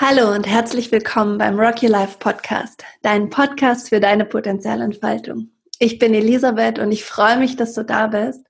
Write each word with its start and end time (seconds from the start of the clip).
Hallo 0.00 0.32
und 0.32 0.46
herzlich 0.46 0.92
willkommen 0.92 1.38
beim 1.38 1.58
Rock 1.58 1.82
Your 1.82 1.88
Life 1.88 2.18
Podcast, 2.20 2.84
dein 3.02 3.30
Podcast 3.30 3.88
für 3.88 3.98
deine 3.98 4.24
Potenzialentfaltung. 4.24 5.50
Ich 5.80 5.98
bin 5.98 6.14
Elisabeth 6.14 6.78
und 6.78 6.92
ich 6.92 7.04
freue 7.04 7.36
mich, 7.36 7.56
dass 7.56 7.74
du 7.74 7.82
da 7.82 8.06
bist. 8.06 8.46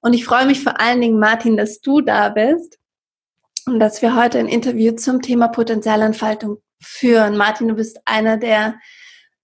Und 0.00 0.12
ich 0.12 0.24
freue 0.24 0.46
mich 0.46 0.62
vor 0.62 0.80
allen 0.80 1.00
Dingen, 1.00 1.18
Martin, 1.18 1.56
dass 1.56 1.80
du 1.80 2.02
da 2.02 2.28
bist 2.28 2.78
und 3.66 3.80
dass 3.80 4.00
wir 4.00 4.14
heute 4.14 4.38
ein 4.38 4.46
Interview 4.46 4.92
zum 4.92 5.22
Thema 5.22 5.48
Potenzialentfaltung 5.48 6.58
führen. 6.80 7.36
Martin, 7.36 7.66
du 7.66 7.74
bist 7.74 7.98
einer 8.04 8.36
der, 8.36 8.76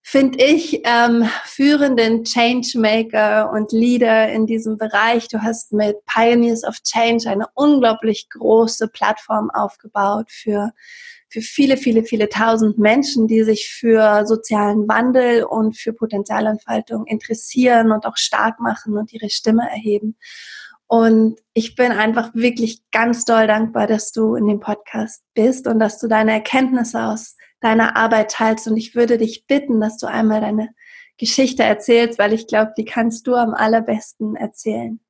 finde 0.01 0.45
ich, 0.45 0.83
ähm, 0.85 1.29
führenden 1.43 2.23
Changemaker 2.23 3.51
und 3.51 3.73
Leader 3.73 4.31
in 4.31 4.47
diesem 4.47 4.79
Bereich. 4.79 5.27
Du 5.27 5.43
hast 5.43 5.73
mit 5.73 5.97
Pioneers 6.07 6.63
of 6.63 6.77
Change 6.85 7.29
eine 7.29 7.47
unglaublich 7.55 8.29
große 8.31 8.87
Plattform 8.87 9.51
aufgebaut 9.51 10.31
für 10.31 10.71
für 11.33 11.41
viele, 11.41 11.79
viele, 11.79 12.05
viele 12.05 12.29
tausend 12.29 12.79
Menschen, 12.79 13.27
die 13.27 13.43
sich 13.43 13.69
für 13.69 14.27
sozialen 14.27 14.87
Wandel 14.87 15.45
und 15.45 15.79
für 15.79 15.95
Potenzialentfaltung 15.95 17.07
interessieren 17.07 17.91
und 17.91 18.05
auch 18.05 18.19
stark 18.19 18.61
machen 18.61 18.99
und 18.99 19.15
ihre 19.15 19.31
Stimme 19.31 19.63
erheben. 19.63 20.19
Und 20.87 21.41
ich 21.55 21.75
bin 21.75 21.91
einfach 21.91 22.35
wirklich 22.35 22.83
ganz 22.91 23.25
doll 23.25 23.47
dankbar, 23.47 23.87
dass 23.87 24.13
du 24.13 24.35
in 24.35 24.47
dem 24.47 24.61
Podcast 24.61 25.23
bist 25.33 25.67
und 25.67 25.81
dass 25.81 25.99
du 25.99 26.07
deine 26.07 26.33
Erkenntnisse 26.33 27.03
aus 27.03 27.37
deiner 27.61 27.97
Arbeit 27.97 28.33
teilst. 28.33 28.69
Und 28.69 28.77
ich 28.77 28.95
würde 28.95 29.17
dich 29.17 29.47
bitten, 29.47 29.81
dass 29.81 29.97
du 29.97 30.07
einmal 30.07 30.43
deine 30.43 30.69
Geschichte 31.17 31.63
erzählst, 31.63 32.19
weil 32.19 32.35
ich 32.35 32.47
glaube, 32.47 32.73
die 32.77 32.85
kannst 32.85 33.27
du 33.27 33.37
am 33.37 33.55
allerbesten 33.55 34.37
erzählen. 34.37 35.01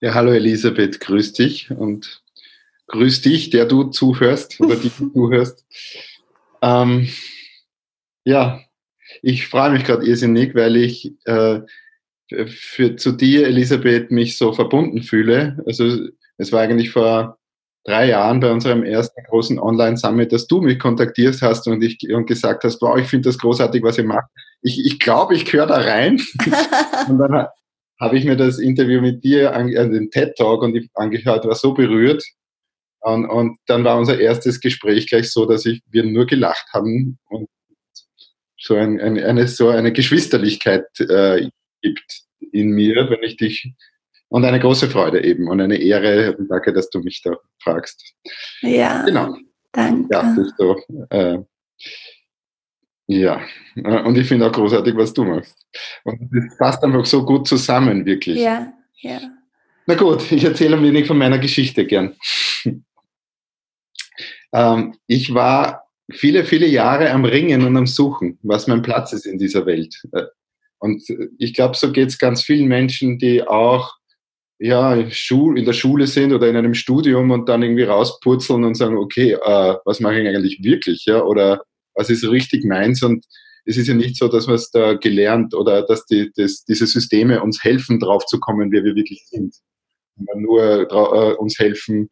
Ja, 0.00 0.12
hallo 0.12 0.32
Elisabeth, 0.32 1.00
grüß 1.00 1.32
dich 1.32 1.70
und 1.70 2.22
grüß 2.88 3.22
dich, 3.22 3.50
der 3.50 3.66
du 3.66 3.84
zuhörst 3.84 4.60
oder 4.60 4.76
die 4.76 4.90
du 4.96 5.08
zuhörst. 5.12 5.64
Ähm, 6.62 7.08
ja, 8.24 8.60
ich 9.22 9.46
freue 9.48 9.70
mich 9.70 9.84
gerade 9.84 10.06
irrsinnig, 10.06 10.54
weil 10.54 10.76
ich 10.76 11.14
äh, 11.24 11.60
für, 12.46 12.96
zu 12.96 13.12
dir, 13.12 13.46
Elisabeth, 13.46 14.10
mich 14.10 14.36
so 14.36 14.52
verbunden 14.52 15.02
fühle. 15.02 15.62
Also 15.66 16.08
es 16.38 16.52
war 16.52 16.62
eigentlich 16.62 16.90
vor 16.90 17.38
drei 17.84 18.08
Jahren 18.08 18.40
bei 18.40 18.50
unserem 18.50 18.82
ersten 18.82 19.22
großen 19.24 19.58
Online-Summit, 19.58 20.32
dass 20.32 20.48
du 20.48 20.60
mich 20.60 20.78
kontaktiert 20.78 21.40
hast 21.40 21.68
und, 21.68 21.82
ich, 21.82 21.98
und 22.12 22.26
gesagt 22.26 22.64
hast, 22.64 22.82
wow, 22.82 22.98
ich 22.98 23.06
finde 23.06 23.28
das 23.28 23.38
großartig, 23.38 23.82
was 23.82 23.98
ihr 23.98 24.04
macht. 24.04 24.26
Ich, 24.60 24.84
ich 24.84 24.98
glaube, 24.98 25.34
ich 25.34 25.44
gehöre 25.44 25.68
da 25.68 25.76
rein. 25.76 26.20
und 27.08 27.18
dann 27.18 27.46
habe 28.00 28.18
ich 28.18 28.24
mir 28.24 28.36
das 28.36 28.58
Interview 28.58 29.00
mit 29.00 29.22
dir, 29.22 29.52
äh, 29.52 29.88
den 29.88 30.10
TED-Talk 30.10 30.62
und 30.62 30.76
angehört, 30.94 31.46
war 31.46 31.54
so 31.54 31.74
berührt. 31.74 32.24
Und, 33.06 33.26
und 33.26 33.58
dann 33.66 33.84
war 33.84 33.98
unser 33.98 34.18
erstes 34.18 34.60
Gespräch 34.60 35.06
gleich 35.06 35.30
so, 35.30 35.46
dass 35.46 35.64
ich, 35.64 35.80
wir 35.88 36.02
nur 36.02 36.26
gelacht 36.26 36.66
haben 36.72 37.20
und 37.28 37.48
so 38.58 38.74
ein, 38.74 39.00
ein, 39.00 39.16
eine, 39.22 39.46
so 39.46 39.68
eine 39.68 39.92
Geschwisterlichkeit 39.92 40.88
äh, 40.98 41.48
gibt 41.82 42.22
in 42.50 42.70
mir, 42.70 43.08
wenn 43.08 43.22
ich 43.22 43.36
dich 43.36 43.72
und 44.26 44.44
eine 44.44 44.58
große 44.58 44.90
Freude 44.90 45.22
eben 45.22 45.46
und 45.46 45.60
eine 45.60 45.76
Ehre. 45.76 46.36
Danke, 46.48 46.72
dass 46.72 46.90
du 46.90 46.98
mich 46.98 47.22
da 47.22 47.36
fragst. 47.62 48.02
Ja. 48.62 49.04
Genau. 49.04 49.36
Danke. 49.70 50.08
Ja, 50.10 50.22
das 50.22 50.38
ist 50.38 50.54
so, 50.58 50.76
äh, 51.10 51.38
ja, 53.06 53.40
und 53.76 54.18
ich 54.18 54.26
finde 54.26 54.48
auch 54.48 54.52
großartig, 54.52 54.96
was 54.96 55.12
du 55.12 55.22
machst. 55.22 55.64
Und 56.02 56.28
das 56.32 56.58
passt 56.58 56.82
einfach 56.82 57.06
so 57.06 57.24
gut 57.24 57.46
zusammen, 57.46 58.04
wirklich. 58.04 58.40
Ja, 58.40 58.72
ja. 58.96 59.20
Na 59.86 59.94
gut, 59.94 60.32
ich 60.32 60.42
erzähle 60.42 60.76
ein 60.76 60.82
wenig 60.82 61.06
von 61.06 61.16
meiner 61.16 61.38
Geschichte 61.38 61.86
gern. 61.86 62.16
Ähm, 64.56 64.94
ich 65.06 65.34
war 65.34 65.84
viele, 66.10 66.44
viele 66.44 66.66
Jahre 66.66 67.10
am 67.10 67.26
Ringen 67.26 67.62
und 67.62 67.76
am 67.76 67.86
Suchen, 67.86 68.38
was 68.42 68.66
mein 68.66 68.80
Platz 68.80 69.12
ist 69.12 69.26
in 69.26 69.38
dieser 69.38 69.66
Welt. 69.66 69.94
Äh, 70.12 70.22
und 70.78 71.02
ich 71.38 71.54
glaube, 71.54 71.76
so 71.76 71.92
geht 71.92 72.08
es 72.08 72.18
ganz 72.18 72.42
vielen 72.42 72.66
Menschen, 72.66 73.18
die 73.18 73.46
auch 73.46 73.94
ja, 74.58 74.94
in 74.94 75.64
der 75.64 75.72
Schule 75.74 76.06
sind 76.06 76.32
oder 76.32 76.48
in 76.48 76.56
einem 76.56 76.72
Studium 76.72 77.30
und 77.30 77.48
dann 77.48 77.62
irgendwie 77.62 77.82
rauspurzeln 77.82 78.64
und 78.64 78.74
sagen, 78.74 78.96
okay, 78.96 79.32
äh, 79.32 79.74
was 79.84 80.00
mache 80.00 80.20
ich 80.20 80.26
eigentlich 80.26 80.62
wirklich? 80.62 81.04
Ja? 81.04 81.22
Oder 81.22 81.62
was 81.94 82.08
ist 82.08 82.26
richtig 82.26 82.64
meins? 82.64 83.02
Und 83.02 83.26
es 83.66 83.76
ist 83.76 83.88
ja 83.88 83.94
nicht 83.94 84.16
so, 84.16 84.28
dass 84.28 84.46
wir 84.46 84.54
es 84.54 84.70
da 84.70 84.94
gelernt 84.94 85.54
oder 85.54 85.82
dass 85.82 86.06
die, 86.06 86.30
das, 86.36 86.64
diese 86.64 86.86
Systeme 86.86 87.42
uns 87.42 87.62
helfen, 87.62 88.00
drauf 88.00 88.24
zu 88.24 88.40
kommen, 88.40 88.72
wer 88.72 88.84
wir 88.84 88.94
wirklich 88.94 89.26
sind. 89.26 89.54
Nur 90.36 90.90
äh, 90.90 91.34
uns 91.34 91.58
helfen, 91.58 92.08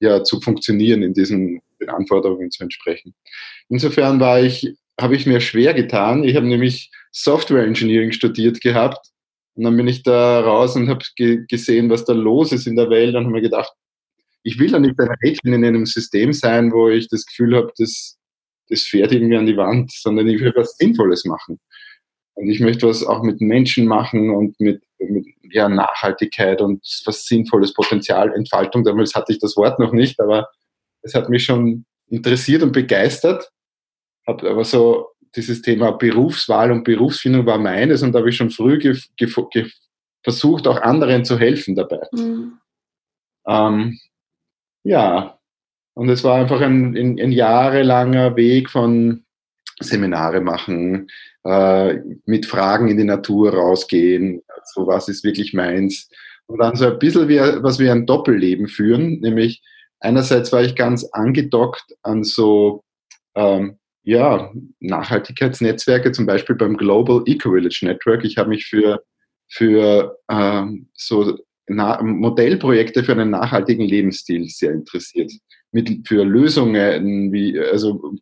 ja, 0.00 0.22
zu 0.22 0.40
funktionieren 0.40 1.02
in 1.02 1.14
diesen 1.14 1.60
den 1.80 1.90
Anforderungen 1.90 2.50
zu 2.50 2.62
entsprechen. 2.62 3.14
Insofern 3.68 4.20
war 4.20 4.40
ich, 4.40 4.74
habe 5.00 5.16
ich 5.16 5.26
mir 5.26 5.40
schwer 5.40 5.74
getan. 5.74 6.24
Ich 6.24 6.36
habe 6.36 6.46
nämlich 6.46 6.90
Software 7.12 7.64
Engineering 7.64 8.12
studiert 8.12 8.60
gehabt 8.60 9.08
und 9.54 9.64
dann 9.64 9.76
bin 9.76 9.88
ich 9.88 10.02
da 10.02 10.40
raus 10.40 10.76
und 10.76 10.88
habe 10.88 11.04
ge 11.16 11.44
gesehen, 11.48 11.90
was 11.90 12.04
da 12.04 12.12
los 12.12 12.52
ist 12.52 12.66
in 12.66 12.76
der 12.76 12.90
Welt 12.90 13.14
und 13.14 13.24
habe 13.24 13.32
mir 13.32 13.42
gedacht, 13.42 13.72
ich 14.42 14.58
will 14.58 14.70
da 14.70 14.78
nicht 14.78 14.98
ein 14.98 15.08
Rädchen 15.22 15.52
in 15.52 15.64
einem 15.64 15.84
System 15.84 16.32
sein, 16.32 16.72
wo 16.72 16.88
ich 16.88 17.08
das 17.08 17.26
Gefühl 17.26 17.56
habe, 17.56 17.72
das, 17.76 18.16
das 18.68 18.82
fährt 18.82 19.12
irgendwie 19.12 19.36
an 19.36 19.46
die 19.46 19.56
Wand, 19.56 19.90
sondern 19.92 20.28
ich 20.28 20.40
will 20.40 20.52
was 20.54 20.76
Sinnvolles 20.76 21.24
machen. 21.24 21.58
Und 22.34 22.48
ich 22.48 22.60
möchte 22.60 22.86
was 22.86 23.04
auch 23.04 23.22
mit 23.24 23.40
Menschen 23.40 23.86
machen 23.86 24.30
und 24.30 24.58
mit, 24.60 24.80
mit 25.00 25.26
ja, 25.50 25.68
Nachhaltigkeit 25.68 26.60
und 26.60 26.80
was 27.04 27.26
Sinnvolles, 27.26 27.74
Potenzial, 27.74 28.32
Entfaltung. 28.32 28.84
Damals 28.84 29.14
hatte 29.16 29.32
ich 29.32 29.40
das 29.40 29.56
Wort 29.56 29.80
noch 29.80 29.92
nicht, 29.92 30.20
aber 30.20 30.48
es 31.02 31.14
hat 31.14 31.28
mich 31.28 31.44
schon 31.44 31.84
interessiert 32.08 32.62
und 32.62 32.72
begeistert. 32.72 33.50
Hab 34.26 34.42
aber 34.42 34.64
so 34.64 35.08
dieses 35.36 35.62
Thema 35.62 35.92
Berufswahl 35.92 36.72
und 36.72 36.84
Berufsfindung 36.84 37.46
war 37.46 37.58
meines 37.58 38.02
und 38.02 38.12
da 38.12 38.20
habe 38.20 38.30
ich 38.30 38.36
schon 38.36 38.50
früh 38.50 38.78
versucht, 40.22 40.66
auch 40.66 40.80
anderen 40.80 41.24
zu 41.24 41.38
helfen 41.38 41.74
dabei. 41.74 42.00
Mhm. 42.12 42.58
Ähm, 43.46 43.98
ja, 44.84 45.38
und 45.94 46.08
es 46.08 46.24
war 46.24 46.36
einfach 46.36 46.60
ein, 46.60 46.96
ein, 46.96 47.20
ein, 47.20 47.32
jahrelanger 47.32 48.36
Weg 48.36 48.70
von 48.70 49.24
Seminare 49.80 50.40
machen, 50.40 51.08
äh, 51.44 51.94
mit 52.24 52.46
Fragen 52.46 52.88
in 52.88 52.96
die 52.96 53.04
Natur 53.04 53.54
rausgehen, 53.54 54.42
so 54.74 54.86
was 54.86 55.08
ist 55.08 55.24
wirklich 55.24 55.54
meins. 55.54 56.08
Und 56.46 56.58
dann 56.58 56.76
so 56.76 56.86
ein 56.86 56.98
bisschen 56.98 57.28
wie, 57.28 57.38
was 57.38 57.78
wir 57.78 57.92
ein 57.92 58.06
Doppelleben 58.06 58.68
führen, 58.68 59.20
nämlich 59.20 59.62
einerseits 60.00 60.52
war 60.52 60.62
ich 60.62 60.74
ganz 60.74 61.04
angedockt 61.12 61.94
an 62.02 62.24
so 62.24 62.82
ähm, 63.34 63.78
ja, 64.02 64.50
Nachhaltigkeitsnetzwerke, 64.80 66.12
zum 66.12 66.26
Beispiel 66.26 66.56
beim 66.56 66.76
Global 66.76 67.22
Eco-Village 67.26 67.80
Network. 67.82 68.24
Ich 68.24 68.38
habe 68.38 68.48
mich 68.48 68.66
für, 68.66 69.02
für 69.48 70.16
ähm, 70.30 70.88
so 70.94 71.36
Na 71.66 72.02
Modellprojekte 72.02 73.04
für 73.04 73.12
einen 73.12 73.30
nachhaltigen 73.30 73.86
Lebensstil 73.86 74.48
sehr 74.48 74.72
interessiert. 74.72 75.30
Mit, 75.72 76.08
für 76.08 76.24
Lösungen 76.24 77.30
wie, 77.32 77.58
also 77.58 78.14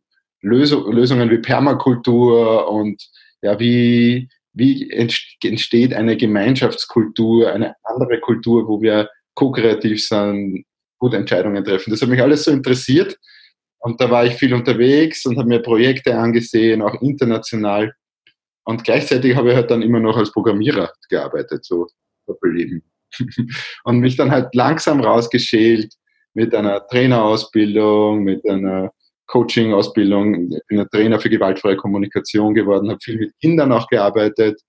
Lösung, 0.43 0.91
Lösungen 0.93 1.31
wie 1.31 1.39
Permakultur 1.39 2.69
und 2.69 3.01
ja, 3.43 3.61
wie, 3.61 4.29
wie 4.53 4.91
entsteht 4.91 5.95
eine 5.95 6.17
Gemeinschaftskultur, 6.17 7.53
eine 7.53 7.75
andere 7.85 8.19
Kultur, 8.19 8.67
wo 8.67 8.83
wir 8.83 9.09
ko-kreativ 9.35 10.05
sind, 10.05 10.65
gute 10.99 11.17
Entscheidungen 11.17 11.65
treffen. 11.65 11.91
Das 11.91 12.03
hat 12.03 12.09
mich 12.09 12.23
alles 12.23 12.45
so 12.45 12.51
interessiert. 12.51 13.17
Und 13.79 14.01
da 14.01 14.11
war 14.11 14.25
ich 14.25 14.35
viel 14.35 14.55
unterwegs 14.55 15.27
und 15.27 15.39
habe 15.39 15.49
mir 15.49 15.61
Projekte 15.61 16.17
angesehen, 16.17 16.83
auch 16.83 17.01
international. 17.03 17.93
Und 18.65 18.83
gleichzeitig 18.83 19.37
habe 19.37 19.51
ich 19.51 19.57
halt 19.57 19.71
dann 19.71 19.83
immer 19.83 20.01
noch 20.01 20.17
als 20.17 20.33
Programmierer 20.33 20.93
gearbeitet, 21.09 21.65
so 21.65 21.87
Doppelleben. 22.27 22.83
und 23.85 24.01
mich 24.01 24.17
dann 24.17 24.31
halt 24.31 24.55
langsam 24.55 25.01
rausgeschält 25.01 25.95
mit 26.35 26.55
einer 26.55 26.87
Trainerausbildung, 26.89 28.25
mit 28.25 28.47
einer 28.49 28.91
Coaching-Ausbildung. 29.27 30.51
Ich 30.53 30.61
bin 30.69 30.81
ein 30.81 30.89
Trainer 30.91 31.21
für 31.21 31.31
gewaltfreie 31.31 31.77
Kommunikation 31.77 32.55
geworden, 32.55 32.91
habe 32.91 33.01
viel 33.03 33.19
mit 33.19 33.33
Kindern 33.41 33.73
auch 33.73 33.87
gearbeitet. 33.89 34.61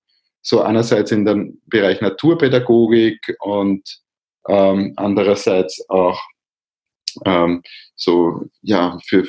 So 0.42 0.62
einerseits 0.62 1.12
in 1.12 1.26
dem 1.26 1.60
Bereich 1.66 2.00
Naturpädagogik 2.02 3.20
und 3.40 3.82
ähm, 4.48 4.94
andererseits 4.96 5.84
auch 5.90 6.20
ähm, 7.26 7.62
so, 7.96 8.46
ja, 8.62 8.98
für, 9.08 9.28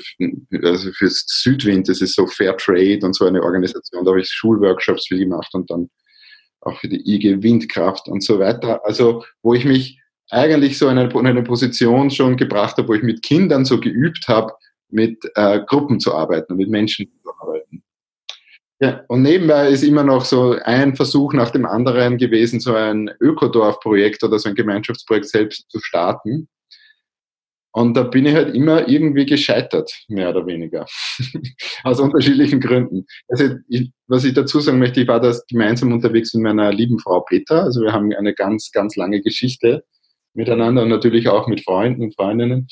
also 0.62 0.92
fürs 0.92 1.24
Südwind, 1.26 1.88
das 1.88 2.02
ist 2.02 2.14
so 2.14 2.26
Fair 2.26 2.56
Trade 2.56 3.00
und 3.02 3.14
so 3.14 3.24
eine 3.24 3.42
Organisation, 3.42 4.04
da 4.04 4.10
habe 4.10 4.20
ich 4.20 4.28
Schulworkshops 4.30 5.06
viel 5.06 5.20
gemacht 5.20 5.48
und 5.54 5.70
dann 5.70 5.88
auch 6.60 6.78
für 6.78 6.88
die 6.88 7.02
IG 7.06 7.42
Windkraft 7.42 8.08
und 8.08 8.22
so 8.22 8.38
weiter. 8.38 8.84
Also, 8.84 9.24
wo 9.42 9.54
ich 9.54 9.64
mich 9.64 10.00
eigentlich 10.30 10.76
so 10.76 10.88
in 10.88 10.98
eine, 10.98 11.10
in 11.10 11.26
eine 11.26 11.42
Position 11.42 12.10
schon 12.10 12.36
gebracht 12.36 12.76
habe, 12.76 12.88
wo 12.88 12.94
ich 12.94 13.02
mit 13.02 13.22
Kindern 13.22 13.64
so 13.64 13.80
geübt 13.80 14.28
habe, 14.28 14.52
mit 14.90 15.18
äh, 15.34 15.60
Gruppen 15.66 16.00
zu 16.00 16.14
arbeiten, 16.14 16.56
mit 16.56 16.68
Menschen 16.68 17.06
zu 17.22 17.30
arbeiten. 17.40 17.82
Ja, 18.80 19.04
und 19.08 19.22
nebenbei 19.22 19.68
ist 19.70 19.82
immer 19.82 20.04
noch 20.04 20.24
so 20.24 20.56
ein 20.62 20.94
Versuch 20.94 21.32
nach 21.32 21.50
dem 21.50 21.66
anderen 21.66 22.16
gewesen, 22.16 22.60
so 22.60 22.74
ein 22.74 23.10
Ökodorf-Projekt 23.20 24.22
oder 24.22 24.38
so 24.38 24.48
ein 24.48 24.54
Gemeinschaftsprojekt 24.54 25.28
selbst 25.28 25.68
zu 25.68 25.80
starten. 25.80 26.48
Und 27.72 27.94
da 27.94 28.04
bin 28.04 28.24
ich 28.26 28.34
halt 28.34 28.54
immer 28.54 28.88
irgendwie 28.88 29.26
gescheitert, 29.26 29.92
mehr 30.08 30.30
oder 30.30 30.46
weniger. 30.46 30.86
Aus 31.84 32.00
unterschiedlichen 32.00 32.60
Gründen. 32.60 33.04
Also 33.28 33.56
ich, 33.68 33.90
was 34.06 34.24
ich 34.24 34.34
dazu 34.34 34.60
sagen 34.60 34.78
möchte, 34.78 35.00
ich 35.00 35.08
war 35.08 35.20
da 35.20 35.32
gemeinsam 35.48 35.92
unterwegs 35.92 36.32
mit 36.34 36.44
meiner 36.44 36.72
lieben 36.72 36.98
Frau 36.98 37.20
Peter. 37.20 37.64
Also 37.64 37.82
wir 37.82 37.92
haben 37.92 38.12
eine 38.12 38.34
ganz, 38.34 38.70
ganz 38.72 38.96
lange 38.96 39.20
Geschichte 39.22 39.84
miteinander 40.34 40.82
und 40.82 40.88
natürlich 40.88 41.28
auch 41.28 41.46
mit 41.46 41.62
Freunden 41.64 42.02
und 42.02 42.14
Freundinnen. 42.14 42.68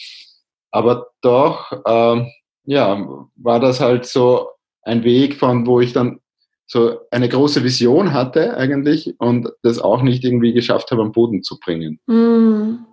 Aber 0.71 1.09
doch, 1.21 1.73
äh, 1.85 2.27
ja, 2.65 3.09
war 3.37 3.61
das 3.61 3.81
halt 3.81 4.07
so 4.07 4.49
ein 4.87 5.05
Weg 5.05 5.35
von, 5.35 5.67
wo 5.67 5.81
ich 5.81 5.93
dann 5.93 6.21
so 6.67 7.01
eine 7.11 7.29
große 7.29 7.63
Vision 7.63 8.13
hatte 8.13 8.57
eigentlich 8.57 9.15
und 9.19 9.49
das 9.63 9.79
auch 9.79 10.03
nicht 10.03 10.25
irgendwie 10.25 10.53
geschafft 10.53 10.91
habe, 10.91 11.03
am 11.03 11.13
Boden 11.13 11.43
zu 11.43 11.59
bringen. 11.59 12.01
Mm. 12.07 12.85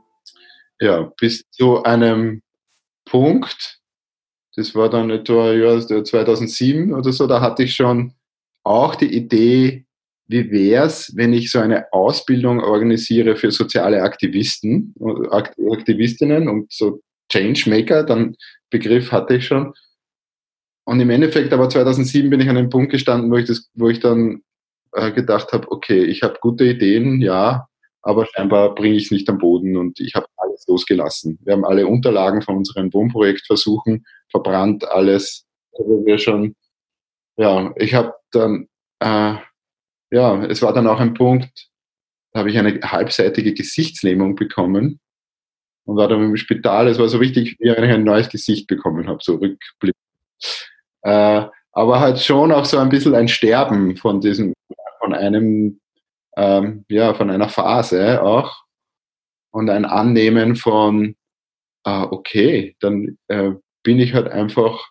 Ja, 0.79 1.11
bis 1.19 1.49
zu 1.51 1.83
einem 1.83 2.41
Punkt, 3.05 3.79
das 4.55 4.75
war 4.75 4.89
dann 4.89 5.09
etwa 5.09 5.53
ja, 5.53 5.79
2007 5.79 6.93
oder 6.93 7.11
so, 7.11 7.25
da 7.25 7.41
hatte 7.41 7.63
ich 7.63 7.75
schon 7.75 8.13
auch 8.63 8.95
die 8.95 9.13
Idee, 9.13 9.85
wie 10.27 10.51
wäre 10.51 10.85
es, 10.85 11.11
wenn 11.15 11.33
ich 11.33 11.51
so 11.51 11.59
eine 11.59 11.91
Ausbildung 11.91 12.59
organisiere 12.59 13.35
für 13.35 13.51
soziale 13.51 14.01
Aktivisten, 14.01 14.93
Aktivistinnen 15.31 16.47
und 16.47 16.71
so 16.71 17.01
Changemaker, 17.29 18.03
dann 18.03 18.35
Begriff 18.69 19.11
hatte 19.11 19.35
ich 19.35 19.47
schon. 19.47 19.73
Und 20.85 20.99
im 20.99 21.09
Endeffekt, 21.09 21.53
aber 21.53 21.69
2007 21.69 22.29
bin 22.29 22.41
ich 22.41 22.49
an 22.49 22.57
einem 22.57 22.69
Punkt 22.69 22.91
gestanden, 22.91 23.31
wo 23.31 23.37
ich, 23.37 23.45
das, 23.45 23.69
wo 23.73 23.89
ich 23.89 23.99
dann 23.99 24.41
äh, 24.91 25.11
gedacht 25.11 25.53
habe, 25.53 25.71
okay, 25.71 26.03
ich 26.03 26.23
habe 26.23 26.37
gute 26.41 26.65
Ideen, 26.65 27.21
ja, 27.21 27.67
aber 28.01 28.25
scheinbar 28.25 28.75
bringe 28.75 28.95
ich 28.95 29.05
es 29.05 29.11
nicht 29.11 29.29
am 29.29 29.37
Boden 29.37 29.77
und 29.77 29.99
ich 29.99 30.13
habe 30.13 30.27
alles 30.35 30.65
losgelassen. 30.67 31.39
Wir 31.43 31.53
haben 31.53 31.65
alle 31.65 31.87
Unterlagen 31.87 32.41
von 32.41 32.57
unserem 32.57 32.93
Wohnprojekt 32.93 33.45
versuchen, 33.45 34.05
verbrannt 34.29 34.85
alles. 34.87 35.45
Also 35.71 36.05
wir 36.05 36.17
schon, 36.17 36.55
ja, 37.37 37.73
ich 37.77 37.93
habe 37.93 38.13
dann, 38.31 38.67
äh, 38.99 39.35
ja, 40.11 40.45
es 40.45 40.61
war 40.61 40.73
dann 40.73 40.87
auch 40.87 40.99
ein 40.99 41.13
Punkt, 41.13 41.69
da 42.33 42.39
habe 42.39 42.49
ich 42.49 42.57
eine 42.57 42.81
halbseitige 42.81 43.53
Gesichtslähmung 43.53 44.35
bekommen 44.35 44.99
und 45.85 45.95
war 45.95 46.07
dann 46.07 46.23
im 46.23 46.35
Spital. 46.35 46.87
Es 46.87 46.99
war 46.99 47.07
so 47.07 47.21
wichtig, 47.21 47.55
wie 47.59 47.69
ich 47.69 47.77
ein 47.77 48.03
neues 48.03 48.29
Gesicht 48.29 48.67
bekommen 48.67 49.07
habe, 49.07 49.19
so 49.21 49.35
Rückblick. 49.35 49.95
Äh, 51.03 51.45
aber 51.73 51.99
halt 51.99 52.19
schon 52.19 52.51
auch 52.51 52.65
so 52.65 52.77
ein 52.77 52.89
bisschen 52.89 53.15
ein 53.15 53.27
Sterben 53.27 53.97
von 53.97 54.21
diesem, 54.21 54.53
von 54.99 55.13
einem, 55.13 55.79
ähm, 56.37 56.85
ja, 56.89 57.13
von 57.13 57.29
einer 57.29 57.49
Phase 57.49 58.21
auch 58.21 58.63
und 59.51 59.69
ein 59.69 59.85
Annehmen 59.85 60.55
von, 60.55 61.15
äh, 61.85 62.01
okay, 62.03 62.75
dann 62.79 63.17
äh, 63.27 63.51
bin 63.83 63.99
ich 63.99 64.13
halt 64.13 64.27
einfach 64.27 64.89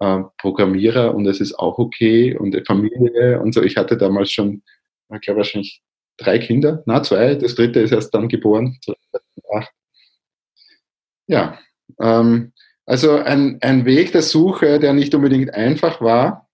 äh, 0.00 0.22
Programmierer 0.38 1.14
und 1.14 1.26
es 1.26 1.40
ist 1.40 1.54
auch 1.54 1.78
okay 1.78 2.36
und 2.36 2.56
Familie 2.66 3.40
und 3.40 3.52
so. 3.52 3.62
Ich 3.62 3.76
hatte 3.76 3.96
damals 3.96 4.30
schon, 4.30 4.62
ich 5.12 5.20
glaube 5.22 5.38
wahrscheinlich 5.38 5.82
drei 6.16 6.38
Kinder, 6.38 6.82
na 6.86 7.02
zwei, 7.02 7.34
das 7.34 7.54
dritte 7.54 7.80
ist 7.80 7.92
erst 7.92 8.14
dann 8.14 8.28
geboren, 8.28 8.78
2008. 8.84 9.70
Ja, 11.26 11.58
ähm, 12.00 12.52
also 12.90 13.12
ein, 13.12 13.58
ein 13.60 13.84
Weg 13.84 14.10
der 14.10 14.22
Suche, 14.22 14.80
der 14.80 14.92
nicht 14.92 15.14
unbedingt 15.14 15.54
einfach 15.54 16.00
war 16.00 16.48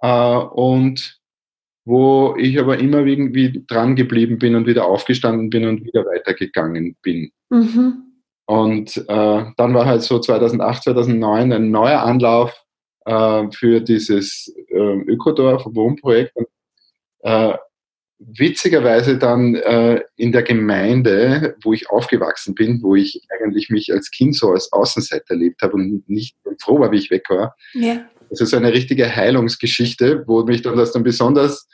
äh, 0.00 0.36
und 0.36 1.20
wo 1.84 2.34
ich 2.38 2.58
aber 2.58 2.78
immer 2.78 3.00
irgendwie 3.00 3.62
dran 3.66 3.96
geblieben 3.96 4.38
bin 4.38 4.54
und 4.54 4.66
wieder 4.66 4.86
aufgestanden 4.86 5.50
bin 5.50 5.66
und 5.66 5.84
wieder 5.84 6.06
weitergegangen 6.06 6.96
bin. 7.02 7.32
Mhm. 7.50 8.02
Und 8.46 8.96
äh, 8.96 9.44
dann 9.58 9.74
war 9.74 9.84
halt 9.84 10.00
so 10.00 10.18
2008, 10.18 10.84
2009 10.84 11.52
ein 11.52 11.70
neuer 11.70 12.00
Anlauf 12.00 12.58
äh, 13.04 13.44
für 13.52 13.82
dieses 13.82 14.50
äh, 14.68 15.02
Ökodorf 15.02 15.66
Wohnprojekt. 15.66 16.34
Und, 16.34 16.46
äh, 17.24 17.58
witzigerweise 18.20 19.16
dann 19.16 19.54
äh, 19.54 20.02
in 20.16 20.30
der 20.32 20.42
Gemeinde, 20.42 21.56
wo 21.62 21.72
ich 21.72 21.90
aufgewachsen 21.90 22.54
bin, 22.54 22.82
wo 22.82 22.94
ich 22.94 23.22
eigentlich 23.30 23.70
mich 23.70 23.92
als 23.92 24.10
Kind 24.10 24.36
so 24.36 24.50
als 24.50 24.72
Außenseiter 24.72 25.30
erlebt 25.30 25.62
habe 25.62 25.74
und 25.74 26.08
nicht 26.08 26.36
froh 26.60 26.78
war, 26.78 26.92
wie 26.92 26.98
ich 26.98 27.10
weg 27.10 27.24
war. 27.30 27.56
Ja. 27.72 28.06
Das 28.28 28.40
ist 28.40 28.50
so 28.50 28.56
eine 28.56 28.72
richtige 28.72 29.16
Heilungsgeschichte, 29.16 30.24
wo 30.26 30.44
mich 30.44 30.62
dann 30.62 30.76
das 30.76 30.92
dann 30.92 31.02
besonders, 31.02 31.66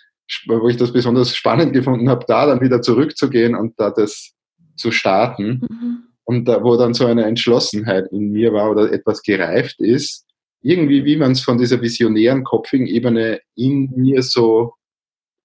wo 0.46 0.68
ich 0.68 0.76
das 0.76 0.92
besonders 0.92 1.34
spannend 1.34 1.72
gefunden 1.72 2.08
habe, 2.08 2.24
da 2.28 2.46
dann 2.46 2.60
wieder 2.60 2.80
zurückzugehen 2.80 3.54
und 3.54 3.74
da 3.78 3.90
das 3.90 4.32
zu 4.76 4.92
starten. 4.92 5.62
Mhm. 5.68 5.98
Und 6.24 6.46
da, 6.46 6.62
wo 6.62 6.76
dann 6.76 6.94
so 6.94 7.06
eine 7.06 7.24
Entschlossenheit 7.24 8.06
in 8.10 8.30
mir 8.32 8.52
war 8.52 8.70
oder 8.70 8.92
etwas 8.92 9.22
gereift 9.22 9.80
ist, 9.80 10.24
irgendwie, 10.62 11.04
wie 11.04 11.16
man 11.16 11.32
es 11.32 11.40
von 11.40 11.58
dieser 11.58 11.80
visionären, 11.80 12.42
kopfigen 12.42 12.86
Ebene 12.86 13.40
in 13.54 13.92
mir 13.96 14.22
so 14.22 14.72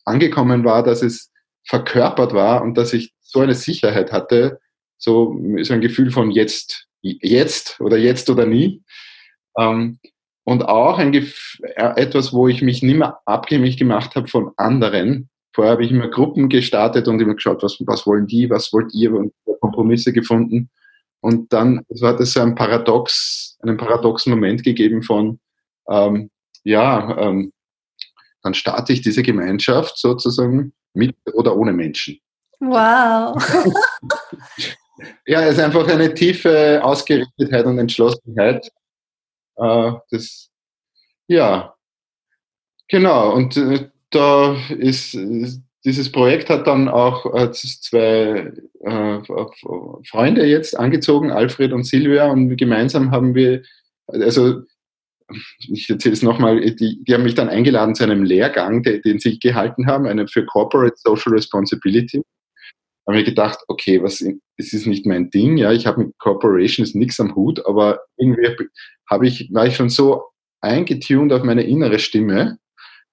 angekommen 0.05 0.63
war, 0.63 0.83
dass 0.83 1.01
es 1.01 1.31
verkörpert 1.67 2.33
war 2.33 2.61
und 2.61 2.77
dass 2.77 2.93
ich 2.93 3.13
so 3.21 3.39
eine 3.39 3.55
Sicherheit 3.55 4.11
hatte, 4.11 4.59
so, 4.97 5.39
so 5.61 5.73
ein 5.73 5.81
Gefühl 5.81 6.11
von 6.11 6.31
jetzt, 6.31 6.87
jetzt 7.01 7.79
oder 7.79 7.97
jetzt 7.97 8.29
oder 8.29 8.45
nie. 8.45 8.83
Ähm, 9.57 9.99
und 10.43 10.63
auch 10.67 10.97
ein 10.97 11.13
äh, 11.13 11.27
etwas, 11.75 12.33
wo 12.33 12.47
ich 12.47 12.61
mich 12.61 12.81
nicht 12.81 12.97
mehr 12.97 13.19
abhängig 13.25 13.77
gemacht 13.77 14.15
habe 14.15 14.27
von 14.27 14.51
anderen. 14.57 15.29
Vorher 15.53 15.73
habe 15.73 15.83
ich 15.83 15.91
immer 15.91 16.07
Gruppen 16.07 16.49
gestartet 16.49 17.07
und 17.07 17.19
immer 17.19 17.35
geschaut, 17.35 17.61
was, 17.61 17.77
was 17.85 18.07
wollen 18.07 18.27
die, 18.27 18.49
was 18.49 18.71
wollt 18.73 18.93
ihr 18.93 19.13
und 19.13 19.33
Kompromisse 19.59 20.13
gefunden. 20.13 20.69
Und 21.21 21.53
dann 21.53 21.85
so 21.89 22.07
hat 22.07 22.19
es 22.19 22.33
so 22.33 22.41
ein 22.41 22.55
Paradox, 22.55 23.57
einen 23.61 23.77
paradoxen 23.77 24.31
Moment 24.31 24.63
gegeben 24.63 25.03
von, 25.03 25.39
ähm, 25.89 26.31
ja, 26.63 27.17
ähm, 27.17 27.51
dann 28.43 28.53
starte 28.53 28.93
ich 28.93 29.01
diese 29.01 29.23
Gemeinschaft 29.23 29.97
sozusagen 29.97 30.73
mit 30.93 31.15
oder 31.33 31.55
ohne 31.55 31.73
Menschen. 31.73 32.19
Wow. 32.59 33.35
ja, 35.25 35.41
es 35.43 35.53
ist 35.53 35.59
einfach 35.59 35.87
eine 35.87 36.13
tiefe 36.13 36.79
Ausgerichtetheit 36.83 37.65
und 37.65 37.79
Entschlossenheit. 37.79 38.71
Äh, 39.57 39.91
das, 40.11 40.49
ja, 41.27 41.75
genau. 42.87 43.33
Und 43.33 43.57
äh, 43.57 43.89
da 44.11 44.55
ist 44.69 45.17
dieses 45.83 46.11
Projekt 46.11 46.49
hat 46.49 46.67
dann 46.67 46.87
auch 46.87 47.33
äh, 47.33 47.51
zwei 47.51 48.51
Freunde 50.07 50.45
jetzt 50.45 50.77
angezogen, 50.77 51.31
Alfred 51.31 51.73
und 51.73 51.85
Silvia, 51.85 52.29
und 52.29 52.55
gemeinsam 52.57 53.11
haben 53.11 53.33
wir, 53.33 53.63
also 54.07 54.61
ich 55.59 55.89
erzähle 55.89 56.13
es 56.13 56.21
nochmal, 56.21 56.59
die, 56.61 57.03
die 57.03 57.13
haben 57.13 57.23
mich 57.23 57.35
dann 57.35 57.49
eingeladen 57.49 57.95
zu 57.95 58.03
einem 58.03 58.23
Lehrgang, 58.23 58.83
den, 58.83 59.01
den 59.01 59.19
sie 59.19 59.39
gehalten 59.39 59.87
haben, 59.87 60.05
einen 60.05 60.27
für 60.27 60.45
Corporate 60.45 60.95
Social 60.97 61.33
Responsibility. 61.33 62.21
Da 63.05 63.13
habe 63.13 63.19
ich 63.19 63.25
gedacht, 63.25 63.59
okay, 63.67 64.01
was, 64.01 64.21
es 64.21 64.73
ist 64.73 64.85
nicht 64.85 65.05
mein 65.05 65.29
Ding, 65.29 65.57
ja, 65.57 65.71
ich 65.71 65.87
habe 65.87 66.05
mit 66.05 66.17
Corporations 66.19 66.93
nichts 66.93 67.19
am 67.19 67.35
Hut, 67.35 67.65
aber 67.65 68.01
irgendwie 68.17 68.47
habe 69.09 69.27
ich, 69.27 69.49
war 69.51 69.65
ich 69.65 69.75
schon 69.75 69.89
so 69.89 70.23
eingetuned 70.61 71.33
auf 71.33 71.43
meine 71.43 71.63
innere 71.63 71.99
Stimme, 71.99 72.59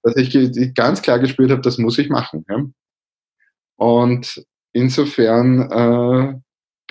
dass 0.03 0.17
ich 0.17 0.75
ganz 0.75 1.03
klar 1.03 1.19
gespürt 1.19 1.51
habe, 1.51 1.63
das 1.63 1.79
muss 1.79 1.99
ich 1.99 2.09
machen. 2.09 2.45
Ja. 2.49 2.65
Und 3.77 4.45
insofern 4.73 5.71
äh, 5.71 6.41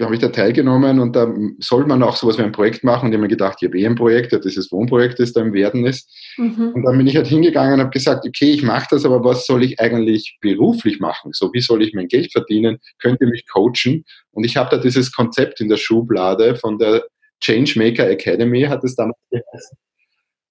habe 0.01 0.15
ich 0.15 0.21
da 0.21 0.29
teilgenommen 0.29 0.99
und 0.99 1.15
da 1.15 1.33
soll 1.59 1.85
man 1.85 2.03
auch 2.03 2.15
sowas 2.15 2.37
wie 2.37 2.43
ein 2.43 2.51
Projekt 2.51 2.83
machen 2.83 3.05
und 3.05 3.11
ich 3.11 3.15
habe 3.15 3.23
mir 3.23 3.27
gedacht, 3.29 3.57
ich 3.61 3.67
habe 3.67 3.79
eh 3.79 3.85
ein 3.85 3.95
Projekt, 3.95 4.31
ja, 4.31 4.39
dieses 4.39 4.71
Wohnprojekt, 4.71 5.19
das 5.19 5.33
da 5.33 5.41
im 5.41 5.53
Werden 5.53 5.85
ist. 5.85 6.11
Mhm. 6.37 6.71
Und 6.75 6.83
dann 6.83 6.97
bin 6.97 7.07
ich 7.07 7.15
halt 7.15 7.27
hingegangen 7.27 7.73
und 7.75 7.79
habe 7.79 7.89
gesagt, 7.89 8.25
okay, 8.25 8.51
ich 8.51 8.63
mache 8.63 8.87
das, 8.91 9.05
aber 9.05 9.23
was 9.23 9.45
soll 9.45 9.63
ich 9.63 9.79
eigentlich 9.79 10.37
beruflich 10.41 10.99
machen? 10.99 11.31
So, 11.33 11.51
wie 11.53 11.61
soll 11.61 11.81
ich 11.81 11.93
mein 11.93 12.07
Geld 12.07 12.31
verdienen? 12.31 12.77
Könnt 12.99 13.21
ihr 13.21 13.27
mich 13.27 13.45
coachen? 13.51 14.03
Und 14.31 14.43
ich 14.43 14.55
habe 14.55 14.69
da 14.69 14.77
dieses 14.77 15.11
Konzept 15.11 15.61
in 15.61 15.69
der 15.69 15.77
Schublade 15.77 16.55
von 16.55 16.77
der 16.77 17.03
Changemaker 17.39 18.09
Academy, 18.09 18.63
hat 18.63 18.83
es 18.83 18.95
damals 18.95 19.17
geheißen. 19.31 19.77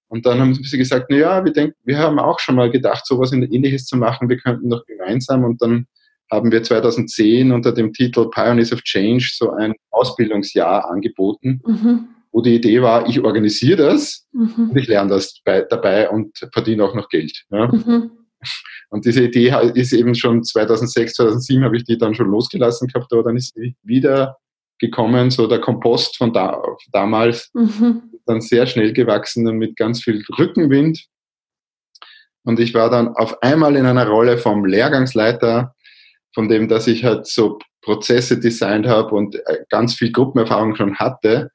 Und 0.09 0.25
dann 0.25 0.39
haben 0.39 0.53
sie 0.53 0.77
gesagt, 0.77 1.07
na 1.09 1.17
ja, 1.17 1.45
wir 1.45 1.51
denken, 1.51 1.75
wir 1.83 1.97
haben 1.97 2.17
auch 2.17 2.39
schon 2.39 2.55
mal 2.55 2.71
gedacht, 2.71 3.05
sowas 3.05 3.33
Ähnliches 3.33 3.85
zu 3.85 3.97
machen, 3.97 4.29
wir 4.29 4.37
könnten 4.37 4.69
doch 4.69 4.85
gemeinsam 4.85 5.43
und 5.43 5.61
dann 5.61 5.87
haben 6.31 6.51
wir 6.51 6.63
2010 6.63 7.51
unter 7.51 7.71
dem 7.71 7.93
Titel 7.93 8.29
Pioneers 8.29 8.73
of 8.73 8.81
Change 8.81 9.31
so 9.33 9.51
ein 9.51 9.73
Ausbildungsjahr 9.91 10.89
angeboten, 10.89 11.61
mhm. 11.65 12.07
wo 12.31 12.41
die 12.41 12.55
Idee 12.55 12.81
war, 12.81 13.07
ich 13.07 13.21
organisiere 13.21 13.77
das 13.77 14.27
mhm. 14.33 14.69
und 14.71 14.77
ich 14.77 14.87
lerne 14.87 15.11
das 15.11 15.39
bei, 15.43 15.61
dabei 15.61 16.09
und 16.09 16.37
verdiene 16.51 16.83
auch 16.83 16.95
noch 16.95 17.09
Geld. 17.09 17.45
Ja. 17.49 17.67
Mhm. 17.67 18.11
Und 18.89 19.05
diese 19.05 19.23
Idee 19.23 19.53
ist 19.73 19.93
eben 19.93 20.15
schon 20.15 20.43
2006, 20.43 21.13
2007 21.15 21.63
habe 21.63 21.77
ich 21.77 21.83
die 21.83 21.97
dann 21.97 22.15
schon 22.15 22.29
losgelassen 22.29 22.87
gehabt, 22.87 23.11
aber 23.11 23.23
dann 23.23 23.37
ist 23.37 23.53
sie 23.55 23.75
wieder 23.83 24.37
gekommen, 24.79 25.31
so 25.31 25.47
der 25.47 25.59
Kompost 25.59 26.17
von 26.17 26.33
da, 26.33 26.61
damals, 26.91 27.49
mhm. 27.53 28.03
dann 28.25 28.41
sehr 28.41 28.65
schnell 28.67 28.93
gewachsen 28.93 29.47
und 29.47 29.57
mit 29.57 29.75
ganz 29.75 30.03
viel 30.03 30.23
Rückenwind. 30.37 31.05
Und 32.43 32.59
ich 32.59 32.73
war 32.73 32.89
dann 32.89 33.09
auf 33.09 33.41
einmal 33.43 33.75
in 33.75 33.85
einer 33.85 34.07
Rolle 34.07 34.37
vom 34.37 34.65
Lehrgangsleiter 34.65 35.75
von 36.37 36.49
dem, 36.49 36.67
dass 36.67 36.85
ich 36.85 37.03
halt 37.03 37.25
so 37.25 37.57
Prozesse 37.81 38.39
designt 38.39 38.85
habe 38.85 39.15
und 39.15 39.33
äh, 39.47 39.65
ganz 39.71 39.95
viel 39.95 40.11
Gruppenerfahrung 40.11 40.75
schon 40.75 40.97
hatte 40.97 41.49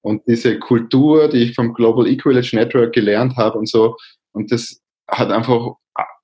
und 0.00 0.22
diese 0.28 0.60
Kultur, 0.60 1.26
die 1.28 1.38
ich 1.38 1.56
vom 1.56 1.74
Global 1.74 2.06
Equalage 2.06 2.54
Network 2.54 2.92
gelernt 2.92 3.36
habe 3.36 3.58
und 3.58 3.68
so, 3.68 3.96
und 4.30 4.52
das 4.52 4.80
hat 5.08 5.32
einfach 5.32 5.72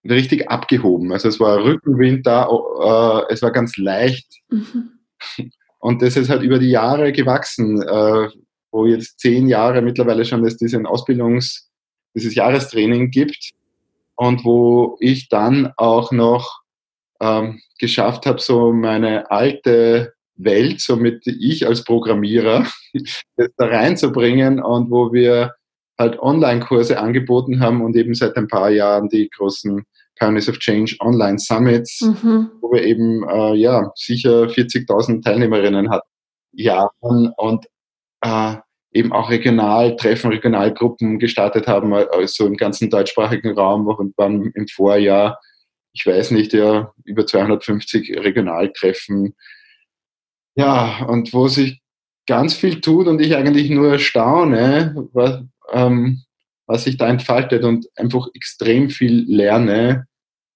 richtig 0.09 0.49
abgehoben. 0.49 1.13
Also 1.13 1.29
es 1.29 1.41
war 1.41 1.65
Rückenwind 1.65 2.25
da, 2.25 2.47
äh, 2.47 3.33
es 3.33 3.43
war 3.43 3.51
ganz 3.51 3.77
leicht. 3.79 4.29
Mhm. 4.49 4.93
Und 5.81 6.03
das 6.03 6.17
ist 6.17 6.31
halt 6.31 6.43
über 6.43 6.61
die 6.61 6.71
Jahre 6.71 7.11
gewachsen, 7.11 7.83
äh, 7.83 8.29
wo 8.71 8.87
jetzt 8.87 9.19
zehn 9.19 9.49
Jahre 9.49 9.83
mittlerweile 9.83 10.25
schon 10.25 10.47
es 10.47 10.57
diesen 10.57 10.87
Ausbildungs, 10.87 11.69
dieses 12.15 12.37
Jahrestraining 12.37 13.11
gibt 13.11 13.51
und 14.15 14.45
wo 14.45 14.97
ich 15.01 15.29
dann 15.29 15.73
auch 15.77 16.13
noch 16.13 16.64
ähm, 17.25 17.61
geschafft 17.79 18.27
habe, 18.27 18.41
so 18.41 18.73
meine 18.73 19.31
alte 19.31 20.13
Welt, 20.37 20.81
so 20.81 20.97
mit 20.97 21.27
ich 21.27 21.67
als 21.67 21.85
Programmierer, 21.85 22.67
da 23.57 23.67
reinzubringen 23.67 24.63
und 24.63 24.91
wo 24.91 25.13
wir 25.13 25.55
halt 25.99 26.19
Online-Kurse 26.19 26.99
angeboten 26.99 27.61
haben 27.61 27.83
und 27.83 27.97
eben 27.97 28.15
seit 28.15 28.37
ein 28.37 28.49
paar 28.49 28.71
Jahren 28.71 29.09
die 29.09 29.31
großen 29.31 29.85
Pioneers 30.19 30.49
of 30.49 30.59
Change 30.59 30.97
Online 31.01 31.39
Summits, 31.39 32.01
mhm. 32.01 32.51
wo 32.61 32.73
wir 32.73 32.85
eben 32.85 33.27
äh, 33.29 33.55
ja 33.55 33.91
sicher 33.95 34.45
40.000 34.45 35.23
Teilnehmerinnen 35.23 35.91
hatten. 35.91 36.09
Ja, 36.53 36.89
und 37.01 37.67
äh, 38.23 38.55
eben 38.93 39.13
auch 39.13 39.31
Regionaltreffen, 39.31 40.31
Regionalgruppen 40.31 41.19
gestartet 41.19 41.67
haben, 41.67 41.93
also 41.93 42.47
im 42.47 42.57
ganzen 42.57 42.91
deutschsprachigen 42.91 43.57
Raum 43.57 43.87
und 43.87 44.17
waren 44.17 44.53
im 44.55 44.69
Vorjahr, 44.69 45.39
ich 45.95 46.05
weiß 46.05 46.33
nicht, 46.33 46.53
ja, 46.53 46.93
über 47.05 47.25
250 47.25 48.19
Regionaltreffen. 48.19 49.35
Ja, 50.57 51.05
und 51.07 51.33
wo 51.33 51.49
sich 51.49 51.81
ganz 52.27 52.55
viel 52.55 52.81
tut 52.81 53.07
und 53.07 53.21
ich 53.21 53.37
eigentlich 53.37 53.71
nur 53.71 53.99
staune, 53.99 55.09
was, 55.13 55.43
ähm, 55.73 56.23
was 56.67 56.85
sich 56.85 56.97
da 56.97 57.09
entfaltet 57.09 57.65
und 57.65 57.87
einfach 57.97 58.27
extrem 58.35 58.91
viel 58.91 59.25
lerne, 59.29 60.07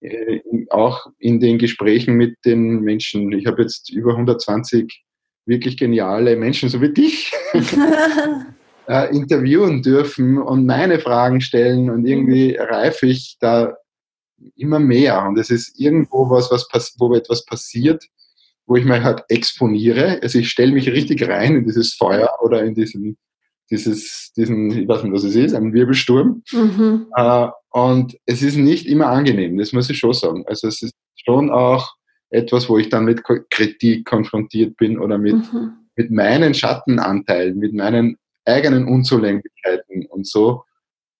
äh, 0.00 0.40
auch 0.70 1.06
in 1.18 1.38
den 1.38 1.58
Gesprächen 1.58 2.14
mit 2.14 2.36
den 2.44 2.80
Menschen. 2.80 3.30
Ich 3.32 3.46
habe 3.46 3.62
jetzt 3.62 3.90
über 3.90 4.12
120 4.12 5.04
wirklich 5.46 5.76
geniale 5.76 6.36
Menschen, 6.36 6.68
so 6.68 6.80
wie 6.82 6.92
dich, 6.92 7.32
äh, 8.88 9.14
interviewen 9.14 9.82
dürfen 9.82 10.38
und 10.38 10.66
meine 10.66 10.98
Fragen 10.98 11.40
stellen 11.40 11.90
und 11.90 12.06
irgendwie 12.06 12.56
reife 12.56 13.06
ich 13.06 13.36
da 13.38 13.76
immer 14.56 14.78
mehr 14.78 15.26
und 15.26 15.38
es 15.38 15.50
ist 15.50 15.78
irgendwo 15.78 16.30
was, 16.30 16.50
was 16.50 16.94
wo 16.98 17.14
etwas 17.14 17.44
passiert, 17.44 18.04
wo 18.66 18.76
ich 18.76 18.84
mich 18.84 19.02
halt 19.02 19.24
exponiere. 19.28 20.20
Also 20.22 20.38
ich 20.38 20.50
stelle 20.50 20.72
mich 20.72 20.88
richtig 20.88 21.26
rein 21.28 21.56
in 21.56 21.64
dieses 21.64 21.94
Feuer 21.94 22.30
oder 22.42 22.62
in 22.64 22.74
diesen 22.74 23.16
dieses, 23.70 24.32
diesen, 24.36 24.70
ich 24.70 24.88
weiß 24.88 25.02
nicht, 25.02 25.12
was 25.12 25.24
es 25.24 25.34
ist, 25.34 25.54
ein 25.54 25.72
Wirbelsturm. 25.72 26.42
Mhm. 26.52 27.06
Äh, 27.14 27.48
und 27.70 28.16
es 28.26 28.42
ist 28.42 28.56
nicht 28.56 28.86
immer 28.86 29.08
angenehm, 29.08 29.58
das 29.58 29.72
muss 29.72 29.90
ich 29.90 29.98
schon 29.98 30.14
sagen. 30.14 30.44
Also 30.46 30.68
es 30.68 30.82
ist 30.82 30.94
schon 31.16 31.50
auch 31.50 31.94
etwas, 32.30 32.68
wo 32.68 32.78
ich 32.78 32.88
dann 32.88 33.04
mit 33.04 33.22
Kritik 33.50 34.06
konfrontiert 34.06 34.76
bin 34.76 34.98
oder 34.98 35.18
mit, 35.18 35.52
mhm. 35.52 35.72
mit 35.96 36.10
meinen 36.10 36.54
Schattenanteilen, 36.54 37.58
mit 37.58 37.74
meinen 37.74 38.16
eigenen 38.44 38.86
Unzulänglichkeiten 38.86 40.06
und 40.06 40.26
so. 40.26 40.64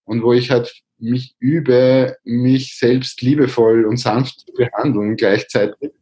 Und 0.05 0.23
wo 0.23 0.33
ich 0.33 0.51
halt 0.51 0.73
mich 0.99 1.37
übe, 1.39 2.17
mich 2.25 2.79
selbst 2.79 3.23
liebevoll 3.23 3.85
und 3.85 3.99
sanft 3.99 4.41
zu 4.41 4.53
behandeln 4.53 5.17
gleichzeitig. 5.17 5.93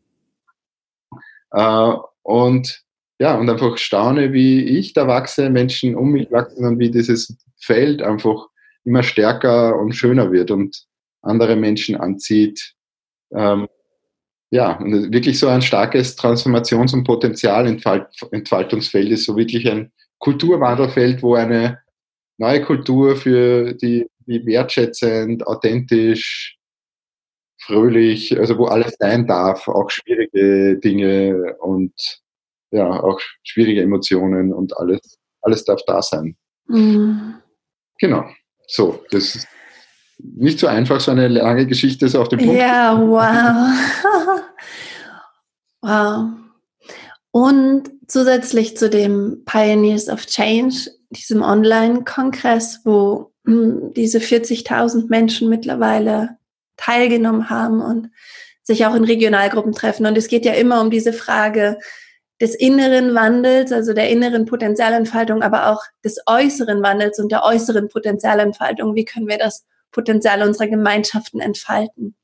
Äh, 1.53 1.93
und 2.23 2.83
ja, 3.19 3.37
und 3.37 3.49
einfach 3.49 3.79
staune, 3.79 4.33
wie 4.33 4.62
ich 4.62 4.93
da 4.93 5.07
wachse, 5.07 5.49
Menschen 5.49 5.95
um 5.95 6.12
mich 6.12 6.31
wachsen 6.31 6.67
und 6.67 6.79
wie 6.79 6.91
dieses 6.91 7.35
Feld 7.59 8.03
einfach 8.03 8.47
immer 8.85 9.03
stärker 9.03 9.79
und 9.79 9.93
schöner 9.93 10.31
wird 10.33 10.50
und 10.50 10.85
andere 11.23 11.57
Menschen 11.57 11.97
anzieht. 11.97 12.75
Ähm, 13.33 13.69
ja, 14.50 14.79
und 14.79 15.12
wirklich 15.12 15.38
so 15.38 15.49
ein 15.49 15.62
starkes 15.62 16.17
Transformations- 16.17 16.95
und 16.95 17.05
Potenzialentfaltungsfeld 17.05 19.11
ist 19.11 19.25
so 19.25 19.37
wirklich 19.37 19.69
ein 19.69 19.93
Kulturwandelfeld, 20.19 21.23
wo 21.23 21.35
eine 21.35 21.81
neue 22.38 22.62
Kultur 22.62 23.17
für 23.17 23.75
die, 23.75 24.07
die 24.26 24.45
wertschätzend, 24.45 25.47
authentisch, 25.47 26.56
fröhlich, 27.62 28.38
also 28.38 28.59
wo 28.59 28.66
alles 28.66 28.97
sein 28.99 29.26
darf, 29.26 29.68
auch 29.68 29.90
schwierige 29.90 30.78
Dinge 30.78 31.56
und 31.61 31.92
ja, 32.71 32.88
auch 32.88 33.21
schwierige 33.42 33.83
Emotionen 33.83 34.52
und 34.52 34.76
alles, 34.76 35.18
alles 35.42 35.64
darf 35.64 35.80
da 35.87 36.02
sein. 36.02 36.37
Mhm. 36.66 37.37
Genau. 37.99 38.25
So, 38.66 39.04
das 39.11 39.37
ist 39.37 39.49
nicht 40.18 40.59
so 40.59 40.66
einfach, 40.66 41.00
so 41.00 41.11
eine 41.11 41.28
lange 41.28 41.66
Geschichte 41.66 42.09
so 42.09 42.21
auf 42.21 42.28
den 42.28 42.40
Punkt. 42.40 42.59
Ja, 42.59 42.99
wow. 42.99 44.42
wow. 45.83 46.30
Und 47.30 47.90
zusätzlich 48.09 48.76
zu 48.76 48.88
dem 48.88 49.42
Pioneers 49.45 50.09
of 50.09 50.26
Change, 50.26 50.90
diesem 51.11 51.42
Online-Kongress, 51.42 52.80
wo 52.85 53.33
diese 53.47 54.19
40.000 54.19 55.09
Menschen 55.09 55.49
mittlerweile 55.49 56.37
teilgenommen 56.76 57.49
haben 57.49 57.81
und 57.81 58.11
sich 58.62 58.85
auch 58.87 58.95
in 58.95 59.05
Regionalgruppen 59.05 59.73
treffen. 59.73 60.07
Und 60.07 60.19
es 60.19 60.29
geht 60.29 60.45
ja 60.45 60.53
immer 60.53 60.81
um 60.81 60.91
diese 60.91 61.12
Frage, 61.12 61.79
des 62.41 62.55
inneren 62.55 63.15
Wandels, 63.15 63.73
also 63.73 63.95
der 63.95 64.11
inneren 64.11 64.45
Potenzialentfaltung, 64.45 65.43
aber 65.43 65.71
auch 65.71 65.83
des 66.05 66.19
äußeren 66.26 66.83
Wandels 66.83 67.19
und 67.19 67.33
der 67.33 67.45
äußeren 67.45 67.88
Potenzialentfaltung. 67.88 68.95
Wie 68.95 69.05
können 69.05 69.29
wir 69.29 69.38
das 69.38 69.65
Potenzial 69.91 70.43
unserer 70.43 70.67
Gemeinschaften 70.67 71.41
entfalten? 71.41 72.15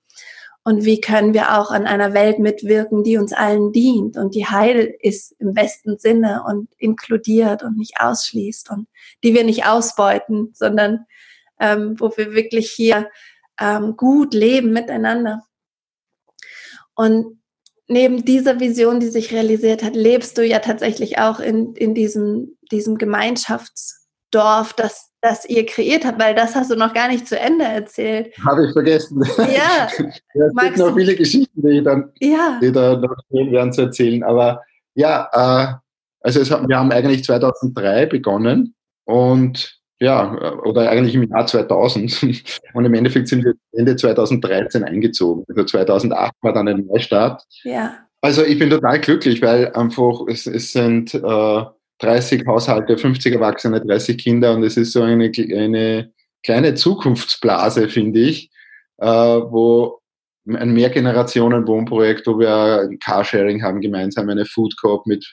Und 0.65 0.85
wie 0.85 1.01
können 1.01 1.35
wir 1.35 1.59
auch 1.59 1.73
an 1.73 1.87
einer 1.87 2.15
Welt 2.15 2.39
mitwirken, 2.39 3.03
die 3.03 3.17
uns 3.17 3.33
allen 3.33 3.73
dient 3.73 4.17
und 4.17 4.35
die 4.35 4.47
heil 4.47 4.95
ist 5.01 5.35
im 5.41 5.55
besten 5.55 5.99
Sinne 5.99 6.45
und 6.47 6.69
inkludiert 6.79 7.65
und 7.65 7.77
nicht 7.77 8.01
ausschließt 8.01 8.71
und 8.71 8.87
die 9.25 9.35
wir 9.35 9.43
nicht 9.43 9.67
ausbeuten, 9.67 10.51
sondern 10.55 11.05
ähm, 11.59 11.99
wo 11.99 12.17
wir 12.17 12.33
wirklich 12.33 12.71
hier 12.71 13.11
ähm, 13.61 13.97
gut 13.97 14.35
leben 14.35 14.73
miteinander. 14.73 15.43
Und 16.95 17.43
neben 17.89 18.25
dieser 18.25 18.61
Vision, 18.61 19.01
die 19.01 19.09
sich 19.09 19.33
realisiert 19.33 19.83
hat, 19.83 19.97
lebst 19.97 20.39
du 20.39 20.47
ja 20.47 20.61
tatsächlich 20.61 21.19
auch 21.19 21.41
in, 21.41 21.75
in 21.75 21.95
diesem, 21.95 22.57
diesem 22.71 22.99
Gemeinschaftsdorf, 22.99 24.75
das, 24.75 25.12
das 25.23 25.49
ihr 25.49 25.65
kreiert 25.65 26.05
habt, 26.05 26.21
weil 26.21 26.35
das 26.35 26.55
hast 26.57 26.71
du 26.71 26.77
noch 26.77 26.93
gar 26.93 27.09
nicht 27.09 27.29
zu 27.29 27.39
Ende 27.39 27.65
erzählt. 27.65 28.35
Habe 28.45 28.67
ich 28.67 28.73
vergessen. 28.73 29.25
Ja. 29.39 29.89
es 29.89 30.55
gibt 30.61 30.77
noch 30.79 30.95
viele 30.95 31.15
Geschichten, 31.15 31.63
die, 31.63 31.83
dann, 31.83 32.11
ja. 32.21 32.59
die 32.61 32.73
da 32.73 32.97
noch 32.97 33.15
stehen 33.27 33.53
werden 33.53 33.73
zu 33.73 33.83
erzählen. 33.83 34.25
Aber 34.25 34.63
ja, 34.95 35.29
äh, 35.33 35.75
also 36.21 36.41
es, 36.41 36.51
wir 36.51 36.77
haben 36.77 36.91
eigentlich 36.91 37.25
2003 37.25 38.07
begonnen 38.07 38.75
und 39.05 39.81
ja, 40.01 40.57
oder 40.65 40.91
eigentlich 40.91 41.15
im 41.15 41.29
Jahr 41.31 41.47
2000. 41.47 42.23
Und 42.75 42.85
im 42.85 42.95
Endeffekt 42.95 43.29
sind 43.29 43.45
wir 43.45 43.55
Ende 43.71 43.95
2013 43.95 44.83
eingezogen. 44.83 45.45
Also 45.49 45.63
2008 45.63 46.33
war 46.41 46.53
dann 46.53 46.67
ein 46.67 46.87
Neustart. 46.87 47.45
Ja. 47.63 47.99
Also 48.21 48.43
ich 48.43 48.59
bin 48.59 48.69
total 48.69 48.99
glücklich, 48.99 49.41
weil 49.43 49.73
einfach 49.75 50.23
es, 50.27 50.49
es 50.49 50.73
sind 50.73 51.15
äh, 51.15 51.65
30 52.03 52.47
Haushalte, 52.47 52.99
50 52.99 53.35
Erwachsene, 53.35 53.81
30 53.81 54.19
Kinder 54.19 54.55
und 54.55 54.65
es 54.65 54.77
ist 54.77 54.93
so 54.93 55.03
eine, 55.03 55.31
eine 55.31 56.13
kleine 56.43 56.75
Zukunftsblase, 56.75 57.89
finde 57.89 58.21
ich, 58.21 58.51
äh, 58.99 59.07
wo 59.07 60.01
ein 60.49 60.73
Mehrgenerationen-Wohnprojekt, 60.73 62.27
wo 62.27 62.39
wir 62.39 62.81
ein 62.83 62.99
Carsharing 62.99 63.63
haben, 63.63 63.81
gemeinsam 63.81 64.29
eine 64.29 64.45
Food 64.45 64.75
Coop 64.81 65.07
mit, 65.07 65.25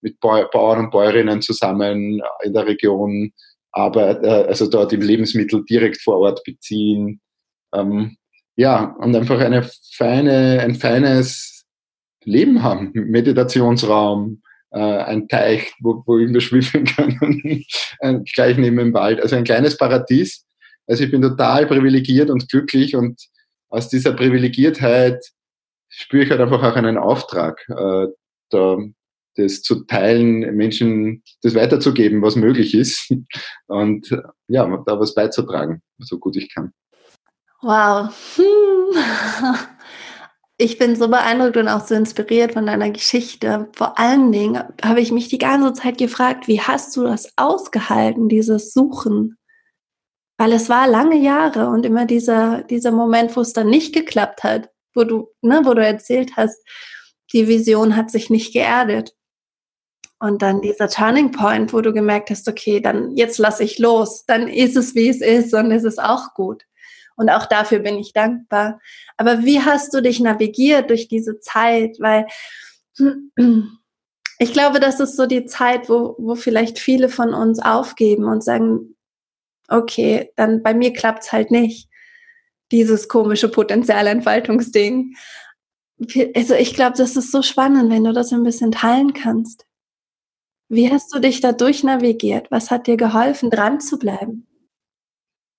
mit 0.00 0.18
Bauern 0.18 0.86
und 0.86 0.90
Bäuerinnen 0.90 1.40
zusammen 1.40 2.20
in 2.42 2.52
der 2.52 2.66
Region 2.66 3.32
Arbeit, 3.70 4.24
äh, 4.24 4.46
also 4.48 4.68
dort 4.68 4.92
im 4.92 5.02
Lebensmittel 5.02 5.64
direkt 5.64 6.00
vor 6.02 6.18
Ort 6.18 6.42
beziehen. 6.44 7.20
Ähm, 7.74 8.16
ja, 8.56 8.96
und 8.98 9.14
einfach 9.14 9.38
eine 9.38 9.68
feine, 9.92 10.60
ein 10.60 10.74
feines 10.74 11.64
Leben 12.24 12.62
haben. 12.62 12.90
Meditationsraum, 12.94 14.42
äh, 14.76 15.04
ein 15.04 15.26
Teich, 15.26 15.72
wo, 15.80 16.02
wo 16.06 16.18
wir 16.18 16.40
schwimmen 16.40 16.84
können, 16.96 17.64
gleich 18.34 18.58
neben 18.58 18.76
dem 18.76 18.92
Wald. 18.92 19.22
Also 19.22 19.36
ein 19.36 19.44
kleines 19.44 19.78
Paradies. 19.78 20.44
Also 20.86 21.04
ich 21.04 21.10
bin 21.10 21.22
total 21.22 21.66
privilegiert 21.66 22.28
und 22.28 22.48
glücklich 22.50 22.94
und 22.94 23.20
aus 23.68 23.88
dieser 23.88 24.12
Privilegiertheit 24.12 25.24
spüre 25.88 26.24
ich 26.24 26.30
halt 26.30 26.40
einfach 26.40 26.62
auch 26.62 26.76
einen 26.76 26.98
Auftrag, 26.98 27.66
äh, 27.70 28.08
da 28.50 28.78
das 29.36 29.62
zu 29.62 29.84
teilen, 29.84 30.56
Menschen 30.56 31.22
das 31.42 31.54
weiterzugeben, 31.54 32.22
was 32.22 32.36
möglich 32.36 32.74
ist 32.74 33.12
und 33.66 34.08
ja, 34.48 34.84
da 34.86 35.00
was 35.00 35.14
beizutragen, 35.14 35.82
so 35.98 36.18
gut 36.18 36.36
ich 36.36 36.54
kann. 36.54 36.72
Wow. 37.62 38.10
ich 40.58 40.78
bin 40.78 40.96
so 40.96 41.08
beeindruckt 41.08 41.56
und 41.58 41.68
auch 41.68 41.86
so 41.86 41.94
inspiriert 41.94 42.54
von 42.54 42.66
deiner 42.66 42.90
Geschichte. 42.90 43.68
Vor 43.74 43.98
allen 43.98 44.32
Dingen 44.32 44.62
habe 44.82 45.00
ich 45.00 45.12
mich 45.12 45.28
die 45.28 45.38
ganze 45.38 45.74
Zeit 45.74 45.98
gefragt, 45.98 46.48
wie 46.48 46.60
hast 46.60 46.96
du 46.96 47.04
das 47.04 47.32
ausgehalten, 47.36 48.28
dieses 48.28 48.72
Suchen? 48.72 49.36
Weil 50.38 50.52
es 50.52 50.68
war 50.68 50.88
lange 50.88 51.18
Jahre 51.18 51.68
und 51.68 51.84
immer 51.84 52.06
dieser, 52.06 52.62
dieser 52.62 52.90
Moment, 52.90 53.36
wo 53.36 53.40
es 53.40 53.52
dann 53.52 53.68
nicht 53.68 53.94
geklappt 53.94 54.44
hat, 54.44 54.70
wo 54.94 55.04
du, 55.04 55.28
ne, 55.42 55.62
wo 55.64 55.74
du 55.74 55.84
erzählt 55.84 56.36
hast, 56.36 56.58
die 57.32 57.48
Vision 57.48 57.96
hat 57.96 58.10
sich 58.10 58.30
nicht 58.30 58.52
geerdet. 58.52 59.14
Und 60.18 60.40
dann 60.40 60.62
dieser 60.62 60.88
Turning 60.88 61.32
Point, 61.32 61.74
wo 61.74 61.82
du 61.82 61.92
gemerkt 61.92 62.30
hast, 62.30 62.48
okay, 62.48 62.80
dann 62.80 63.14
jetzt 63.14 63.36
lasse 63.36 63.64
ich 63.64 63.78
los, 63.78 64.24
dann 64.26 64.48
ist 64.48 64.76
es, 64.76 64.94
wie 64.94 65.10
es 65.10 65.20
ist 65.20 65.52
und 65.52 65.70
es 65.70 65.84
ist 65.84 66.02
auch 66.02 66.32
gut. 66.32 66.62
Und 67.16 67.30
auch 67.30 67.46
dafür 67.46 67.80
bin 67.80 67.98
ich 67.98 68.12
dankbar. 68.12 68.78
Aber 69.16 69.44
wie 69.44 69.60
hast 69.60 69.92
du 69.94 70.02
dich 70.02 70.20
navigiert 70.20 70.90
durch 70.90 71.08
diese 71.08 71.40
Zeit? 71.40 71.96
Weil 71.98 72.26
ich 74.38 74.52
glaube, 74.52 74.80
das 74.80 75.00
ist 75.00 75.16
so 75.16 75.26
die 75.26 75.46
Zeit, 75.46 75.88
wo, 75.88 76.14
wo 76.18 76.34
vielleicht 76.34 76.78
viele 76.78 77.08
von 77.08 77.34
uns 77.34 77.58
aufgeben 77.58 78.24
und 78.24 78.44
sagen, 78.44 78.96
okay, 79.68 80.30
dann 80.36 80.62
bei 80.62 80.74
mir 80.74 80.92
klappt's 80.92 81.32
halt 81.32 81.50
nicht. 81.50 81.88
Dieses 82.70 83.08
komische 83.08 83.48
Potenzialentfaltungsding. 83.48 85.16
Also 86.34 86.54
ich 86.54 86.74
glaube, 86.74 86.96
das 86.98 87.16
ist 87.16 87.32
so 87.32 87.42
spannend, 87.42 87.90
wenn 87.90 88.04
du 88.04 88.12
das 88.12 88.32
ein 88.32 88.42
bisschen 88.42 88.72
teilen 88.72 89.14
kannst. 89.14 89.64
Wie 90.68 90.90
hast 90.90 91.14
du 91.14 91.20
dich 91.20 91.40
da 91.40 91.52
durchnavigiert? 91.52 92.50
Was 92.50 92.70
hat 92.70 92.86
dir 92.88 92.96
geholfen, 92.96 93.50
dran 93.50 93.80
zu 93.80 93.98
bleiben? 93.98 94.46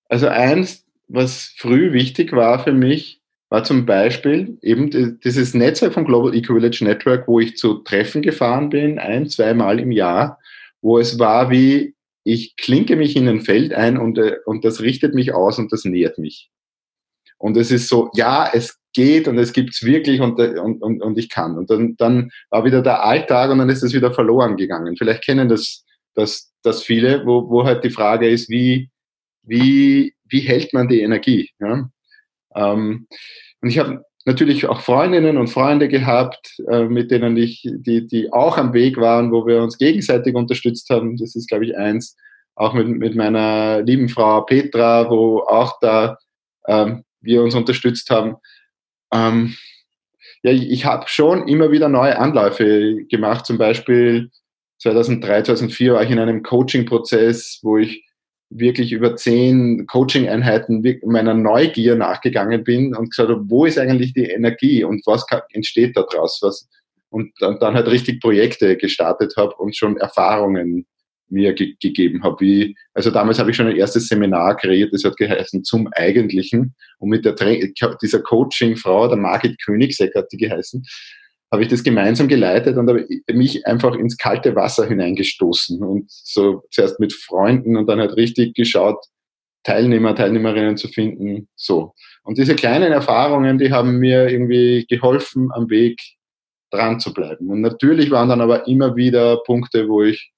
Also 0.10 0.28
eins, 0.28 0.86
was 1.08 1.54
früh 1.58 1.94
wichtig 1.94 2.32
war 2.34 2.64
für 2.64 2.74
mich, 2.74 3.22
war 3.50 3.64
zum 3.64 3.86
Beispiel 3.86 4.58
eben 4.62 5.20
dieses 5.24 5.54
Netzwerk 5.54 5.94
vom 5.94 6.06
Global 6.06 6.34
Eco 6.34 6.54
Village 6.54 6.84
Network, 6.84 7.28
wo 7.28 7.40
ich 7.40 7.56
zu 7.56 7.76
Treffen 7.76 8.22
gefahren 8.22 8.70
bin, 8.70 9.00
ein, 9.00 9.30
zweimal 9.30 9.80
im 9.80 9.92
Jahr, 9.92 10.40
wo 10.82 11.00
es 11.00 11.18
war 11.18 11.50
wie, 11.50 11.96
ich 12.24 12.58
klinke 12.58 12.98
mich 12.98 13.16
in 13.16 13.28
ein 13.30 13.42
Feld 13.42 13.74
ein 13.74 13.98
und, 13.98 14.18
äh, 14.18 14.38
und 14.46 14.66
das 14.66 14.82
richtet 14.82 15.16
mich 15.16 15.34
aus 15.34 15.60
und 15.60 15.72
das 15.72 15.86
nährt 15.86 16.18
mich. 16.18 16.50
Und 17.38 17.56
es 17.56 17.72
ist 17.72 17.88
so, 17.88 18.10
ja, 18.16 18.50
es 18.52 18.80
geht 18.94 19.30
und 19.30 19.38
es 19.38 19.54
gibt's 19.54 19.84
wirklich 19.84 20.20
und, 20.20 20.38
äh, 20.40 20.60
und, 20.60 20.82
und, 20.82 21.02
und 21.02 21.18
ich 21.18 21.30
kann. 21.30 21.58
Und 21.58 21.70
dann, 21.70 21.96
dann 21.98 22.32
war 22.50 22.66
wieder 22.66 22.82
der 22.82 23.06
Alltag 23.06 23.50
und 23.52 23.60
dann 23.60 23.70
ist 23.70 23.84
es 23.84 23.94
wieder 23.94 24.14
verloren 24.14 24.58
gegangen. 24.58 24.98
Vielleicht 24.98 25.24
kennen 25.24 25.48
das, 25.48 25.86
das, 26.16 26.52
das 26.64 26.84
viele, 26.84 27.26
wo, 27.26 27.50
wo 27.50 27.64
halt 27.64 27.84
die 27.86 27.92
Frage 27.92 28.28
ist, 28.30 28.50
wie, 28.50 28.90
wie, 29.44 30.17
wie 30.30 30.42
hält 30.42 30.74
man 30.74 30.88
die 30.88 31.02
Energie? 31.02 31.50
Ja? 31.60 31.90
Ähm, 32.56 33.08
und 33.62 33.70
ich 33.70 33.80
habe 33.80 34.04
natürlich 34.26 34.66
auch 34.68 34.82
Freundinnen 34.82 35.38
und 35.38 35.48
Freunde 35.48 35.88
gehabt, 35.88 36.60
äh, 36.70 36.84
mit 36.84 37.12
denen 37.12 37.38
ich, 37.38 37.64
die, 37.64 38.06
die 38.06 38.32
auch 38.34 38.58
am 38.58 38.74
Weg 38.74 38.98
waren, 38.98 39.32
wo 39.32 39.48
wir 39.48 39.62
uns 39.62 39.78
gegenseitig 39.78 40.36
unterstützt 40.36 40.90
haben. 40.90 41.18
Das 41.18 41.36
ist, 41.36 41.48
glaube 41.48 41.66
ich, 41.66 41.78
eins. 41.78 42.16
Auch 42.56 42.74
mit, 42.74 42.88
mit 42.88 43.16
meiner 43.16 43.82
lieben 43.84 44.10
Frau 44.10 44.42
Petra, 44.42 45.10
wo 45.10 45.40
auch 45.42 45.80
da 45.80 46.18
ähm, 46.68 47.04
wir 47.22 47.42
uns 47.42 47.56
unterstützt 47.56 48.10
haben. 48.10 48.36
Ähm, 49.14 49.56
ja, 50.44 50.52
ich, 50.52 50.70
ich 50.70 50.86
habe 50.86 51.08
schon 51.08 51.48
immer 51.48 51.72
wieder 51.72 51.88
neue 51.88 52.18
Anläufe 52.18 53.06
gemacht. 53.10 53.46
Zum 53.46 53.58
Beispiel 53.58 54.30
2003, 54.80 55.44
2004 55.44 55.94
war 55.94 56.04
ich 56.04 56.12
in 56.12 56.20
einem 56.20 56.44
Coaching-Prozess, 56.44 57.60
wo 57.64 57.78
ich 57.78 58.07
wirklich 58.50 58.92
über 58.92 59.16
zehn 59.16 59.86
Coaching-Einheiten 59.88 60.84
meiner 61.06 61.34
Neugier 61.34 61.96
nachgegangen 61.96 62.64
bin 62.64 62.96
und 62.96 63.10
gesagt 63.10 63.30
habe, 63.30 63.44
wo 63.48 63.66
ist 63.66 63.78
eigentlich 63.78 64.14
die 64.14 64.26
Energie 64.26 64.84
und 64.84 65.06
was 65.06 65.26
entsteht 65.52 65.98
daraus? 65.98 66.40
Was, 66.42 66.68
und 67.10 67.32
dann, 67.40 67.60
dann 67.60 67.74
halt 67.74 67.88
richtig 67.88 68.22
Projekte 68.22 68.78
gestartet 68.78 69.34
habe 69.38 69.56
und 69.56 69.76
schon 69.76 69.98
Erfahrungen 69.98 70.86
mir 71.30 71.54
ge 71.54 71.76
gegeben 71.82 72.24
habe. 72.24 72.40
Wie, 72.40 72.76
also 72.94 73.12
damals 73.12 73.40
habe 73.40 73.52
ich 73.52 73.58
schon 73.58 73.68
ein 73.68 73.76
erstes 73.76 74.08
Seminar 74.08 74.56
kreiert, 74.56 74.94
das 74.94 75.04
hat 75.04 75.18
geheißen 75.18 75.64
zum 75.64 75.90
Eigentlichen. 75.94 76.74
Und 77.00 77.10
mit 77.10 77.26
der 77.26 77.36
dieser 78.02 78.22
Coaching-Frau, 78.22 79.08
der 79.10 79.18
Margit 79.18 79.62
Königsegg 79.64 80.16
hat 80.16 80.32
die 80.32 80.38
geheißen, 80.38 80.86
habe 81.52 81.64
ich 81.64 81.70
das 81.70 81.84
gemeinsam 81.84 82.28
geleitet 82.28 82.78
und 82.78 82.90
habe 82.90 83.08
mich 83.32 83.66
einfach 83.66 83.96
ins 83.96 84.18
kalte 84.18 84.56
Wasser 84.56 84.86
hineingestoßen 84.86 85.82
und 85.82 86.06
so 86.10 86.64
zuerst 86.72 87.00
mit 87.00 87.14
Freunden 87.14 87.78
und 87.78 87.88
dann 87.88 88.00
halt 88.00 88.18
richtig 88.18 88.54
geschaut, 88.54 88.98
Teilnehmer, 89.64 90.16
Teilnehmerinnen 90.16 90.78
zu 90.78 90.88
finden, 90.88 91.48
so. 91.56 91.94
Und 92.24 92.38
diese 92.38 92.56
kleinen 92.56 92.92
Erfahrungen, 92.92 93.58
die 93.58 93.72
haben 93.72 94.00
mir 94.00 94.30
irgendwie 94.30 94.86
geholfen, 94.90 95.50
am 95.54 95.70
Weg 95.70 96.02
dran 96.72 97.00
zu 97.00 97.14
bleiben. 97.14 97.50
Und 97.50 97.62
natürlich 97.62 98.12
waren 98.12 98.30
dann 98.30 98.42
aber 98.42 98.68
immer 98.68 98.96
wieder 98.96 99.38
Punkte, 99.46 99.88
wo 99.88 100.04
ich 100.04 100.32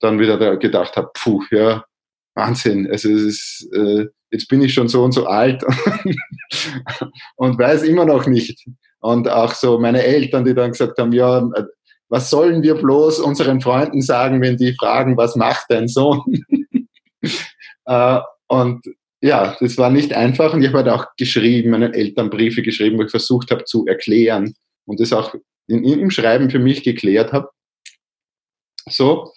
dann 0.00 0.20
wieder 0.20 0.56
gedacht 0.56 0.96
habe, 0.96 1.10
puh, 1.14 1.42
ja, 1.50 1.84
Wahnsinn, 2.34 2.88
also 2.90 3.10
es 3.10 3.22
ist, 3.22 3.68
äh, 3.72 4.06
jetzt 4.30 4.48
bin 4.48 4.62
ich 4.62 4.74
schon 4.74 4.88
so 4.88 5.04
und 5.04 5.12
so 5.12 5.26
alt 5.26 5.64
und 7.36 7.58
weiß 7.58 7.84
immer 7.84 8.04
noch 8.04 8.26
nicht. 8.26 8.66
Und 9.04 9.28
auch 9.28 9.52
so 9.52 9.78
meine 9.78 10.02
Eltern, 10.02 10.46
die 10.46 10.54
dann 10.54 10.70
gesagt 10.70 10.98
haben, 10.98 11.12
ja, 11.12 11.46
was 12.08 12.30
sollen 12.30 12.62
wir 12.62 12.74
bloß 12.74 13.18
unseren 13.18 13.60
Freunden 13.60 14.00
sagen, 14.00 14.40
wenn 14.40 14.56
die 14.56 14.72
fragen, 14.72 15.18
was 15.18 15.36
macht 15.36 15.66
dein 15.68 15.88
Sohn? 15.88 16.22
äh, 17.84 18.20
und 18.46 18.82
ja, 19.20 19.58
das 19.60 19.76
war 19.76 19.90
nicht 19.90 20.14
einfach 20.14 20.54
und 20.54 20.62
ich 20.62 20.68
habe 20.68 20.78
halt 20.78 20.88
auch 20.88 21.04
geschrieben, 21.18 21.72
meinen 21.72 21.92
Eltern 21.92 22.30
Briefe 22.30 22.62
geschrieben, 22.62 22.96
wo 22.96 23.02
ich 23.02 23.10
versucht 23.10 23.50
habe 23.50 23.64
zu 23.64 23.84
erklären 23.86 24.54
und 24.86 25.00
das 25.00 25.12
auch 25.12 25.34
in, 25.66 25.84
im 25.84 26.10
Schreiben 26.10 26.48
für 26.48 26.58
mich 26.58 26.82
geklärt 26.82 27.34
habe. 27.34 27.50
So, 28.88 29.32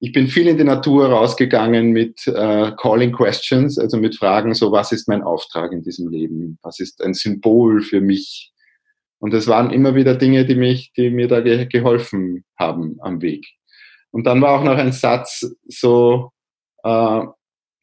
ich 0.00 0.10
bin 0.10 0.26
viel 0.26 0.48
in 0.48 0.58
die 0.58 0.64
Natur 0.64 1.06
rausgegangen 1.06 1.92
mit 1.92 2.26
äh, 2.26 2.72
Calling 2.76 3.12
Questions, 3.12 3.78
also 3.78 3.96
mit 3.96 4.16
Fragen 4.16 4.54
so, 4.54 4.72
was 4.72 4.90
ist 4.90 5.06
mein 5.06 5.22
Auftrag 5.22 5.70
in 5.70 5.84
diesem 5.84 6.08
Leben? 6.08 6.58
Was 6.62 6.80
ist 6.80 7.00
ein 7.00 7.14
Symbol 7.14 7.80
für 7.80 8.00
mich? 8.00 8.50
Und 9.24 9.32
es 9.32 9.46
waren 9.46 9.70
immer 9.70 9.94
wieder 9.94 10.16
Dinge, 10.16 10.44
die 10.44 10.54
mich, 10.54 10.92
die 10.92 11.08
mir 11.08 11.28
da 11.28 11.40
ge 11.40 11.64
geholfen 11.64 12.44
haben 12.58 12.98
am 13.00 13.22
Weg. 13.22 13.46
Und 14.10 14.24
dann 14.24 14.42
war 14.42 14.60
auch 14.60 14.64
noch 14.64 14.76
ein 14.76 14.92
Satz 14.92 15.50
so, 15.66 16.30
äh, 16.82 17.22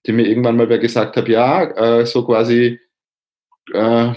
die 0.06 0.12
mir 0.12 0.28
irgendwann 0.28 0.56
mal 0.56 0.70
wer 0.70 0.78
gesagt 0.78 1.18
hat, 1.18 1.28
ja, 1.28 1.64
äh, 1.64 2.06
so 2.06 2.28
quasi, 2.28 2.80
äh, 3.74 4.14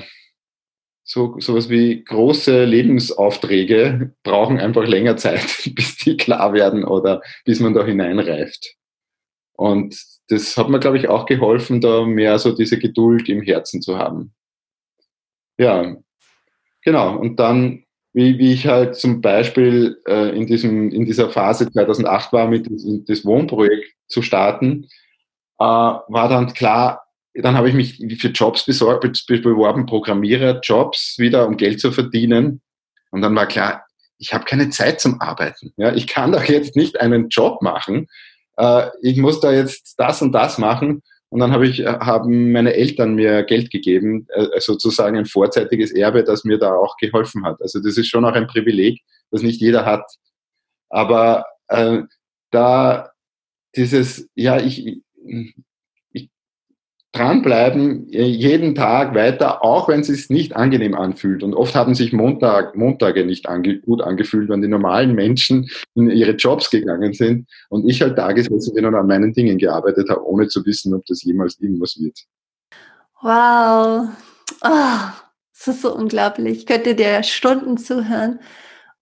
so 1.02 1.40
sowas 1.40 1.70
wie 1.70 2.04
große 2.04 2.66
Lebensaufträge 2.66 4.14
brauchen 4.22 4.60
einfach 4.60 4.86
länger 4.86 5.16
Zeit, 5.16 5.46
bis 5.74 5.96
die 5.96 6.18
klar 6.18 6.52
werden 6.52 6.84
oder 6.84 7.22
bis 7.46 7.58
man 7.58 7.72
da 7.72 7.86
hineinreift. 7.86 8.76
Und 9.54 9.96
das 10.28 10.58
hat 10.58 10.68
mir, 10.68 10.78
glaube 10.78 10.98
ich, 10.98 11.08
auch 11.08 11.24
geholfen, 11.24 11.80
da 11.80 12.04
mehr 12.04 12.38
so 12.38 12.54
diese 12.54 12.78
Geduld 12.78 13.30
im 13.30 13.40
Herzen 13.40 13.80
zu 13.80 13.96
haben. 13.96 14.34
Ja, 15.56 15.96
genau. 16.84 17.16
Und 17.16 17.40
dann, 17.40 17.84
wie, 18.12 18.38
wie 18.38 18.52
ich 18.52 18.66
halt 18.66 18.96
zum 18.96 19.20
Beispiel 19.20 20.00
äh, 20.06 20.36
in, 20.36 20.46
diesem, 20.46 20.90
in 20.90 21.04
dieser 21.04 21.30
Phase 21.30 21.70
2008 21.70 22.32
war, 22.32 22.48
mit 22.48 22.68
das 23.08 23.24
Wohnprojekt 23.24 23.92
zu 24.06 24.22
starten, 24.22 24.86
äh, 25.58 25.64
war 25.64 26.28
dann 26.28 26.52
klar, 26.52 27.02
dann 27.34 27.56
habe 27.56 27.68
ich 27.68 27.74
mich 27.74 28.20
für 28.20 28.28
Jobs 28.28 28.64
besorgt, 28.64 29.02
beworben, 29.26 29.86
Programmierer-Jobs 29.86 31.16
wieder, 31.18 31.48
um 31.48 31.56
Geld 31.56 31.80
zu 31.80 31.90
verdienen. 31.90 32.62
Und 33.10 33.22
dann 33.22 33.34
war 33.34 33.46
klar, 33.46 33.84
ich 34.18 34.32
habe 34.32 34.44
keine 34.44 34.70
Zeit 34.70 35.00
zum 35.00 35.20
Arbeiten. 35.20 35.72
Ja, 35.76 35.92
ich 35.92 36.06
kann 36.06 36.32
doch 36.32 36.44
jetzt 36.44 36.76
nicht 36.76 37.00
einen 37.00 37.28
Job 37.28 37.60
machen. 37.62 38.06
Äh, 38.56 38.88
ich 39.02 39.18
muss 39.18 39.40
da 39.40 39.52
jetzt 39.52 39.94
das 39.98 40.22
und 40.22 40.32
das 40.32 40.58
machen. 40.58 41.02
Und 41.34 41.40
dann 41.40 41.50
habe 41.50 41.66
ich, 41.66 41.80
äh, 41.80 41.98
haben 41.98 42.52
meine 42.52 42.74
Eltern 42.74 43.16
mir 43.16 43.42
Geld 43.42 43.72
gegeben, 43.72 44.28
äh, 44.28 44.60
sozusagen 44.60 45.18
ein 45.18 45.26
vorzeitiges 45.26 45.90
Erbe, 45.90 46.22
das 46.22 46.44
mir 46.44 46.58
da 46.58 46.76
auch 46.76 46.96
geholfen 46.96 47.44
hat. 47.44 47.60
Also 47.60 47.80
das 47.82 47.98
ist 47.98 48.06
schon 48.06 48.24
auch 48.24 48.34
ein 48.34 48.46
Privileg, 48.46 49.02
das 49.32 49.42
nicht 49.42 49.60
jeder 49.60 49.84
hat. 49.84 50.04
Aber 50.90 51.44
äh, 51.66 52.02
da 52.52 53.10
dieses, 53.74 54.28
ja, 54.36 54.60
ich, 54.60 55.02
dranbleiben, 57.14 58.12
äh, 58.12 58.24
jeden 58.24 58.74
Tag 58.74 59.14
weiter, 59.14 59.64
auch 59.64 59.88
wenn 59.88 60.00
es 60.00 60.08
sich 60.08 60.30
nicht 60.30 60.56
angenehm 60.56 60.94
anfühlt. 60.94 61.42
Und 61.42 61.54
oft 61.54 61.74
haben 61.74 61.94
sich 61.94 62.12
Montag, 62.12 62.76
Montage 62.76 63.24
nicht 63.24 63.48
ange, 63.48 63.80
gut 63.80 64.02
angefühlt, 64.02 64.48
wenn 64.48 64.62
die 64.62 64.68
normalen 64.68 65.14
Menschen 65.14 65.68
in 65.94 66.10
ihre 66.10 66.32
Jobs 66.32 66.70
gegangen 66.70 67.12
sind 67.12 67.48
und 67.68 67.88
ich 67.88 68.02
halt 68.02 68.16
bin 68.16 68.84
und 68.86 68.94
an 68.94 69.06
meinen 69.06 69.32
Dingen 69.32 69.58
gearbeitet 69.58 70.10
habe, 70.10 70.26
ohne 70.26 70.48
zu 70.48 70.64
wissen, 70.66 70.92
ob 70.94 71.04
das 71.06 71.22
jemals 71.22 71.58
irgendwas 71.60 71.96
wird. 71.98 72.18
Wow. 73.22 74.08
Oh, 74.62 74.98
das 75.52 75.68
ist 75.68 75.82
so 75.82 75.94
unglaublich. 75.94 76.58
Ich 76.58 76.66
könnte 76.66 76.94
dir 76.94 77.22
Stunden 77.22 77.78
zuhören. 77.78 78.40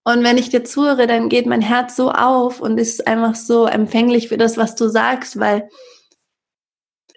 Und 0.05 0.25
wenn 0.25 0.37
ich 0.37 0.51
dir 0.51 0.65
zuhöre, 0.65 1.07
dann 1.07 1.29
geht 1.29 1.47
mein 1.47 1.63
Herz 1.63 1.97
so 1.97 2.11
auf 2.11 2.61
und 2.61 2.79
ist 2.79 3.07
einfach 3.07 3.35
so 3.35 3.67
empfänglich 3.67 4.29
für 4.29 4.37
das, 4.37 4.57
was 4.57 4.75
du 4.75 4.89
sagst, 4.89 5.39
weil 5.39 5.69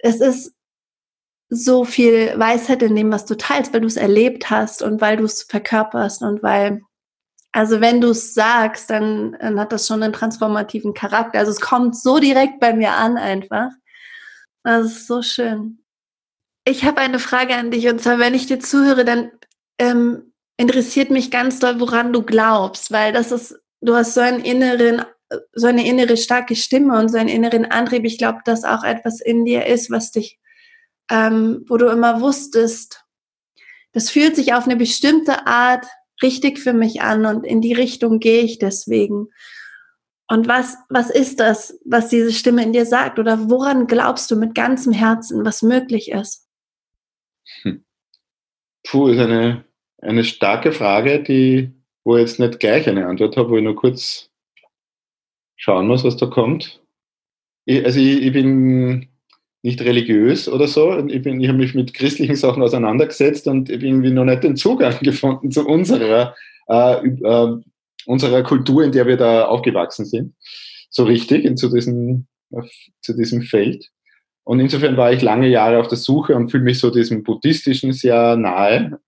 es 0.02 0.22
ist 0.22 0.55
so 1.50 1.86
viel 1.86 2.34
Weisheit 2.38 2.82
in 2.82 2.96
dem, 2.96 3.12
was 3.12 3.26
du 3.26 3.36
teilst, 3.36 3.74
weil 3.74 3.82
du 3.82 3.88
es 3.88 3.98
erlebt 3.98 4.50
hast 4.50 4.82
und 4.82 5.02
weil 5.02 5.18
du 5.18 5.26
es 5.26 5.44
verkörperst 5.44 6.22
und 6.22 6.42
weil, 6.42 6.82
also 7.52 7.82
wenn 7.82 8.02
du 8.02 8.10
es 8.10 8.34
sagst, 8.34 8.90
dann, 8.90 9.38
dann 9.40 9.60
hat 9.60 9.72
das 9.72 9.88
schon 9.88 10.02
einen 10.02 10.14
transformativen 10.14 10.94
Charakter. 10.94 11.40
Also 11.40 11.52
es 11.52 11.62
kommt 11.62 11.96
so 11.96 12.20
direkt 12.20 12.60
bei 12.60 12.74
mir 12.74 12.94
an 12.94 13.18
einfach. 13.18 13.70
Das 14.64 14.86
ist 14.88 15.08
so 15.08 15.22
schön. 15.22 15.80
Ich 16.68 16.84
habe 16.84 17.00
eine 17.00 17.20
Frage 17.20 17.56
an 17.56 17.70
dich 17.70 17.88
und 17.88 18.02
zwar, 18.02 18.18
wenn 18.18 18.34
ich 18.34 18.48
dir 18.48 18.60
zuhöre, 18.60 19.06
dann 19.06 19.32
ähm, 19.78 20.34
interessiert 20.58 21.12
mich 21.12 21.30
ganz 21.30 21.60
doll, 21.60 21.80
woran 21.80 22.12
du 22.12 22.24
glaubst, 22.24 22.92
weil 22.92 23.14
das 23.14 23.32
ist, 23.32 23.56
du 23.82 23.96
hast 23.96 24.16
so 24.16 24.22
einen 24.22 24.44
inneren, 24.44 25.04
so 25.54 25.68
eine 25.68 25.88
innere 25.88 26.18
starke 26.18 26.56
Stimme 26.56 26.98
und 26.98 27.10
so 27.10 27.18
einen 27.18 27.30
inneren 27.30 27.66
Antrieb. 27.66 28.06
Ich 28.06 28.18
glaube, 28.18 28.40
dass 28.46 28.64
auch 28.64 28.84
etwas 28.84 29.22
in 29.22 29.46
dir 29.46 29.68
ist, 29.68 29.92
was 29.92 30.12
dich 30.12 30.40
ähm, 31.10 31.64
wo 31.68 31.78
du 31.78 31.88
immer 31.88 32.22
wusstest, 32.22 33.04
das 33.94 34.10
fühlt 34.10 34.36
sich 34.36 34.54
auf 34.54 34.66
eine 34.66 34.76
bestimmte 34.76 35.48
Art 35.48 35.86
richtig 36.22 36.60
für 36.60 36.74
mich 36.74 37.02
an 37.02 37.26
und 37.26 37.46
in 37.46 37.62
die 37.62 37.74
Richtung 37.74 38.20
gehe 38.20 38.42
ich 38.42 38.60
deswegen. 38.60 39.28
Und 40.28 40.48
was, 40.48 40.78
was 40.90 41.10
ist 41.10 41.40
das, 41.40 41.80
was 41.86 42.10
diese 42.10 42.34
Stimme 42.34 42.64
in 42.64 42.74
dir 42.74 42.86
sagt? 42.86 43.20
Oder 43.20 43.50
woran 43.50 43.86
glaubst 43.86 44.32
du 44.32 44.36
mit 44.36 44.56
ganzem 44.56 44.92
Herzen, 44.92 45.46
was 45.46 45.62
möglich 45.62 46.12
ist? 46.12 46.48
Hm. 47.62 47.86
Puh, 48.84 49.08
ist 49.08 49.20
eine, 49.20 49.66
eine 50.02 50.24
starke 50.24 50.72
Frage, 50.72 51.22
die, 51.22 51.72
wo 52.04 52.16
ich 52.16 52.22
jetzt 52.22 52.40
nicht 52.40 52.60
gleich 52.60 52.90
eine 52.90 53.08
Antwort 53.08 53.38
habe, 53.38 53.50
wo 53.50 53.58
ich 53.58 53.64
nur 53.64 53.76
kurz 53.76 54.32
schauen 55.56 55.88
muss, 55.88 56.04
was 56.04 56.18
da 56.18 56.26
kommt. 56.26 56.82
Ich, 57.66 57.86
also 57.86 58.00
ich, 58.00 58.24
ich 58.24 58.34
bin 58.34 59.08
nicht 59.66 59.82
religiös 59.82 60.48
oder 60.48 60.68
so. 60.68 60.96
Ich, 61.08 61.26
ich 61.26 61.48
habe 61.48 61.58
mich 61.58 61.74
mit 61.74 61.94
christlichen 61.96 62.36
Sachen 62.36 62.62
auseinandergesetzt 62.62 63.48
und 63.48 63.70
habe 63.70 63.86
irgendwie 63.86 64.12
noch 64.12 64.24
nicht 64.24 64.44
den 64.44 64.56
Zugang 64.56 64.98
gefunden 65.02 65.52
zu 65.52 65.68
unserer, 65.68 66.36
äh, 66.68 67.08
äh, 67.08 67.58
unserer 68.06 68.44
Kultur, 68.44 68.84
in 68.84 68.92
der 68.92 69.08
wir 69.08 69.18
da 69.18 69.46
aufgewachsen 69.46 70.06
sind. 70.06 70.36
So 70.92 71.04
richtig, 71.04 71.44
in, 71.44 71.58
zu, 71.58 71.70
diesem, 71.70 72.28
zu 73.02 73.14
diesem 73.18 73.42
Feld. 73.42 73.90
Und 74.44 74.60
insofern 74.60 74.98
war 74.98 75.12
ich 75.12 75.24
lange 75.24 75.50
Jahre 75.50 75.80
auf 75.80 75.88
der 75.88 75.98
Suche 75.98 76.36
und 76.36 76.52
fühle 76.52 76.64
mich 76.64 76.78
so 76.78 76.92
diesem 76.92 77.24
Buddhistischen 77.24 77.92
sehr 77.92 78.38
nahe. 78.38 79.00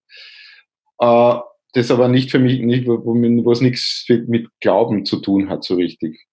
Äh, 0.99 1.35
das 1.73 1.91
aber 1.91 2.07
nicht 2.07 2.31
für 2.31 2.39
mich, 2.39 2.59
nicht, 2.61 2.87
wo 2.87 3.51
es 3.51 3.61
nichts 3.61 4.05
mit 4.25 4.47
Glauben 4.59 5.05
zu 5.05 5.17
tun 5.17 5.49
hat, 5.49 5.63
so 5.63 5.75
richtig. 5.75 6.25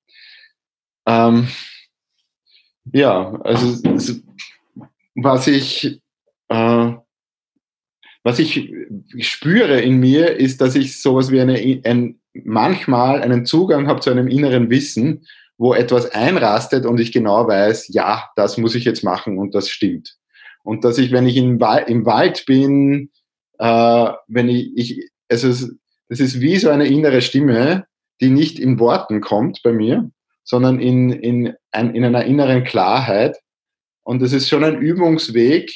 Ähm, 1.07 1.49
ja, 2.93 3.35
also 3.43 4.09
was 5.15 5.47
ich, 5.47 6.01
äh, 6.49 6.93
was 8.23 8.39
ich 8.39 8.71
spüre 9.19 9.81
in 9.81 9.99
mir, 9.99 10.37
ist, 10.37 10.61
dass 10.61 10.75
ich 10.75 11.01
sowas 11.01 11.31
wie 11.31 11.41
eine, 11.41 11.81
ein, 11.85 12.21
manchmal 12.33 13.23
einen 13.23 13.47
Zugang 13.47 13.87
habe 13.87 14.01
zu 14.01 14.11
einem 14.11 14.29
inneren 14.29 14.71
Wissen, 14.71 15.27
wo 15.57 15.75
etwas 15.75 16.11
einrastet 16.11 16.85
und 16.85 16.99
ich 16.99 17.13
genau 17.13 17.47
weiß, 17.47 17.89
ja, 17.89 18.31
das 18.37 18.59
muss 18.59 18.75
ich 18.75 18.85
jetzt 18.85 19.05
machen 19.05 19.39
und 19.39 19.55
das 19.55 19.69
stimmt. 19.69 20.17
Und 20.63 20.85
dass 20.85 20.99
ich, 20.99 21.13
wenn 21.13 21.27
ich 21.27 21.37
im, 21.37 21.61
Wald, 21.61 21.89
im 21.89 22.07
Wald 22.07 22.45
bin, 22.47 23.11
äh, 23.59 24.11
wenn 24.27 24.49
ich, 24.49 24.73
ich 24.75 25.11
also 25.31 25.49
das 26.09 26.21
ist 26.21 26.41
wie 26.41 26.57
so 26.57 26.71
eine 26.71 26.87
innere 26.87 27.23
Stimme, 27.23 27.87
die 28.21 28.31
nicht 28.31 28.59
in 28.59 28.79
Worten 28.79 29.21
kommt 29.21 29.63
bei 29.63 29.73
mir, 29.73 30.11
sondern 30.45 30.79
in, 30.79 31.11
in, 31.11 31.55
ein, 31.73 31.95
in 31.95 32.05
einer 32.05 32.25
inneren 32.25 32.65
Klarheit. 32.65 33.37
Und 34.05 34.23
es 34.23 34.33
ist 34.33 34.49
schon 34.49 34.63
ein 34.63 34.81
Übungsweg. 34.81 35.71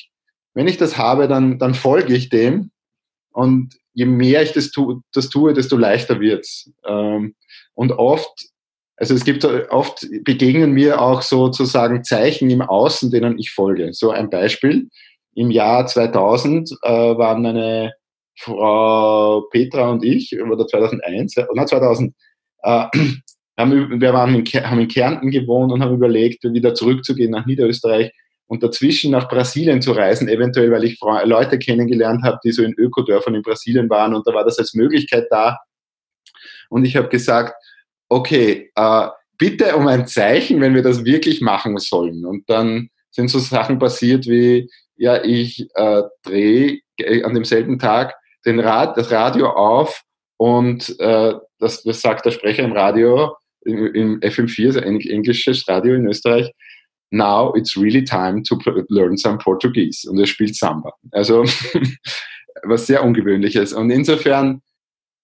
Wenn 0.54 0.68
ich 0.68 0.76
das 0.76 0.98
habe, 0.98 1.26
dann, 1.26 1.58
dann 1.58 1.74
folge 1.74 2.14
ich 2.14 2.28
dem. 2.28 2.70
Und 3.32 3.74
je 3.94 4.06
mehr 4.06 4.42
ich 4.42 4.52
das, 4.52 4.70
tu, 4.70 5.00
das 5.12 5.30
tue, 5.30 5.54
desto 5.54 5.76
leichter 5.76 6.20
wird's. 6.20 6.70
Ähm, 6.86 7.34
und 7.74 7.92
oft, 7.92 8.46
also 8.96 9.14
es 9.14 9.24
gibt 9.24 9.44
oft 9.44 10.06
begegnen 10.24 10.72
mir 10.72 11.00
auch 11.00 11.22
sozusagen 11.22 12.04
Zeichen 12.04 12.50
im 12.50 12.62
Außen, 12.62 13.10
denen 13.10 13.38
ich 13.38 13.52
folge. 13.52 13.92
So 13.92 14.10
ein 14.10 14.30
Beispiel. 14.30 14.88
Im 15.34 15.50
Jahr 15.50 15.86
2000 15.86 16.70
äh, 16.82 16.88
waren 16.90 17.46
eine 17.46 17.92
Frau 18.38 19.42
Petra 19.50 19.90
und 19.90 20.04
ich, 20.04 20.36
oder 20.40 20.66
2001, 20.66 21.38
oder 21.38 21.66
2000, 21.66 22.14
äh, 22.62 22.86
haben, 23.58 24.00
wir 24.00 24.12
waren 24.12 24.34
in, 24.34 24.44
haben 24.44 24.80
in 24.80 24.88
Kärnten 24.88 25.30
gewohnt 25.30 25.72
und 25.72 25.82
haben 25.82 25.94
überlegt, 25.94 26.44
wieder 26.44 26.74
zurückzugehen 26.74 27.32
nach 27.32 27.46
Niederösterreich 27.46 28.12
und 28.46 28.62
dazwischen 28.62 29.10
nach 29.10 29.28
Brasilien 29.28 29.82
zu 29.82 29.92
reisen, 29.92 30.28
eventuell, 30.28 30.70
weil 30.70 30.84
ich 30.84 30.98
Leute 31.24 31.58
kennengelernt 31.58 32.22
habe, 32.22 32.38
die 32.44 32.52
so 32.52 32.62
in 32.62 32.72
Ökodörfern 32.74 33.34
in 33.34 33.42
Brasilien 33.42 33.90
waren 33.90 34.14
und 34.14 34.26
da 34.26 34.32
war 34.32 34.44
das 34.44 34.58
als 34.58 34.74
Möglichkeit 34.74 35.26
da. 35.30 35.58
Und 36.70 36.84
ich 36.84 36.96
habe 36.96 37.08
gesagt, 37.08 37.54
okay, 38.08 38.70
äh, 38.74 39.08
bitte 39.36 39.76
um 39.76 39.86
ein 39.86 40.06
Zeichen, 40.06 40.60
wenn 40.60 40.74
wir 40.74 40.82
das 40.82 41.04
wirklich 41.04 41.40
machen 41.40 41.76
sollen. 41.78 42.24
Und 42.24 42.48
dann 42.48 42.90
sind 43.10 43.28
so 43.28 43.38
Sachen 43.38 43.78
passiert 43.78 44.26
wie, 44.26 44.70
ja, 44.96 45.22
ich 45.22 45.68
äh, 45.74 46.02
drehe 46.22 46.80
an 47.24 47.34
demselben 47.34 47.78
Tag 47.78 48.14
den 48.44 48.60
Rad, 48.60 48.96
das 48.96 49.10
Radio 49.10 49.50
auf 49.50 50.02
und 50.36 50.98
äh, 51.00 51.34
das, 51.58 51.82
das 51.82 52.00
sagt 52.00 52.24
der 52.24 52.30
Sprecher 52.30 52.64
im 52.64 52.72
Radio, 52.72 53.36
im 53.64 54.20
FM4, 54.20 54.66
also 54.66 54.80
englisches 54.80 55.68
Radio 55.68 55.94
in 55.94 56.06
Österreich, 56.06 56.50
now 57.10 57.54
it's 57.54 57.76
really 57.76 58.04
time 58.04 58.42
to 58.42 58.58
learn 58.88 59.16
some 59.16 59.38
Portuguese. 59.38 60.08
Und 60.08 60.18
er 60.18 60.26
spielt 60.26 60.56
Samba. 60.56 60.92
Also 61.12 61.44
was 62.64 62.86
sehr 62.86 63.04
ungewöhnliches. 63.04 63.72
Und 63.72 63.90
insofern 63.90 64.62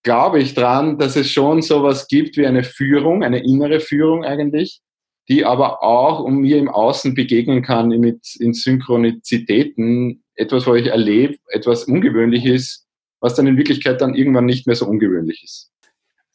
glaube 0.02 0.40
ich 0.40 0.54
dran, 0.54 0.98
dass 0.98 1.16
es 1.16 1.30
schon 1.30 1.62
sowas 1.62 2.08
gibt 2.08 2.36
wie 2.36 2.46
eine 2.46 2.64
Führung, 2.64 3.22
eine 3.22 3.42
innere 3.42 3.80
Führung 3.80 4.24
eigentlich, 4.24 4.80
die 5.28 5.44
aber 5.44 5.82
auch 5.82 6.20
um 6.20 6.40
mir 6.40 6.58
im 6.58 6.68
Außen 6.68 7.14
begegnen 7.14 7.62
kann 7.62 7.88
mit 7.88 8.20
in 8.38 8.52
Synchronizitäten, 8.52 10.22
etwas, 10.36 10.66
wo 10.66 10.74
ich 10.74 10.88
erlebe, 10.88 11.36
etwas 11.48 11.84
Ungewöhnliches, 11.84 12.86
was 13.20 13.34
dann 13.34 13.46
in 13.46 13.56
Wirklichkeit 13.56 14.00
dann 14.00 14.14
irgendwann 14.14 14.44
nicht 14.44 14.66
mehr 14.66 14.76
so 14.76 14.86
ungewöhnlich 14.86 15.42
ist. 15.42 15.70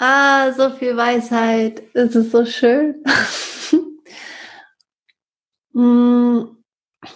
Ah, 0.01 0.53
so 0.53 0.69
viel 0.69 0.95
Weisheit. 0.95 1.83
Es 1.93 2.15
ist 2.15 2.31
so 2.31 2.45
schön. 2.45 3.03
Hm. 5.73 6.57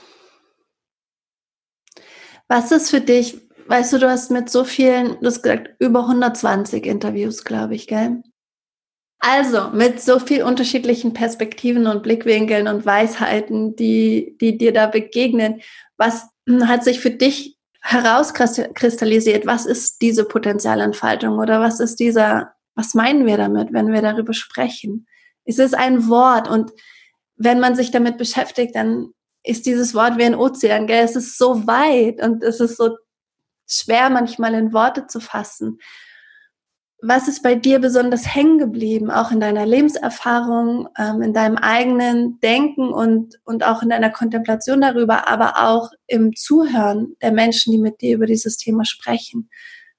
Was 2.49 2.71
ist 2.71 2.89
für 2.89 3.01
dich, 3.01 3.39
weißt 3.67 3.93
du, 3.93 3.99
du 3.99 4.09
hast 4.09 4.31
mit 4.31 4.49
so 4.49 4.63
vielen, 4.65 5.19
du 5.21 5.27
hast 5.27 5.41
gesagt, 5.41 5.71
über 5.79 6.01
120 6.01 6.85
Interviews, 6.85 7.45
glaube 7.45 7.73
ich, 7.75 7.87
gell? 7.87 8.21
Also, 9.19 9.69
mit 9.69 10.01
so 10.01 10.19
vielen 10.19 10.45
unterschiedlichen 10.45 11.13
Perspektiven 11.13 11.87
und 11.87 12.03
Blickwinkeln 12.03 12.67
und 12.67 12.85
Weisheiten, 12.85 13.75
die, 13.77 14.37
die 14.41 14.57
dir 14.57 14.73
da 14.73 14.87
begegnen, 14.87 15.61
was 15.97 16.27
hat 16.65 16.83
sich 16.83 16.99
für 16.99 17.11
dich 17.11 17.57
herauskristallisiert? 17.81 19.45
Was 19.45 19.65
ist 19.65 20.01
diese 20.01 20.25
Potenzialentfaltung 20.25 21.39
oder 21.39 21.61
was 21.61 21.79
ist 21.79 22.01
dieser 22.01 22.53
was 22.75 22.93
meinen 22.93 23.25
wir 23.25 23.37
damit, 23.37 23.73
wenn 23.73 23.91
wir 23.91 24.01
darüber 24.01 24.33
sprechen? 24.33 25.07
Es 25.45 25.59
ist 25.59 25.75
ein 25.75 26.07
Wort 26.07 26.49
und 26.49 26.71
wenn 27.35 27.59
man 27.59 27.75
sich 27.75 27.91
damit 27.91 28.17
beschäftigt, 28.17 28.75
dann 28.75 29.13
ist 29.43 29.65
dieses 29.65 29.93
Wort 29.93 30.17
wie 30.17 30.23
ein 30.23 30.35
Ozean, 30.35 30.87
gell? 30.87 31.03
Es 31.03 31.15
ist 31.15 31.37
so 31.37 31.67
weit 31.67 32.21
und 32.21 32.43
es 32.43 32.59
ist 32.59 32.77
so 32.77 32.97
schwer 33.67 34.09
manchmal 34.09 34.53
in 34.53 34.73
Worte 34.73 35.07
zu 35.07 35.19
fassen. 35.19 35.79
Was 37.05 37.27
ist 37.27 37.43
bei 37.43 37.55
dir 37.55 37.79
besonders 37.79 38.33
hängen 38.33 38.59
geblieben, 38.59 39.11
auch 39.11 39.31
in 39.31 39.41
deiner 39.41 39.65
Lebenserfahrung, 39.65 40.87
ähm, 40.97 41.21
in 41.21 41.33
deinem 41.33 41.57
eigenen 41.57 42.39
Denken 42.39 42.93
und, 42.93 43.39
und 43.43 43.65
auch 43.65 43.83
in 43.83 43.89
deiner 43.89 44.09
Kontemplation 44.09 44.79
darüber, 44.79 45.27
aber 45.27 45.67
auch 45.67 45.89
im 46.07 46.33
Zuhören 46.33 47.17
der 47.21 47.33
Menschen, 47.33 47.73
die 47.73 47.79
mit 47.79 47.99
dir 47.99 48.15
über 48.15 48.25
dieses 48.25 48.55
Thema 48.55 48.85
sprechen? 48.85 49.49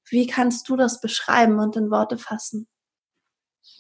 Wie 0.09 0.27
kannst 0.27 0.69
du 0.69 0.77
das 0.77 1.01
beschreiben 1.01 1.59
und 1.59 1.77
in 1.77 1.90
Worte 1.90 2.19
fassen? 2.19 2.69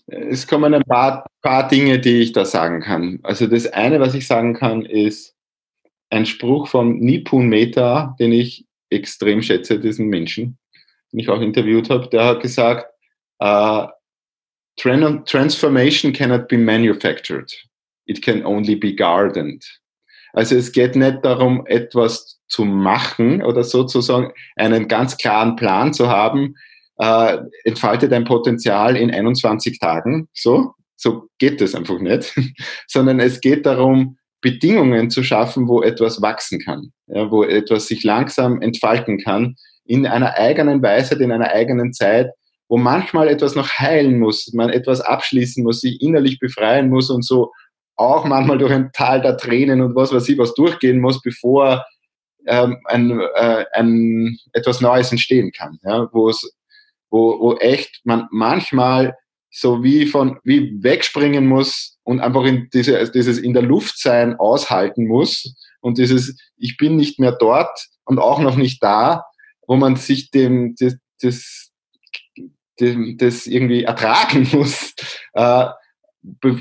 Es 0.06 0.46
kommen 0.46 0.74
ein 0.74 0.82
paar, 0.82 1.26
paar 1.42 1.68
Dinge, 1.68 1.98
die 1.98 2.20
ich 2.20 2.32
da 2.32 2.44
sagen 2.44 2.80
kann. 2.80 3.20
Also 3.22 3.46
das 3.46 3.66
eine, 3.66 4.00
was 4.00 4.14
ich 4.14 4.26
sagen 4.26 4.54
kann, 4.54 4.84
ist 4.84 5.34
ein 6.10 6.26
Spruch 6.26 6.68
von 6.68 6.98
Nipun 6.98 7.48
Mehta, 7.48 8.14
den 8.18 8.32
ich 8.32 8.66
extrem 8.90 9.42
schätze, 9.42 9.80
diesen 9.80 10.08
Menschen, 10.08 10.58
den 11.12 11.20
ich 11.20 11.28
auch 11.28 11.40
interviewt 11.40 11.90
habe. 11.90 12.08
Der 12.08 12.24
hat 12.24 12.40
gesagt, 12.40 12.86
uh, 13.42 13.88
Transformation 14.76 16.12
cannot 16.12 16.48
be 16.48 16.58
manufactured. 16.58 17.50
It 18.06 18.22
can 18.22 18.44
only 18.44 18.74
be 18.76 18.94
gardened. 18.94 19.64
Also 20.32 20.56
es 20.56 20.72
geht 20.72 20.96
nicht 20.96 21.24
darum, 21.24 21.64
etwas 21.66 22.33
zu 22.48 22.64
machen 22.64 23.42
oder 23.42 23.64
sozusagen 23.64 24.32
einen 24.56 24.88
ganz 24.88 25.16
klaren 25.16 25.56
Plan 25.56 25.92
zu 25.92 26.08
haben, 26.08 26.54
äh, 26.98 27.38
entfalte 27.64 28.08
dein 28.08 28.24
Potenzial 28.24 28.96
in 28.96 29.10
21 29.10 29.78
Tagen. 29.78 30.28
So, 30.32 30.74
so 30.96 31.28
geht 31.38 31.60
es 31.60 31.74
einfach 31.74 31.98
nicht, 31.98 32.34
sondern 32.86 33.20
es 33.20 33.40
geht 33.40 33.66
darum, 33.66 34.18
Bedingungen 34.40 35.08
zu 35.08 35.22
schaffen, 35.22 35.68
wo 35.68 35.82
etwas 35.82 36.20
wachsen 36.20 36.60
kann, 36.60 36.92
ja, 37.06 37.30
wo 37.30 37.44
etwas 37.44 37.86
sich 37.86 38.04
langsam 38.04 38.60
entfalten 38.60 39.18
kann, 39.18 39.56
in 39.86 40.06
einer 40.06 40.34
eigenen 40.34 40.82
Weise, 40.82 41.14
in 41.14 41.32
einer 41.32 41.50
eigenen 41.50 41.94
Zeit, 41.94 42.30
wo 42.68 42.76
manchmal 42.76 43.28
etwas 43.28 43.54
noch 43.54 43.70
heilen 43.78 44.18
muss, 44.18 44.52
man 44.52 44.68
etwas 44.68 45.00
abschließen 45.00 45.64
muss, 45.64 45.80
sich 45.80 46.00
innerlich 46.02 46.38
befreien 46.38 46.90
muss 46.90 47.10
und 47.10 47.24
so 47.24 47.52
auch 47.96 48.24
manchmal 48.24 48.58
durch 48.58 48.72
ein 48.72 48.90
Tal 48.92 49.20
der 49.20 49.36
Tränen 49.36 49.80
und 49.80 49.94
was 49.94 50.12
weiß 50.12 50.28
ich 50.28 50.38
was 50.38 50.54
durchgehen 50.54 51.00
muss, 51.00 51.22
bevor 51.22 51.84
ähm, 52.46 52.78
ein, 52.84 53.20
äh, 53.20 53.64
ein, 53.72 54.38
etwas 54.52 54.80
Neues 54.80 55.10
entstehen 55.10 55.52
kann, 55.52 55.78
ja, 55.82 56.08
wo 56.12 56.30
wo 57.10 57.56
echt 57.58 58.00
man 58.04 58.26
manchmal 58.32 59.16
so 59.56 59.84
wie 59.84 60.06
von, 60.06 60.40
wie 60.42 60.82
wegspringen 60.82 61.46
muss 61.46 61.96
und 62.02 62.18
einfach 62.20 62.44
in 62.44 62.68
diese, 62.74 63.08
dieses 63.12 63.38
in 63.38 63.52
der 63.52 63.62
Luft 63.62 64.00
sein 64.00 64.34
aushalten 64.36 65.06
muss 65.06 65.54
und 65.80 65.98
dieses, 65.98 66.36
ich 66.56 66.76
bin 66.76 66.96
nicht 66.96 67.20
mehr 67.20 67.30
dort 67.30 67.86
und 68.04 68.18
auch 68.18 68.40
noch 68.40 68.56
nicht 68.56 68.82
da, 68.82 69.24
wo 69.66 69.76
man 69.76 69.94
sich 69.94 70.32
dem, 70.32 70.74
das, 70.78 70.96
das, 71.22 71.70
dem, 72.80 73.16
das 73.16 73.46
irgendwie 73.46 73.84
ertragen 73.84 74.48
muss, 74.52 74.94
äh, 75.34 75.66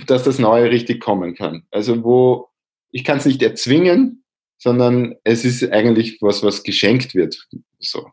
dass 0.05 0.23
das 0.23 0.37
Neue 0.37 0.69
richtig 0.69 1.01
kommen 1.01 1.33
kann. 1.33 1.63
Also 1.71 2.03
wo, 2.03 2.49
ich 2.91 3.03
kann 3.03 3.17
es 3.17 3.25
nicht 3.25 3.41
erzwingen, 3.41 4.22
sondern 4.63 5.15
es 5.25 5.43
ist 5.43 5.69
eigentlich 5.71 6.17
was, 6.21 6.41
was 6.41 6.63
geschenkt 6.63 7.13
wird. 7.15 7.47
So 7.79 8.07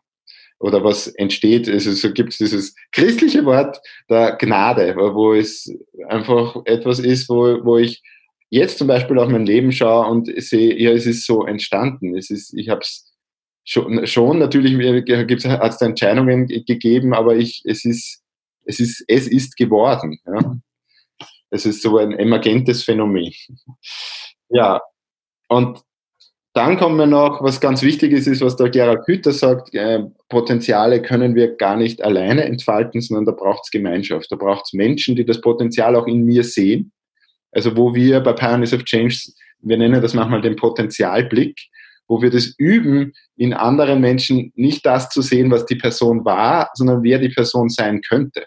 oder 0.59 0.83
was 0.83 1.07
entsteht. 1.07 1.67
Also 1.67 1.91
so 1.91 2.13
gibt 2.13 2.33
es 2.33 2.37
dieses 2.37 2.75
christliche 2.91 3.45
Wort 3.45 3.79
der 4.09 4.35
Gnade, 4.35 4.95
wo 4.95 5.33
es 5.33 5.73
einfach 6.07 6.55
etwas 6.65 6.99
ist, 6.99 7.27
wo, 7.29 7.65
wo 7.65 7.77
ich 7.77 8.01
jetzt 8.49 8.77
zum 8.77 8.87
Beispiel 8.87 9.17
auf 9.17 9.29
mein 9.29 9.45
Leben 9.45 9.71
schaue 9.71 10.07
und 10.07 10.29
sehe, 10.41 10.77
ja, 10.79 10.91
es 10.91 11.07
ist 11.07 11.25
so 11.25 11.45
entstanden. 11.45 12.15
Es 12.15 12.29
ist, 12.29 12.53
ich 12.53 12.69
habe 12.69 12.81
es 12.81 13.11
schon, 13.63 14.05
schon 14.05 14.39
natürlich 14.39 14.73
hat 15.45 15.73
es 15.73 15.81
Entscheidungen 15.81 16.45
gegeben, 16.47 17.13
aber 17.13 17.35
ich, 17.35 17.63
es 17.65 17.83
ist, 17.83 18.21
es 18.65 18.79
ist, 18.79 19.03
es 19.07 19.27
ist 19.27 19.57
geworden. 19.57 20.19
Ja. 20.27 20.57
Es 21.49 21.65
ist 21.65 21.81
so 21.81 21.97
ein 21.97 22.11
emergentes 22.13 22.83
Phänomen. 22.83 23.33
Ja, 24.49 24.79
und 25.49 25.81
dann 26.53 26.77
kommen 26.77 26.97
wir 26.97 27.05
noch, 27.05 27.41
was 27.41 27.61
ganz 27.61 27.81
wichtig 27.81 28.11
ist, 28.11 28.27
ist, 28.27 28.41
was 28.41 28.57
der 28.57 28.69
Gerhard 28.69 29.07
Hüther 29.07 29.31
sagt, 29.31 29.73
äh, 29.73 30.03
Potenziale 30.27 31.01
können 31.01 31.33
wir 31.33 31.55
gar 31.55 31.77
nicht 31.77 32.03
alleine 32.03 32.43
entfalten, 32.43 32.99
sondern 33.01 33.25
da 33.25 33.31
braucht 33.31 33.61
es 33.63 33.71
Gemeinschaft. 33.71 34.31
Da 34.31 34.35
braucht 34.35 34.65
es 34.65 34.73
Menschen, 34.73 35.15
die 35.15 35.25
das 35.25 35.39
Potenzial 35.39 35.95
auch 35.95 36.07
in 36.07 36.25
mir 36.25 36.43
sehen. 36.43 36.91
Also 37.53 37.77
wo 37.77 37.95
wir 37.95 38.19
bei 38.19 38.33
Pioneers 38.33 38.73
of 38.73 38.83
Change, 38.83 39.31
wir 39.59 39.77
nennen 39.77 40.01
das 40.01 40.13
manchmal 40.13 40.41
den 40.41 40.55
Potenzialblick, 40.55 41.57
wo 42.07 42.21
wir 42.21 42.29
das 42.29 42.53
üben, 42.57 43.13
in 43.37 43.53
anderen 43.53 44.01
Menschen 44.01 44.51
nicht 44.55 44.85
das 44.85 45.09
zu 45.09 45.21
sehen, 45.21 45.51
was 45.51 45.65
die 45.65 45.75
Person 45.75 46.25
war, 46.25 46.69
sondern 46.73 47.03
wer 47.03 47.19
die 47.19 47.29
Person 47.29 47.69
sein 47.69 48.01
könnte. 48.01 48.45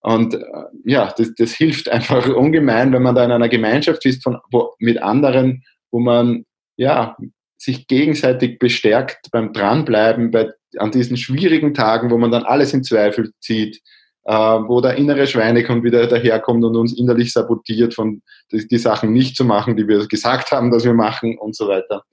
Und 0.00 0.34
äh, 0.34 0.40
ja, 0.84 1.12
das, 1.16 1.34
das 1.34 1.52
hilft 1.52 1.88
einfach 1.90 2.28
ungemein, 2.28 2.92
wenn 2.92 3.02
man 3.02 3.14
da 3.14 3.24
in 3.24 3.32
einer 3.32 3.48
Gemeinschaft 3.48 4.04
ist 4.06 4.22
von, 4.22 4.38
wo, 4.50 4.74
mit 4.78 5.02
anderen, 5.02 5.64
wo 5.90 6.00
man 6.00 6.44
ja, 6.78 7.16
sich 7.58 7.88
gegenseitig 7.88 8.58
bestärkt 8.58 9.30
beim 9.32 9.52
Dranbleiben, 9.52 10.30
bei, 10.30 10.52
an 10.78 10.92
diesen 10.92 11.16
schwierigen 11.16 11.74
Tagen, 11.74 12.10
wo 12.10 12.16
man 12.16 12.30
dann 12.30 12.44
alles 12.44 12.72
in 12.72 12.84
Zweifel 12.84 13.32
zieht, 13.40 13.82
äh, 14.24 14.32
wo 14.32 14.80
der 14.80 14.94
innere 14.94 15.26
Schweinekund 15.26 15.82
wieder 15.82 16.06
daherkommt 16.06 16.64
und 16.64 16.76
uns 16.76 16.96
innerlich 16.96 17.32
sabotiert, 17.32 17.94
von 17.94 18.22
die, 18.52 18.66
die 18.68 18.78
Sachen 18.78 19.12
nicht 19.12 19.36
zu 19.36 19.44
machen, 19.44 19.76
die 19.76 19.88
wir 19.88 20.06
gesagt 20.06 20.52
haben, 20.52 20.70
dass 20.70 20.84
wir 20.84 20.94
machen 20.94 21.36
und 21.36 21.56
so 21.56 21.68
weiter. 21.68 22.04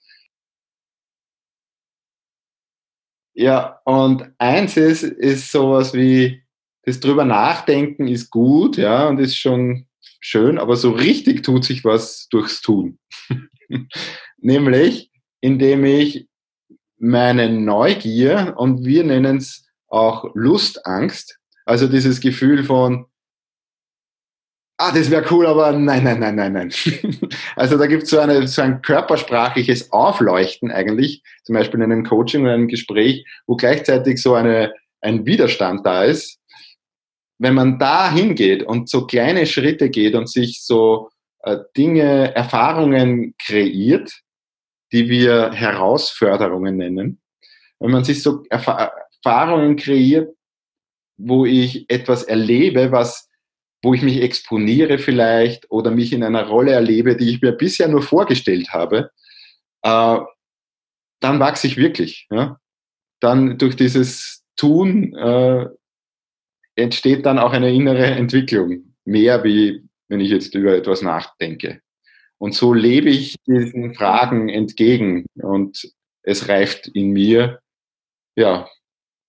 Ja, 3.35 3.81
und 3.83 4.31
eins 4.39 4.77
ist, 4.77 5.03
ist 5.03 5.51
sowas 5.51 5.93
wie, 5.93 6.41
das 6.83 6.99
drüber 6.99 7.25
nachdenken 7.25 8.07
ist 8.07 8.31
gut, 8.31 8.77
ja, 8.77 9.07
und 9.09 9.19
ist 9.19 9.37
schon 9.37 9.87
schön, 10.21 10.57
aber 10.57 10.75
so 10.75 10.91
richtig 10.91 11.43
tut 11.43 11.65
sich 11.65 11.83
was 11.83 12.29
durchs 12.29 12.61
Tun. 12.61 12.97
nämlich 14.37 15.11
indem 15.45 15.85
ich 15.85 16.27
meine 16.97 17.51
Neugier 17.51 18.55
und 18.57 18.83
wir 18.83 19.03
nennen 19.03 19.37
es 19.37 19.67
auch 19.87 20.31
Lustangst, 20.33 21.37
also 21.65 21.87
dieses 21.87 22.19
Gefühl 22.19 22.63
von, 22.63 23.05
ah, 24.77 24.91
das 24.91 25.11
wäre 25.11 25.25
cool, 25.29 25.45
aber 25.45 25.71
nein, 25.73 26.03
nein, 26.03 26.19
nein, 26.19 26.35
nein, 26.35 26.53
nein. 26.53 26.71
also 27.55 27.77
da 27.77 27.85
gibt 27.85 28.03
es 28.03 28.09
so, 28.09 28.17
eine, 28.17 28.47
so 28.47 28.63
ein 28.63 28.81
körpersprachliches 28.81 29.91
Aufleuchten 29.91 30.71
eigentlich, 30.71 31.21
zum 31.43 31.53
Beispiel 31.53 31.81
in 31.81 31.91
einem 31.91 32.03
Coaching 32.03 32.41
oder 32.41 32.53
einem 32.53 32.67
Gespräch, 32.67 33.23
wo 33.45 33.55
gleichzeitig 33.55 34.19
so 34.19 34.33
eine, 34.33 34.73
ein 35.01 35.27
Widerstand 35.27 35.85
da 35.85 36.05
ist. 36.05 36.39
Wenn 37.37 37.53
man 37.53 37.77
da 37.77 38.11
hingeht 38.11 38.63
und 38.63 38.89
so 38.89 39.05
kleine 39.05 39.45
Schritte 39.45 39.91
geht 39.91 40.15
und 40.15 40.27
sich 40.27 40.63
so 40.63 41.11
äh, 41.43 41.57
Dinge, 41.77 42.33
Erfahrungen 42.33 43.35
kreiert, 43.37 44.24
die 44.91 45.09
wir 45.09 45.51
Herausforderungen 45.51 46.77
nennen. 46.77 47.21
Wenn 47.79 47.91
man 47.91 48.03
sich 48.03 48.23
so 48.23 48.43
Erfahrungen 48.49 49.75
kreiert, 49.75 50.33
wo 51.17 51.45
ich 51.45 51.89
etwas 51.89 52.23
erlebe, 52.23 52.91
was, 52.91 53.29
wo 53.83 53.93
ich 53.93 54.01
mich 54.01 54.21
exponiere 54.21 54.97
vielleicht 54.97 55.69
oder 55.71 55.91
mich 55.91 56.13
in 56.13 56.23
einer 56.23 56.47
Rolle 56.47 56.71
erlebe, 56.71 57.15
die 57.15 57.29
ich 57.29 57.41
mir 57.41 57.51
bisher 57.51 57.87
nur 57.87 58.01
vorgestellt 58.01 58.69
habe, 58.69 59.11
äh, 59.83 60.17
dann 61.19 61.39
wachse 61.39 61.67
ich 61.67 61.77
wirklich. 61.77 62.27
Ja? 62.29 62.59
Dann 63.19 63.57
durch 63.57 63.75
dieses 63.75 64.43
Tun 64.55 65.15
äh, 65.15 65.67
entsteht 66.75 67.25
dann 67.25 67.39
auch 67.39 67.53
eine 67.53 67.73
innere 67.73 68.05
Entwicklung, 68.05 68.95
mehr 69.05 69.43
wie 69.43 69.87
wenn 70.07 70.19
ich 70.19 70.29
jetzt 70.29 70.53
über 70.55 70.75
etwas 70.75 71.01
nachdenke. 71.01 71.81
Und 72.37 72.53
so 72.53 72.73
lebe 72.73 73.09
ich 73.09 73.35
diesen 73.47 73.93
Fragen 73.93 74.49
entgegen 74.49 75.25
und 75.35 75.89
es 76.23 76.49
reift 76.49 76.87
in 76.87 77.11
mir. 77.11 77.59
Ja, 78.35 78.67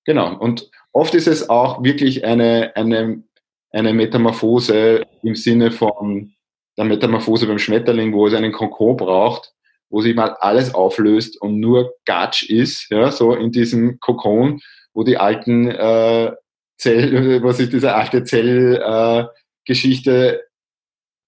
genau. 0.05 0.37
Und 0.37 0.71
oft 0.93 1.15
ist 1.15 1.29
es 1.29 1.49
auch 1.49 1.85
wirklich 1.85 2.25
eine, 2.25 2.73
eine, 2.75 3.23
eine 3.71 3.93
Metamorphose 3.93 5.03
im 5.23 5.37
Sinne 5.37 5.71
von 5.71 6.33
der 6.77 6.85
Metamorphose 6.85 7.47
beim 7.47 7.59
Schmetterling, 7.59 8.13
wo 8.13 8.27
es 8.27 8.35
einen 8.35 8.53
Kokon 8.53 8.97
braucht, 8.97 9.53
wo 9.89 10.01
sich 10.01 10.15
mal 10.15 10.37
alles 10.41 10.75
auflöst 10.75 11.41
und 11.41 11.61
nur 11.61 11.95
Gatsch 12.05 12.51
ist, 12.51 12.91
ja, 12.91 13.11
so 13.11 13.35
in 13.35 13.53
diesem 13.53 13.99
Kokon, 14.01 14.61
wo 14.93 15.05
die 15.05 15.17
alten 15.17 15.69
äh, 15.69 16.33
Zell, 16.79 17.43
wo 17.43 17.53
sich 17.53 17.71
diese 17.71 17.95
alte 17.95 18.25
Zellgeschichte 18.25 20.41
äh, 20.41 20.43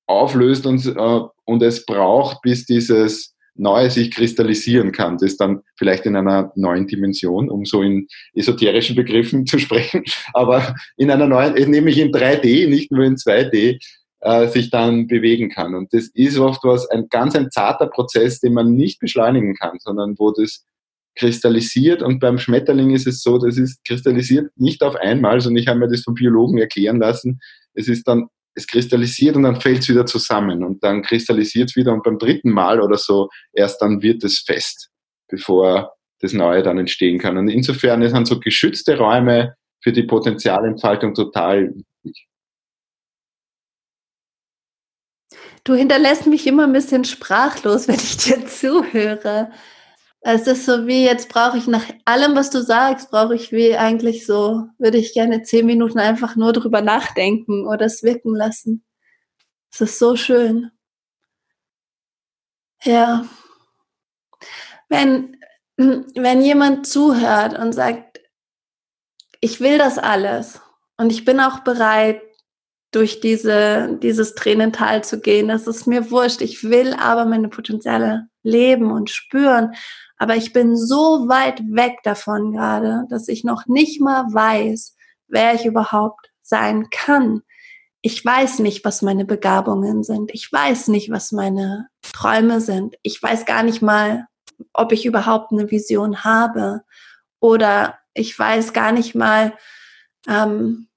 auflöst 0.08 0.66
und, 0.66 0.84
äh, 0.86 1.20
und 1.44 1.62
es 1.62 1.86
braucht, 1.86 2.42
bis 2.42 2.64
dieses 2.66 3.34
Neue 3.54 3.90
sich 3.90 4.10
kristallisieren 4.10 4.92
kann. 4.92 5.18
Das 5.18 5.36
dann 5.36 5.60
vielleicht 5.76 6.06
in 6.06 6.16
einer 6.16 6.52
neuen 6.54 6.86
Dimension, 6.86 7.50
um 7.50 7.64
so 7.64 7.82
in 7.82 8.06
esoterischen 8.34 8.96
Begriffen 8.96 9.46
zu 9.46 9.58
sprechen, 9.58 10.04
aber 10.32 10.74
in 10.96 11.10
einer 11.10 11.26
neuen, 11.26 11.56
äh, 11.56 11.66
nämlich 11.66 11.98
in 11.98 12.12
3D, 12.12 12.68
nicht 12.68 12.90
nur 12.90 13.04
in 13.04 13.16
2D, 13.16 13.78
äh, 14.20 14.48
sich 14.48 14.70
dann 14.70 15.06
bewegen 15.06 15.50
kann. 15.50 15.74
Und 15.74 15.92
das 15.92 16.08
ist 16.14 16.38
oft 16.38 16.64
was, 16.64 16.88
ein 16.90 17.08
ganz 17.08 17.36
ein 17.36 17.50
zarter 17.50 17.86
Prozess, 17.86 18.40
den 18.40 18.54
man 18.54 18.74
nicht 18.74 18.98
beschleunigen 19.00 19.54
kann, 19.54 19.78
sondern 19.78 20.16
wo 20.18 20.32
das 20.32 20.64
kristallisiert 21.16 22.00
und 22.00 22.20
beim 22.20 22.38
Schmetterling 22.38 22.90
ist 22.90 23.06
es 23.08 23.22
so, 23.22 23.38
das 23.38 23.58
ist 23.58 23.84
kristallisiert 23.84 24.50
nicht 24.56 24.82
auf 24.84 24.94
einmal, 24.94 25.40
sondern 25.40 25.60
ich 25.60 25.66
habe 25.66 25.80
mir 25.80 25.88
das 25.88 26.02
von 26.02 26.14
Biologen 26.14 26.58
erklären 26.58 26.98
lassen. 26.98 27.40
Es 27.74 27.88
ist 27.88 28.06
dann 28.06 28.28
es 28.58 28.66
kristallisiert 28.66 29.36
und 29.36 29.44
dann 29.44 29.60
fällt 29.60 29.80
es 29.80 29.88
wieder 29.88 30.06
zusammen 30.06 30.62
und 30.64 30.82
dann 30.84 31.02
kristallisiert 31.02 31.70
es 31.70 31.76
wieder 31.76 31.92
und 31.92 32.02
beim 32.02 32.18
dritten 32.18 32.50
Mal 32.50 32.80
oder 32.80 32.96
so 32.96 33.28
erst 33.52 33.80
dann 33.80 34.02
wird 34.02 34.22
es 34.24 34.40
fest, 34.40 34.90
bevor 35.28 35.92
das 36.20 36.32
Neue 36.32 36.62
dann 36.62 36.78
entstehen 36.78 37.18
kann. 37.18 37.38
Und 37.38 37.48
insofern 37.48 38.06
sind 38.08 38.26
so 38.26 38.40
geschützte 38.40 38.98
Räume 38.98 39.54
für 39.82 39.92
die 39.92 40.02
Potenzialentfaltung 40.02 41.14
total 41.14 41.72
wichtig. 42.02 42.26
Du 45.64 45.74
hinterlässt 45.74 46.26
mich 46.26 46.46
immer 46.46 46.64
ein 46.64 46.72
bisschen 46.72 47.04
sprachlos, 47.04 47.88
wenn 47.88 47.96
ich 47.96 48.16
dir 48.16 48.46
zuhöre. 48.46 49.50
Es 50.20 50.46
ist 50.46 50.66
so 50.66 50.86
wie, 50.86 51.04
jetzt 51.04 51.28
brauche 51.28 51.58
ich 51.58 51.66
nach 51.68 51.84
allem, 52.04 52.34
was 52.34 52.50
du 52.50 52.62
sagst, 52.62 53.10
brauche 53.10 53.34
ich 53.34 53.52
wie 53.52 53.76
eigentlich 53.76 54.26
so, 54.26 54.66
würde 54.78 54.98
ich 54.98 55.14
gerne 55.14 55.42
zehn 55.42 55.64
Minuten 55.64 55.98
einfach 55.98 56.34
nur 56.34 56.52
drüber 56.52 56.82
nachdenken 56.82 57.66
oder 57.66 57.86
es 57.86 58.02
wirken 58.02 58.34
lassen. 58.34 58.84
Es 59.72 59.80
ist 59.80 59.98
so 59.98 60.16
schön. 60.16 60.70
Ja. 62.82 63.26
Wenn, 64.88 65.36
wenn 65.76 66.42
jemand 66.42 66.86
zuhört 66.86 67.58
und 67.58 67.72
sagt, 67.72 68.20
ich 69.40 69.60
will 69.60 69.78
das 69.78 69.98
alles 69.98 70.60
und 70.96 71.12
ich 71.12 71.24
bin 71.24 71.38
auch 71.38 71.60
bereit, 71.60 72.22
durch 72.90 73.20
diese, 73.20 73.98
dieses 74.02 74.34
Tränental 74.34 75.04
zu 75.04 75.20
gehen. 75.20 75.48
Das 75.48 75.66
ist 75.66 75.86
mir 75.86 76.10
wurscht. 76.10 76.40
Ich 76.40 76.64
will 76.64 76.94
aber 76.94 77.26
meine 77.26 77.48
Potenziale 77.48 78.28
leben 78.42 78.90
und 78.90 79.10
spüren. 79.10 79.74
Aber 80.18 80.36
ich 80.36 80.52
bin 80.52 80.76
so 80.76 81.28
weit 81.28 81.62
weg 81.70 81.98
davon 82.02 82.52
gerade, 82.52 83.04
dass 83.08 83.28
ich 83.28 83.44
noch 83.44 83.66
nicht 83.66 84.00
mal 84.00 84.24
weiß, 84.32 84.96
wer 85.28 85.54
ich 85.54 85.64
überhaupt 85.64 86.30
sein 86.42 86.90
kann. 86.90 87.42
Ich 88.02 88.24
weiß 88.24 88.60
nicht, 88.60 88.84
was 88.84 89.02
meine 89.02 89.24
Begabungen 89.24 90.02
sind. 90.02 90.30
Ich 90.32 90.52
weiß 90.52 90.88
nicht, 90.88 91.10
was 91.10 91.32
meine 91.32 91.88
Träume 92.02 92.60
sind. 92.60 92.96
Ich 93.02 93.22
weiß 93.22 93.44
gar 93.44 93.62
nicht 93.62 93.82
mal, 93.82 94.26
ob 94.72 94.92
ich 94.92 95.06
überhaupt 95.06 95.52
eine 95.52 95.70
Vision 95.70 96.24
habe. 96.24 96.82
Oder 97.40 97.98
ich 98.14 98.36
weiß 98.36 98.72
gar 98.72 98.92
nicht 98.92 99.14
mal, 99.14 99.54
ähm, 100.28 100.87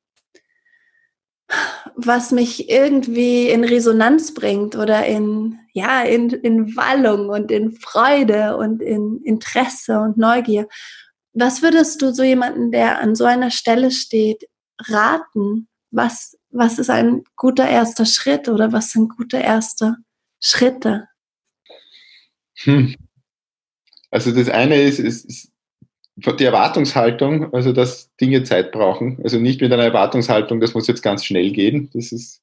was 1.96 2.32
mich 2.32 2.70
irgendwie 2.70 3.50
in 3.50 3.64
Resonanz 3.64 4.34
bringt 4.34 4.76
oder 4.76 5.06
in, 5.06 5.60
ja, 5.74 6.02
in, 6.04 6.30
in 6.30 6.76
Wallung 6.76 7.30
und 7.30 7.52
in 7.52 7.72
Freude 7.72 8.58
und 8.58 8.82
in 8.82 9.22
Interesse 9.24 10.00
und 10.00 10.18
Neugier. 10.18 10.68
Was 11.34 11.62
würdest 11.62 12.02
du 12.02 12.14
so 12.14 12.24
jemanden, 12.24 12.72
der 12.72 13.00
an 13.00 13.16
so 13.16 13.26
einer 13.26 13.52
Stelle 13.52 13.92
steht, 13.92 14.46
raten? 14.80 15.68
Was, 15.92 16.38
was 16.50 16.80
ist 16.80 16.90
ein 16.90 17.24
guter 17.36 17.68
erster 17.68 18.06
Schritt 18.06 18.50
oder 18.50 18.72
was 18.72 18.92
sind 18.92 19.16
gute 19.16 19.38
erste 19.38 19.98
Schritte? 20.40 21.08
Hm. 22.64 22.96
Also 24.10 24.32
das 24.32 24.50
eine 24.50 24.82
ist, 24.82 25.00
ist, 25.00 25.26
ist 25.26 25.51
die 26.22 26.46
Erwartungshaltung, 26.46 27.54
also 27.54 27.74
dass 27.74 28.16
Dinge 28.18 28.44
Zeit 28.44 28.72
brauchen, 28.72 29.20
also 29.24 29.38
nicht 29.40 29.62
mit 29.62 29.72
einer 29.72 29.84
Erwartungshaltung, 29.84 30.60
das 30.60 30.74
muss 30.74 30.88
jetzt 30.88 31.02
ganz 31.02 31.26
schnell 31.26 31.52
gehen, 31.52 31.90
das 31.94 32.12
ist 32.12 32.42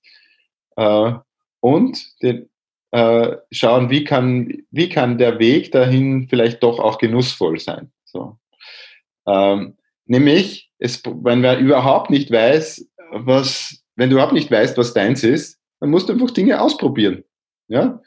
äh, 0.77 1.13
und 1.61 2.23
den, 2.23 2.49
äh, 2.91 3.37
schauen, 3.51 3.91
wie 3.91 4.05
kann, 4.05 4.63
wie 4.71 4.89
kann 4.89 5.19
der 5.19 5.39
Weg 5.39 5.73
dahin 5.73 6.29
vielleicht 6.29 6.63
doch 6.63 6.79
auch 6.79 6.99
genussvoll 6.99 7.59
sein. 7.59 7.91
So. 8.05 8.39
Ähm, 9.27 9.77
nämlich, 10.07 10.71
es, 10.79 11.03
wenn 11.05 11.41
man 11.41 11.59
überhaupt 11.59 12.11
nicht 12.11 12.31
weiß, 12.31 12.89
was, 13.13 13.83
wenn 13.97 14.11
du 14.11 14.17
überhaupt 14.17 14.33
nicht 14.33 14.51
weißt, 14.51 14.79
was 14.79 14.95
deins 14.95 15.23
ist, 15.25 15.59
dann 15.81 15.91
musst 15.91 16.09
du 16.09 16.13
einfach 16.13 16.31
Dinge 16.31 16.61
ausprobieren. 16.61 17.25
Ja? 17.69 18.01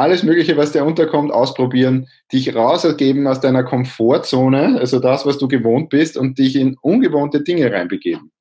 Alles 0.00 0.22
Mögliche, 0.22 0.56
was 0.56 0.72
dir 0.72 0.84
unterkommt, 0.84 1.32
ausprobieren, 1.32 2.08
dich 2.32 2.54
rausgeben 2.54 3.26
aus 3.26 3.40
deiner 3.40 3.64
Komfortzone, 3.64 4.78
also 4.78 4.98
das, 4.98 5.26
was 5.26 5.38
du 5.38 5.48
gewohnt 5.48 5.90
bist, 5.90 6.16
und 6.16 6.38
dich 6.38 6.56
in 6.56 6.76
ungewohnte 6.80 7.42
Dinge 7.42 7.70
reinbegeben. 7.70 8.32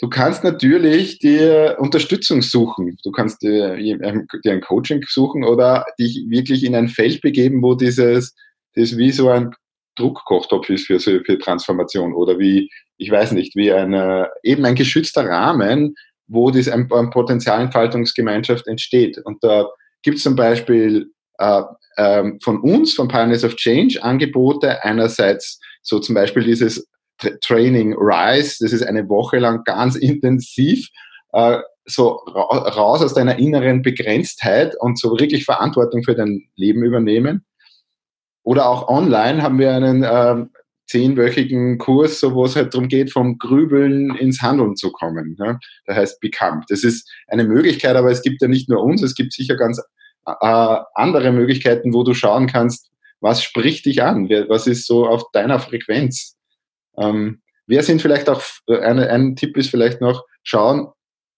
Du 0.00 0.08
kannst 0.08 0.44
natürlich 0.44 1.18
dir 1.18 1.76
Unterstützung 1.80 2.40
suchen. 2.40 2.96
Du 3.02 3.10
kannst 3.10 3.42
dir, 3.42 3.76
dir 3.76 4.52
ein 4.52 4.60
Coaching 4.60 5.04
suchen 5.08 5.44
oder 5.44 5.84
dich 5.98 6.24
wirklich 6.28 6.64
in 6.64 6.76
ein 6.76 6.88
Feld 6.88 7.20
begeben, 7.20 7.62
wo 7.62 7.74
dieses, 7.74 8.34
das 8.74 8.96
wie 8.96 9.10
so 9.10 9.28
ein 9.28 9.52
Druckkochtopf 9.96 10.70
ist 10.70 10.86
für, 10.86 11.00
für 11.00 11.38
Transformation 11.38 12.14
oder 12.14 12.38
wie, 12.38 12.70
ich 12.96 13.10
weiß 13.10 13.32
nicht, 13.32 13.56
wie 13.56 13.72
eine, 13.72 14.30
eben 14.44 14.64
ein 14.64 14.76
geschützter 14.76 15.28
Rahmen, 15.28 15.96
wo 16.28 16.50
diese 16.52 16.72
ein, 16.72 16.88
eine 16.92 17.10
Potenzialentfaltungsgemeinschaft 17.10 18.68
entsteht. 18.68 19.18
Und 19.24 19.42
da 19.42 19.66
gibt 20.02 20.18
es 20.18 20.22
zum 20.22 20.36
Beispiel 20.36 21.10
äh, 21.38 21.62
äh, 21.96 22.32
von 22.42 22.60
uns, 22.60 22.94
von 22.94 23.08
Pioneers 23.08 23.44
of 23.44 23.56
Change, 23.56 24.02
Angebote. 24.02 24.84
Einerseits 24.84 25.60
so 25.82 25.98
zum 25.98 26.14
Beispiel 26.14 26.44
dieses 26.44 26.86
Tra 27.18 27.30
Training 27.42 27.94
Rise, 27.98 28.58
das 28.60 28.72
ist 28.72 28.82
eine 28.82 29.08
Woche 29.08 29.38
lang 29.38 29.64
ganz 29.64 29.96
intensiv, 29.96 30.88
äh, 31.32 31.58
so 31.84 32.20
ra 32.26 32.42
raus 32.68 33.02
aus 33.02 33.14
deiner 33.14 33.38
inneren 33.38 33.82
Begrenztheit 33.82 34.76
und 34.78 34.98
so 34.98 35.18
wirklich 35.18 35.44
Verantwortung 35.44 36.02
für 36.04 36.14
dein 36.14 36.48
Leben 36.54 36.82
übernehmen. 36.82 37.44
Oder 38.42 38.68
auch 38.68 38.88
online 38.88 39.42
haben 39.42 39.58
wir 39.58 39.72
einen 39.72 40.02
äh, 40.02 40.46
zehnwöchigen 40.88 41.78
Kurs, 41.78 42.18
so 42.18 42.34
wo 42.34 42.44
es 42.44 42.56
halt 42.56 42.74
darum 42.74 42.88
geht, 42.88 43.12
vom 43.12 43.38
Grübeln 43.38 44.14
ins 44.16 44.42
Handeln 44.42 44.74
zu 44.74 44.90
kommen. 44.90 45.36
Ja? 45.38 45.58
Der 45.86 45.96
heißt 45.96 46.20
Become. 46.20 46.62
Das 46.68 46.82
ist 46.82 47.08
eine 47.28 47.44
Möglichkeit, 47.44 47.94
aber 47.94 48.10
es 48.10 48.22
gibt 48.22 48.42
ja 48.42 48.48
nicht 48.48 48.68
nur 48.68 48.82
uns, 48.82 49.02
es 49.02 49.14
gibt 49.14 49.32
sicher 49.32 49.56
ganz 49.56 49.80
äh, 50.26 50.76
andere 50.94 51.32
Möglichkeiten, 51.32 51.92
wo 51.92 52.02
du 52.02 52.14
schauen 52.14 52.46
kannst, 52.46 52.90
was 53.20 53.42
spricht 53.42 53.86
dich 53.86 54.02
an, 54.02 54.28
was 54.48 54.66
ist 54.66 54.86
so 54.86 55.06
auf 55.06 55.24
deiner 55.32 55.58
Frequenz. 55.58 56.36
Ähm, 56.96 57.42
wer 57.66 57.82
sind 57.82 58.00
vielleicht 58.00 58.28
auch, 58.28 58.42
eine, 58.66 59.10
ein 59.10 59.36
Tipp 59.36 59.56
ist 59.56 59.70
vielleicht 59.70 60.00
noch, 60.00 60.24
schauen, 60.42 60.88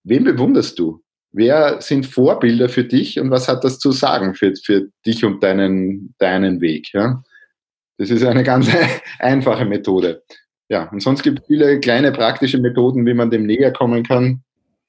wen 0.04 0.24
bewunderst 0.24 0.78
du? 0.78 1.02
Wer 1.32 1.80
sind 1.80 2.06
Vorbilder 2.06 2.68
für 2.68 2.84
dich 2.84 3.18
und 3.20 3.30
was 3.30 3.48
hat 3.48 3.62
das 3.62 3.78
zu 3.78 3.92
sagen 3.92 4.34
für, 4.34 4.52
für 4.56 4.88
dich 5.06 5.24
und 5.24 5.42
deinen, 5.42 6.14
deinen 6.18 6.60
Weg? 6.60 6.92
Ja? 6.92 7.22
Das 8.00 8.08
ist 8.08 8.24
eine 8.24 8.42
ganz 8.42 8.66
einfache 9.18 9.66
Methode. 9.66 10.22
Ja, 10.70 10.88
und 10.90 11.02
sonst 11.02 11.22
gibt 11.22 11.40
es 11.40 11.46
viele 11.46 11.80
kleine 11.80 12.12
praktische 12.12 12.56
Methoden, 12.56 13.04
wie 13.04 13.12
man 13.12 13.30
dem 13.30 13.44
näher 13.44 13.74
kommen 13.74 14.04
kann. 14.04 14.42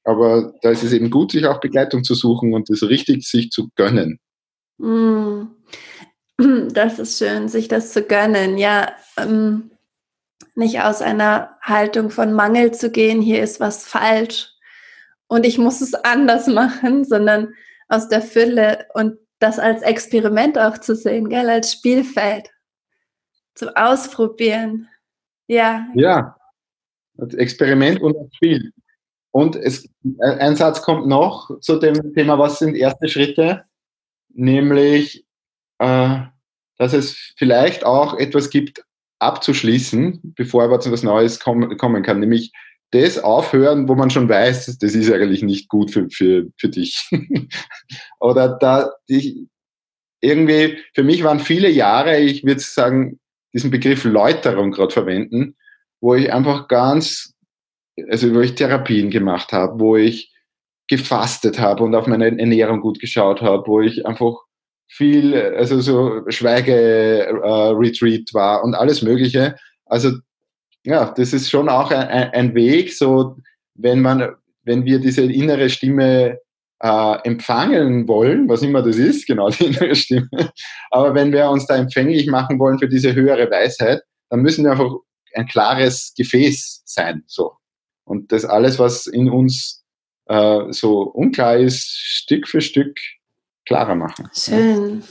Aber 0.06 0.54
da 0.62 0.72
ist 0.72 0.82
es 0.82 0.94
eben 0.94 1.10
gut, 1.10 1.34
sich 1.34 1.46
auch 1.46 1.60
Begleitung 1.60 2.06
zu 2.06 2.14
suchen 2.16 2.54
und 2.54 2.70
es 2.70 2.82
richtig 2.84 3.28
sich 3.28 3.52
zu 3.52 3.70
gönnen. 3.76 4.20
Mm. 4.78 5.44
Das 6.74 6.98
ist 6.98 7.20
schön, 7.20 7.50
sich 7.50 7.68
das 7.68 7.94
zu 7.94 8.02
gönnen. 8.02 8.58
Ja, 8.58 8.94
ähm, 9.16 9.72
nicht 10.56 10.82
aus 10.82 11.02
einer 11.02 11.58
Haltung 11.62 12.10
von 12.10 12.34
Mangel 12.34 12.72
zu 12.72 12.90
gehen, 12.90 13.22
hier 13.22 13.44
ist 13.44 13.60
was 13.60 13.86
falsch 13.86 14.50
und 15.28 15.46
ich 15.46 15.58
muss 15.58 15.82
es 15.82 15.94
anders 15.94 16.48
machen, 16.62 17.04
sondern 17.04 17.54
aus 17.90 18.08
der 18.08 18.22
Fülle 18.22 18.88
und 18.94 19.18
das 19.40 19.60
als 19.60 19.84
Experiment 19.84 20.58
auch 20.58 20.78
zu 20.78 20.96
sehen, 20.96 21.30
gell, 21.30 21.50
als 21.50 21.74
Spielfeld 21.74 22.50
zum 23.56 23.70
Ausprobieren. 23.76 24.88
Ja. 25.48 25.88
Ja, 25.96 26.36
Experiment 27.38 28.02
und 28.02 28.16
Spiel. 28.36 28.72
Und 29.32 29.56
es, 29.56 29.90
ein 30.20 30.56
Satz 30.56 30.82
kommt 30.82 31.08
noch 31.08 31.60
zu 31.62 31.78
dem 31.80 32.14
Thema, 32.14 32.38
was 32.38 32.60
sind 32.60 32.76
erste 32.76 33.08
Schritte? 33.08 33.64
Nämlich, 34.34 35.26
äh, 35.80 36.20
dass 36.78 36.94
es 36.94 37.34
vielleicht 37.38 37.86
auch 37.86 38.18
etwas 38.18 38.50
gibt, 38.50 38.84
abzuschließen, 39.20 40.34
bevor 40.36 40.64
aber 40.64 40.80
zu 40.80 40.92
was 40.92 41.04
Neues 41.04 41.40
kommen, 41.40 41.78
kommen 41.78 42.04
kann. 42.04 42.20
Nämlich 42.20 42.52
das 42.92 43.20
aufhören, 43.20 43.88
wo 43.88 43.96
man 43.96 44.10
schon 44.10 44.28
weiß, 44.28 44.78
das 44.78 44.96
ist 44.96 45.12
eigentlich 45.12 45.44
nicht 45.44 45.70
gut 45.70 45.92
für, 45.92 46.10
für, 46.10 46.48
für 46.58 46.70
dich. 46.70 47.10
Oder 48.20 48.58
da, 48.58 48.92
die, 49.08 49.48
irgendwie, 50.20 50.78
für 50.94 51.04
mich 51.04 51.24
waren 51.24 51.40
viele 51.40 51.70
Jahre, 51.70 52.20
ich 52.20 52.44
würde 52.44 52.60
sagen, 52.60 53.20
diesen 53.54 53.72
Begriff 53.72 54.04
Läuterung 54.04 54.72
gerade 54.72 54.92
verwenden, 54.92 55.56
wo 56.00 56.16
ich 56.16 56.34
einfach 56.34 56.68
ganz, 56.68 57.34
also 58.10 58.34
wo 58.34 58.42
ich 58.42 58.56
Therapien 58.56 59.10
gemacht 59.10 59.52
habe, 59.52 59.80
wo 59.80 59.98
ich 59.98 60.32
gefastet 60.88 61.60
habe 61.60 61.84
und 61.84 61.96
auf 61.96 62.08
meine 62.08 62.26
Ernährung 62.26 62.82
gut 62.82 63.00
geschaut 63.00 63.42
habe, 63.42 63.64
wo 63.68 63.82
ich 63.82 64.06
einfach 64.06 64.36
viel, 64.88 65.36
also 65.56 65.80
so 65.80 66.24
Schweige-Retreat 66.28 68.30
äh, 68.30 68.34
war 68.34 68.64
und 68.64 68.76
alles 68.76 69.02
Mögliche. 69.02 69.56
Also 69.86 70.12
ja, 70.84 71.14
das 71.16 71.32
ist 71.32 71.50
schon 71.50 71.70
auch 71.70 71.92
ein, 71.92 72.32
ein 72.34 72.56
Weg, 72.56 72.94
so 72.94 73.38
wenn 73.76 74.02
man, 74.02 74.36
wenn 74.64 74.84
wir 74.84 75.00
diese 75.00 75.24
innere 75.24 75.70
Stimme 75.70 76.40
äh, 76.82 77.18
empfangen 77.24 78.08
wollen, 78.08 78.50
was 78.50 78.64
immer 78.64 78.82
das 78.82 78.98
ist, 78.98 79.28
genau 79.28 79.50
die 79.52 79.66
innere 79.66 79.96
Stimme. 79.96 80.30
Aber 80.90 81.14
wenn 81.14 81.32
wir 81.32 81.50
uns 81.50 81.68
da 81.68 81.76
empfänglich 81.76 82.28
machen 82.28 82.60
wollen 82.60 82.80
für 82.80 82.90
diese 82.90 83.14
höhere 83.14 83.50
Weisheit, 83.50 84.02
dann 84.30 84.42
müssen 84.42 84.64
wir 84.64 84.72
einfach 84.72 84.92
ein 85.36 85.48
klares 85.48 86.14
Gefäß 86.18 86.82
sein. 86.86 87.24
So. 87.28 87.54
Und 88.04 88.32
das 88.32 88.46
alles, 88.46 88.80
was 88.80 89.08
in 89.08 89.30
uns 89.30 89.84
äh, 90.26 90.72
so 90.72 91.02
unklar 91.04 91.58
ist, 91.58 91.88
Stück 91.88 92.48
für 92.48 92.62
Stück 92.62 92.98
klarer 93.66 93.96
machen. 93.96 94.30
Schön. 94.34 95.04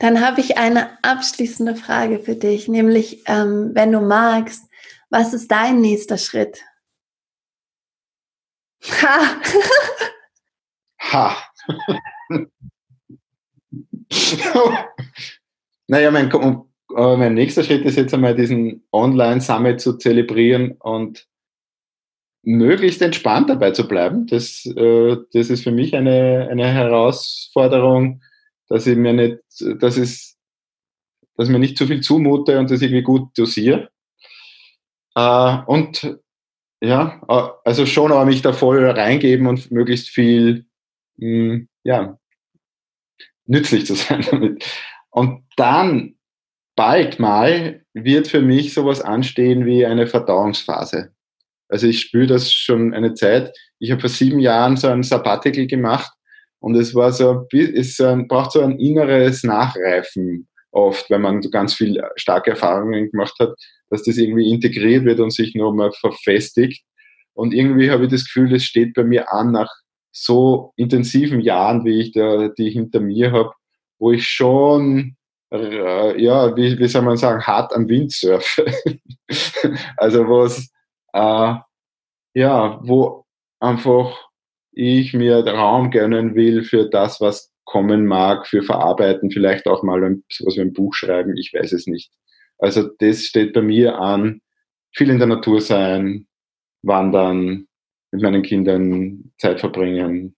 Dann 0.00 0.20
habe 0.20 0.40
ich 0.40 0.58
eine 0.58 0.98
abschließende 1.04 1.76
Frage 1.76 2.18
für 2.18 2.34
dich, 2.34 2.66
nämlich, 2.66 3.22
ähm, 3.26 3.70
wenn 3.74 3.92
du 3.92 4.00
magst, 4.00 4.64
was 5.10 5.32
ist 5.32 5.48
dein 5.50 5.80
nächster 5.80 6.18
Schritt? 6.18 6.60
Ha! 9.00 9.20
Ha! 11.10 11.36
naja, 15.88 16.10
mein, 16.10 16.30
mein 16.88 17.34
nächster 17.34 17.64
Schritt 17.64 17.84
ist 17.84 17.96
jetzt 17.96 18.14
einmal 18.14 18.34
diesen 18.34 18.84
Online-Summit 18.92 19.80
zu 19.80 19.98
zelebrieren 19.98 20.72
und 20.78 21.26
möglichst 22.42 23.02
entspannt 23.02 23.48
dabei 23.50 23.70
zu 23.70 23.86
bleiben. 23.86 24.26
Das, 24.26 24.66
äh, 24.66 25.16
das 25.32 25.50
ist 25.50 25.62
für 25.62 25.72
mich 25.72 25.94
eine, 25.94 26.48
eine 26.50 26.66
Herausforderung, 26.66 28.22
dass 28.68 28.86
ich 28.86 28.96
mir 28.96 29.12
nicht, 29.12 29.38
dass 29.80 29.96
es, 29.96 30.36
dass 31.36 31.48
mir 31.48 31.58
nicht 31.58 31.78
zu 31.78 31.86
viel 31.86 32.00
zumute 32.00 32.58
und 32.58 32.70
das 32.70 32.82
irgendwie 32.82 33.02
gut 33.02 33.36
dosiere. 33.36 33.90
Äh, 35.14 35.58
und 35.66 36.18
ja, 36.80 37.22
also 37.64 37.86
schon, 37.86 38.10
aber 38.10 38.24
mich 38.24 38.42
da 38.42 38.52
voll 38.52 38.84
reingeben 38.84 39.46
und 39.46 39.70
möglichst 39.70 40.08
viel, 40.08 40.66
mh, 41.16 41.52
hm, 41.52 41.68
ja, 41.84 42.18
nützlich 43.46 43.86
zu 43.86 43.94
sein 43.94 44.24
damit. 44.30 44.64
Und 45.10 45.44
dann 45.56 46.14
bald 46.76 47.18
mal 47.18 47.84
wird 47.92 48.28
für 48.28 48.40
mich 48.40 48.72
sowas 48.74 49.00
anstehen 49.00 49.66
wie 49.66 49.84
eine 49.84 50.06
Verdauungsphase. 50.06 51.12
Also 51.68 51.86
ich 51.86 52.00
spüre 52.00 52.26
das 52.26 52.52
schon 52.52 52.94
eine 52.94 53.14
Zeit. 53.14 53.56
Ich 53.78 53.90
habe 53.90 54.00
vor 54.00 54.10
sieben 54.10 54.38
Jahren 54.38 54.76
so 54.76 54.88
ein 54.88 55.02
Sabbatical 55.02 55.66
gemacht 55.66 56.12
und 56.60 56.76
es 56.76 56.94
war 56.94 57.12
so, 57.12 57.46
es 57.52 57.96
braucht 58.28 58.52
so 58.52 58.60
ein 58.60 58.78
inneres 58.78 59.42
Nachreifen 59.42 60.48
oft, 60.70 61.10
wenn 61.10 61.20
man 61.20 61.42
so 61.42 61.50
ganz 61.50 61.74
viel 61.74 62.02
starke 62.16 62.50
Erfahrungen 62.50 63.10
gemacht 63.10 63.34
hat, 63.38 63.54
dass 63.90 64.02
das 64.04 64.16
irgendwie 64.16 64.50
integriert 64.50 65.04
wird 65.04 65.20
und 65.20 65.32
sich 65.32 65.54
nochmal 65.54 65.92
verfestigt. 65.92 66.82
Und 67.34 67.52
irgendwie 67.52 67.90
habe 67.90 68.04
ich 68.04 68.10
das 68.10 68.24
Gefühl, 68.24 68.54
es 68.54 68.64
steht 68.64 68.94
bei 68.94 69.04
mir 69.04 69.32
an 69.32 69.52
nach 69.52 69.70
so 70.12 70.72
intensiven 70.76 71.40
Jahren, 71.40 71.84
wie 71.84 72.00
ich 72.00 72.12
da, 72.12 72.48
die 72.48 72.70
hinter 72.70 73.00
mir 73.00 73.32
habe, 73.32 73.52
wo 73.98 74.12
ich 74.12 74.28
schon, 74.28 75.16
äh, 75.52 76.22
ja, 76.22 76.54
wie, 76.56 76.78
wie 76.78 76.88
soll 76.88 77.02
man 77.02 77.16
sagen, 77.16 77.42
hart 77.42 77.74
am 77.74 77.88
Wind 77.88 78.12
surfe. 78.12 78.66
also 79.96 80.26
wo 80.28 80.44
es, 80.44 80.70
äh, 81.14 81.54
ja, 82.34 82.80
wo 82.82 83.24
einfach 83.60 84.28
ich 84.72 85.12
mir 85.14 85.46
Raum 85.46 85.90
gönnen 85.90 86.34
will 86.34 86.64
für 86.64 86.88
das, 86.88 87.20
was 87.20 87.52
kommen 87.64 88.06
mag, 88.06 88.46
für 88.46 88.62
Verarbeiten, 88.62 89.30
vielleicht 89.30 89.66
auch 89.66 89.82
mal 89.82 90.18
sowas 90.28 90.56
wie 90.56 90.60
ein 90.60 90.72
Buch 90.72 90.94
schreiben, 90.94 91.36
ich 91.36 91.52
weiß 91.54 91.72
es 91.72 91.86
nicht. 91.86 92.12
Also 92.58 92.88
das 92.98 93.24
steht 93.24 93.52
bei 93.54 93.62
mir 93.62 93.98
an, 93.98 94.40
viel 94.94 95.10
in 95.10 95.18
der 95.18 95.26
Natur 95.26 95.60
sein, 95.60 96.26
wandern, 96.82 97.66
mit 98.12 98.22
meinen 98.22 98.42
Kindern 98.42 99.32
Zeit 99.38 99.60
verbringen. 99.60 100.36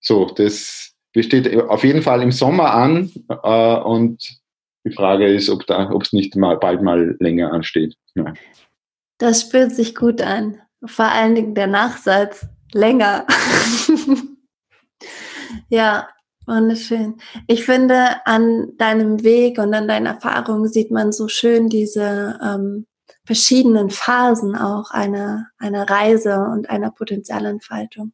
So, 0.00 0.26
das 0.26 0.92
steht 1.16 1.56
auf 1.56 1.84
jeden 1.84 2.02
Fall 2.02 2.22
im 2.22 2.32
Sommer 2.32 2.74
an 2.74 3.10
äh, 3.28 3.76
und 3.78 4.38
die 4.84 4.92
Frage 4.92 5.26
ist, 5.26 5.48
ob 5.48 5.64
es 6.02 6.12
nicht 6.12 6.36
mal 6.36 6.58
bald 6.58 6.82
mal 6.82 7.16
länger 7.18 7.52
ansteht. 7.52 7.96
Ja. 8.14 8.34
Das 9.18 9.40
spürt 9.40 9.72
sich 9.72 9.94
gut 9.94 10.20
an. 10.20 10.60
Vor 10.84 11.06
allen 11.06 11.34
Dingen 11.34 11.54
der 11.54 11.66
Nachsatz 11.66 12.46
länger. 12.72 13.26
ja, 15.68 16.08
wunderschön. 16.46 17.16
Ich 17.48 17.64
finde, 17.64 18.24
an 18.26 18.74
deinem 18.76 19.24
Weg 19.24 19.58
und 19.58 19.74
an 19.74 19.88
deinen 19.88 20.06
Erfahrungen 20.06 20.68
sieht 20.68 20.90
man 20.90 21.10
so 21.10 21.26
schön 21.26 21.68
diese 21.68 22.38
ähm, 22.44 22.86
verschiedenen 23.26 23.90
Phasen 23.90 24.56
auch 24.56 24.90
einer, 24.90 25.48
einer 25.58 25.88
Reise 25.88 26.46
und 26.52 26.70
einer 26.70 26.90
Potenzialentfaltung. 26.90 28.12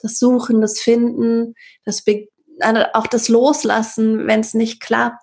Das 0.00 0.18
Suchen, 0.18 0.60
das 0.60 0.78
Finden, 0.78 1.54
das 1.84 2.02
Be 2.02 2.28
also 2.60 2.82
auch 2.94 3.06
das 3.06 3.28
Loslassen, 3.28 4.26
wenn 4.26 4.40
es 4.40 4.54
nicht 4.54 4.80
klappt, 4.80 5.20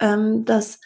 ähm, 0.00 0.44
das 0.44 0.80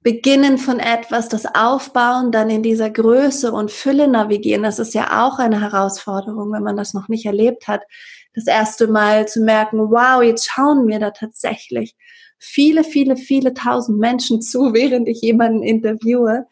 Beginnen 0.00 0.58
von 0.58 0.78
etwas, 0.78 1.28
das 1.28 1.46
Aufbauen, 1.46 2.30
dann 2.30 2.50
in 2.50 2.62
dieser 2.62 2.90
Größe 2.90 3.50
und 3.50 3.72
Fülle 3.72 4.06
navigieren, 4.06 4.62
das 4.62 4.78
ist 4.78 4.94
ja 4.94 5.26
auch 5.26 5.38
eine 5.38 5.60
Herausforderung, 5.60 6.52
wenn 6.52 6.62
man 6.62 6.76
das 6.76 6.94
noch 6.94 7.08
nicht 7.08 7.26
erlebt 7.26 7.66
hat. 7.66 7.82
Das 8.34 8.46
erste 8.46 8.86
Mal 8.86 9.26
zu 9.26 9.40
merken, 9.40 9.78
wow, 9.78 10.22
jetzt 10.22 10.46
schauen 10.46 10.84
mir 10.84 11.00
da 11.00 11.10
tatsächlich 11.10 11.96
viele, 12.38 12.84
viele, 12.84 13.16
viele 13.16 13.54
tausend 13.54 13.98
Menschen 13.98 14.42
zu, 14.42 14.58
während 14.74 15.08
ich 15.08 15.20
jemanden 15.22 15.62
interviewe. 15.62 16.46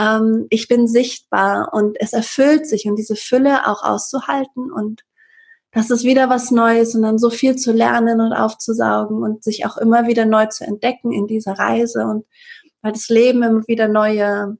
Ähm, 0.00 0.46
ich 0.50 0.68
bin 0.68 0.88
sichtbar 0.88 1.70
und 1.72 2.00
es 2.00 2.12
erfüllt 2.12 2.66
sich 2.66 2.86
und 2.86 2.96
diese 2.96 3.16
Fülle 3.16 3.66
auch 3.66 3.82
auszuhalten 3.82 4.72
und 4.72 5.02
das 5.72 5.90
ist 5.90 6.02
wieder 6.02 6.28
was 6.28 6.50
Neues 6.50 6.94
und 6.96 7.02
dann 7.02 7.18
so 7.18 7.30
viel 7.30 7.54
zu 7.56 7.72
lernen 7.72 8.20
und 8.20 8.32
aufzusaugen 8.32 9.22
und 9.22 9.44
sich 9.44 9.66
auch 9.66 9.76
immer 9.76 10.08
wieder 10.08 10.24
neu 10.24 10.46
zu 10.46 10.64
entdecken 10.64 11.12
in 11.12 11.26
dieser 11.26 11.52
Reise 11.52 12.06
und 12.06 12.26
weil 12.82 12.92
das 12.92 13.08
Leben 13.08 13.42
immer 13.42 13.68
wieder 13.68 13.88
neue 13.88 14.56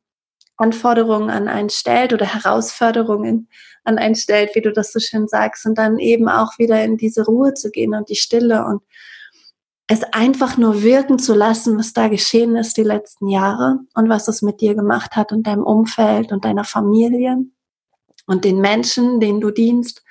Anforderungen 0.57 1.31
an 1.31 1.49
einen 1.49 1.71
stellt 1.71 2.13
oder 2.13 2.27
Herausforderungen 2.27 3.49
an 3.83 3.99
einen 3.99 4.15
stellt, 4.15 4.55
wie 4.55 4.61
du 4.61 4.73
das 4.73 4.93
so 4.93 5.01
schön 5.01 5.27
sagst, 5.27 5.65
und 5.65 5.79
dann 5.79 5.99
eben 5.99 6.29
auch 6.29 6.59
wieder 6.59 6.85
in 6.85 6.99
diese 6.99 7.25
Ruhe 7.25 7.55
zu 7.55 7.71
gehen 7.71 7.95
und 7.95 8.11
die 8.11 8.17
Stille 8.17 8.67
und 8.67 8.83
es 9.93 10.05
einfach 10.05 10.57
nur 10.57 10.85
wirken 10.85 11.19
zu 11.19 11.35
lassen, 11.35 11.77
was 11.77 11.93
da 11.93 12.07
geschehen 12.07 12.55
ist 12.55 12.77
die 12.77 12.85
letzten 12.85 13.27
Jahre 13.27 13.81
und 13.95 14.09
was 14.09 14.29
es 14.29 14.41
mit 14.41 14.61
dir 14.61 14.77
gemacht 14.77 15.17
hat 15.17 15.33
und 15.33 15.49
deinem 15.49 15.65
Umfeld 15.65 16.31
und 16.31 16.45
deiner 16.45 16.63
Familie 16.63 17.39
und 18.29 18.45
den 18.45 18.61
Menschen, 18.61 19.19
denen 19.19 19.41
du 19.41 19.51
dienst. 19.51 20.05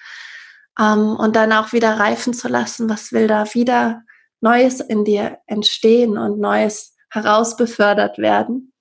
Ähm, 0.77 1.15
und 1.15 1.37
dann 1.37 1.53
auch 1.53 1.71
wieder 1.71 1.97
reifen 1.97 2.33
zu 2.33 2.49
lassen, 2.49 2.89
was 2.89 3.13
will 3.13 3.27
da 3.27 3.53
wieder 3.53 4.03
Neues 4.41 4.81
in 4.81 5.05
dir 5.05 5.37
entstehen 5.47 6.17
und 6.17 6.41
Neues 6.41 6.97
herausbefördert 7.09 8.17
werden. 8.17 8.73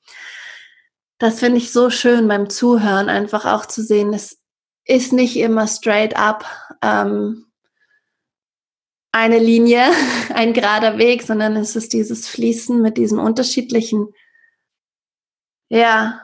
Das 1.19 1.39
finde 1.39 1.59
ich 1.59 1.71
so 1.71 1.91
schön 1.91 2.27
beim 2.27 2.51
Zuhören, 2.51 3.09
einfach 3.09 3.45
auch 3.45 3.67
zu 3.67 3.85
sehen, 3.85 4.13
es 4.13 4.41
ist 4.85 5.13
nicht 5.13 5.37
immer 5.37 5.69
straight 5.69 6.17
up 6.17 6.45
ähm, 6.83 7.48
eine 9.13 9.39
Linie, 9.39 9.85
ein 10.35 10.53
gerader 10.53 10.99
Weg, 10.99 11.23
sondern 11.23 11.57
es 11.57 11.77
ist 11.77 11.93
dieses 11.93 12.29
Fließen 12.29 12.81
mit 12.81 12.97
diesen 12.97 13.19
unterschiedlichen, 13.19 14.09
ja, 15.71 16.23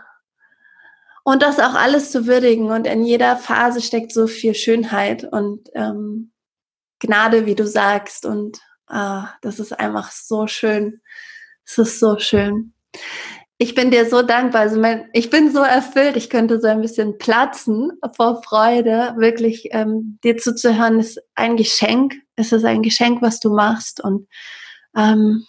und 1.25 1.43
das 1.43 1.59
auch 1.59 1.75
alles 1.75 2.11
zu 2.11 2.27
würdigen. 2.27 2.71
Und 2.71 2.87
in 2.87 3.05
jeder 3.05 3.37
Phase 3.37 3.81
steckt 3.81 4.13
so 4.13 4.27
viel 4.27 4.55
Schönheit 4.55 5.25
und 5.25 5.71
ähm, 5.75 6.33
Gnade, 7.01 7.47
wie 7.47 7.55
du 7.55 7.67
sagst. 7.67 8.27
Und 8.27 8.61
ah, 8.87 9.31
das 9.41 9.59
ist 9.59 9.73
einfach 9.73 10.13
so 10.13 10.47
schön. 10.47 11.01
Es 11.65 11.79
ist 11.79 11.99
so 11.99 12.19
schön. 12.19 12.75
Ich 13.57 13.75
bin 13.75 13.91
dir 13.91 14.09
so 14.09 14.21
dankbar. 14.21 14.63
Also 14.63 14.79
mein, 14.79 15.09
ich 15.15 15.31
bin 15.31 15.51
so 15.51 15.61
erfüllt. 15.61 16.17
Ich 16.17 16.29
könnte 16.29 16.61
so 16.61 16.69
ein 16.69 16.83
bisschen 16.83 17.17
platzen 17.17 17.93
vor 18.15 18.43
Freude. 18.43 19.15
Wirklich 19.17 19.69
ähm, 19.71 20.19
dir 20.23 20.37
zuzuhören 20.37 21.01
ist 21.01 21.23
ein 21.35 21.57
Geschenk. 21.57 22.15
Es 22.37 22.53
ist 22.53 22.65
ein 22.65 22.83
Geschenk, 22.83 23.23
was 23.23 23.41
du 23.41 23.55
machst. 23.55 24.03
Und 24.03 24.29
ähm, 24.97 25.45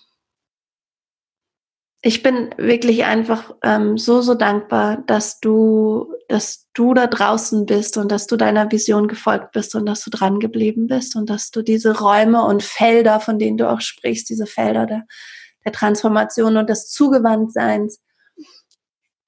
ich 2.02 2.22
bin 2.22 2.52
wirklich 2.58 3.06
einfach 3.06 3.56
ähm, 3.64 3.98
so, 3.98 4.22
so 4.22 4.36
dankbar, 4.36 4.98
dass 5.08 5.40
du, 5.40 6.14
dass 6.28 6.68
du 6.74 6.94
da 6.94 7.08
draußen 7.08 7.66
bist 7.66 7.98
und 7.98 8.12
dass 8.12 8.28
du 8.28 8.38
deiner 8.38 8.72
Vision 8.72 9.08
gefolgt 9.08 9.52
bist 9.54 9.76
und 9.76 9.86
dass 9.86 10.04
du 10.04 10.10
dran 10.10 10.40
geblieben 10.40 10.88
bist 10.88 11.16
und 11.16 11.30
dass 11.30 11.52
du 11.52 11.62
diese 11.62 12.00
Räume 12.00 12.44
und 12.44 12.64
Felder, 12.64 13.20
von 13.20 13.40
denen 13.40 13.58
du 13.58 13.70
auch 13.70 13.82
sprichst, 13.82 14.30
diese 14.30 14.46
Felder 14.46 14.86
der 14.86 15.06
der 15.66 15.72
Transformation 15.72 16.58
und 16.58 16.70
des 16.70 16.90
Zugewandtseins, 16.90 18.02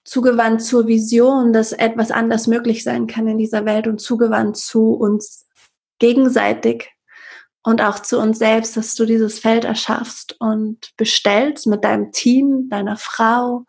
zugewandt 0.05 0.61
zur 0.61 0.87
Vision, 0.87 1.51
dass 1.51 1.73
etwas 1.73 2.11
anders 2.11 2.47
möglich 2.47 2.83
sein 2.83 3.07
kann 3.07 3.27
in 3.27 3.37
dieser 3.37 3.65
Welt 3.65 3.87
und 3.87 3.99
zugewandt 3.99 4.55
zu 4.55 4.93
uns 4.93 5.45
gegenseitig 5.99 6.91
und 7.63 7.81
auch 7.81 7.99
zu 7.99 8.19
uns 8.19 8.39
selbst, 8.39 8.77
dass 8.77 8.95
du 8.95 9.05
dieses 9.05 9.39
Feld 9.39 9.65
erschaffst 9.65 10.35
und 10.39 10.95
bestellst 10.97 11.67
mit 11.67 11.83
deinem 11.83 12.11
Team, 12.11 12.69
deiner 12.69 12.97
Frau, 12.97 13.65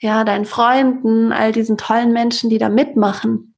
ja, 0.00 0.24
deinen 0.24 0.44
Freunden, 0.44 1.32
all 1.32 1.52
diesen 1.52 1.78
tollen 1.78 2.12
Menschen, 2.12 2.50
die 2.50 2.58
da 2.58 2.68
mitmachen 2.68 3.54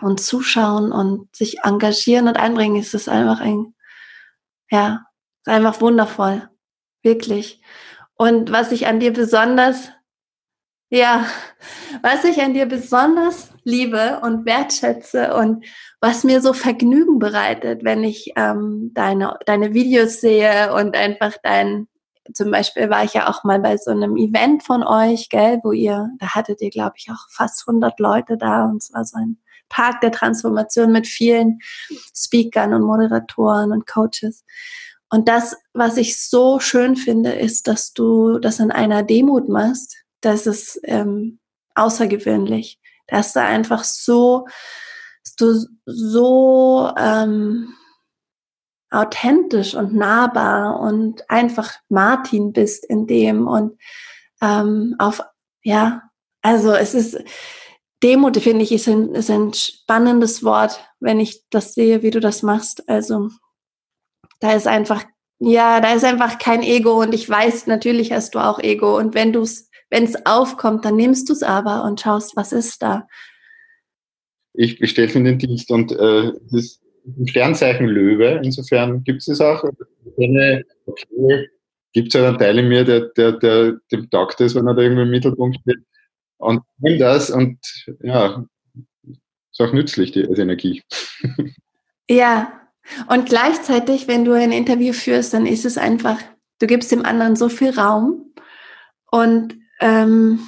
und 0.00 0.20
zuschauen 0.20 0.92
und 0.92 1.34
sich 1.34 1.60
engagieren 1.62 2.28
und 2.28 2.36
einbringen. 2.36 2.80
Es 2.80 2.94
ist 2.94 3.08
einfach 3.08 3.40
ein, 3.40 3.74
ja, 4.70 5.06
einfach 5.44 5.80
wundervoll. 5.80 6.48
Wirklich. 7.02 7.60
Und 8.14 8.50
was 8.50 8.72
ich 8.72 8.86
an 8.86 8.98
dir 8.98 9.12
besonders, 9.12 9.90
ja, 10.90 11.26
was 12.02 12.24
ich 12.24 12.42
an 12.42 12.54
dir 12.54 12.66
besonders 12.66 13.50
liebe 13.62 14.20
und 14.22 14.46
wertschätze 14.46 15.34
und 15.34 15.64
was 16.06 16.22
mir 16.22 16.40
so 16.40 16.52
Vergnügen 16.52 17.18
bereitet, 17.18 17.82
wenn 17.82 18.04
ich 18.04 18.30
ähm, 18.36 18.92
deine, 18.94 19.40
deine 19.44 19.74
Videos 19.74 20.20
sehe 20.20 20.72
und 20.72 20.96
einfach 20.96 21.34
dein, 21.42 21.88
zum 22.32 22.52
Beispiel 22.52 22.88
war 22.90 23.02
ich 23.02 23.14
ja 23.14 23.28
auch 23.28 23.42
mal 23.42 23.58
bei 23.58 23.76
so 23.76 23.90
einem 23.90 24.16
Event 24.16 24.62
von 24.62 24.84
euch, 24.84 25.28
gell, 25.30 25.58
wo 25.64 25.72
ihr, 25.72 26.08
da 26.20 26.36
hattet 26.36 26.62
ihr, 26.62 26.70
glaube 26.70 26.92
ich, 26.96 27.10
auch 27.10 27.28
fast 27.32 27.66
100 27.66 27.98
Leute 27.98 28.36
da 28.38 28.66
und 28.66 28.76
es 28.76 28.92
war 28.92 29.04
so 29.04 29.18
ein 29.18 29.38
Tag 29.68 30.00
der 30.00 30.12
Transformation 30.12 30.92
mit 30.92 31.08
vielen 31.08 31.58
Speakern 32.14 32.72
und 32.72 32.82
Moderatoren 32.82 33.72
und 33.72 33.88
Coaches. 33.88 34.44
Und 35.10 35.26
das, 35.26 35.56
was 35.72 35.96
ich 35.96 36.22
so 36.22 36.60
schön 36.60 36.94
finde, 36.94 37.32
ist, 37.32 37.66
dass 37.66 37.94
du 37.94 38.38
das 38.38 38.60
in 38.60 38.70
einer 38.70 39.02
Demut 39.02 39.48
machst. 39.48 39.96
Das 40.20 40.46
ist 40.46 40.78
ähm, 40.84 41.40
außergewöhnlich. 41.74 42.78
Dass 43.08 43.32
du 43.32 43.40
einfach 43.40 43.82
so, 43.82 44.46
dass 45.26 45.34
du 45.34 45.66
so 45.86 46.92
ähm, 46.96 47.74
authentisch 48.90 49.74
und 49.74 49.94
nahbar 49.94 50.80
und 50.80 51.28
einfach 51.28 51.74
Martin 51.88 52.52
bist 52.52 52.84
in 52.84 53.06
dem 53.06 53.48
und 53.48 53.78
ähm, 54.40 54.94
auf, 54.98 55.22
ja, 55.62 56.02
also 56.42 56.72
es 56.72 56.94
ist, 56.94 57.18
Demut, 58.02 58.36
finde 58.36 58.62
ich, 58.62 58.72
ist 58.72 58.88
ein, 58.88 59.14
ist 59.14 59.30
ein 59.30 59.52
spannendes 59.54 60.44
Wort, 60.44 60.86
wenn 61.00 61.18
ich 61.18 61.42
das 61.50 61.74
sehe, 61.74 62.02
wie 62.02 62.10
du 62.10 62.20
das 62.20 62.42
machst. 62.42 62.88
Also 62.88 63.30
da 64.40 64.52
ist 64.52 64.66
einfach, 64.66 65.04
ja, 65.38 65.80
da 65.80 65.94
ist 65.94 66.04
einfach 66.04 66.38
kein 66.38 66.62
Ego 66.62 67.00
und 67.00 67.14
ich 67.14 67.28
weiß, 67.28 67.66
natürlich 67.66 68.12
hast 68.12 68.34
du 68.34 68.38
auch 68.38 68.60
Ego 68.60 68.96
und 68.96 69.14
wenn 69.14 69.32
du 69.32 69.40
es, 69.40 69.70
wenn 69.90 70.04
es 70.04 70.26
aufkommt, 70.26 70.84
dann 70.84 70.96
nimmst 70.96 71.28
du 71.28 71.32
es 71.32 71.42
aber 71.42 71.84
und 71.84 72.00
schaust, 72.00 72.36
was 72.36 72.52
ist 72.52 72.82
da. 72.82 73.06
Ich 74.56 74.78
bestelle 74.78 75.12
in 75.12 75.24
den 75.24 75.38
Dienst 75.38 75.70
und 75.70 75.92
äh, 75.92 76.32
das 76.50 76.52
ist 76.52 76.82
ein 77.06 77.28
Sternzeichen 77.28 77.86
Löwe, 77.86 78.40
insofern 78.42 79.04
gibt 79.04 79.26
es 79.26 79.40
auch. 79.40 79.64
Okay, 80.16 80.64
gibt 81.92 82.08
es 82.08 82.20
ja 82.20 82.28
einen 82.28 82.38
Teil 82.38 82.58
in 82.58 82.68
mir, 82.68 82.84
der, 82.84 83.08
der, 83.16 83.32
der 83.32 83.78
dem 83.92 84.10
taugt 84.10 84.40
ist, 84.40 84.54
wenn 84.54 84.66
er 84.66 84.74
da 84.74 84.82
irgendwie 84.82 85.02
im 85.02 85.10
Mittelpunkt 85.10 85.58
steht. 85.60 85.78
Und 86.38 86.62
nimm 86.78 86.98
das 86.98 87.30
und 87.30 87.58
ja, 88.02 88.44
ist 89.04 89.60
auch 89.60 89.72
nützlich, 89.72 90.12
die, 90.12 90.22
die 90.22 90.40
Energie. 90.40 90.82
Ja, 92.08 92.52
und 93.08 93.28
gleichzeitig, 93.28 94.06
wenn 94.06 94.24
du 94.24 94.32
ein 94.32 94.52
Interview 94.52 94.92
führst, 94.92 95.34
dann 95.34 95.44
ist 95.44 95.64
es 95.64 95.76
einfach, 95.76 96.20
du 96.60 96.68
gibst 96.68 96.92
dem 96.92 97.04
anderen 97.04 97.34
so 97.34 97.48
viel 97.48 97.70
Raum 97.70 98.32
und 99.10 99.56
ähm, 99.80 100.38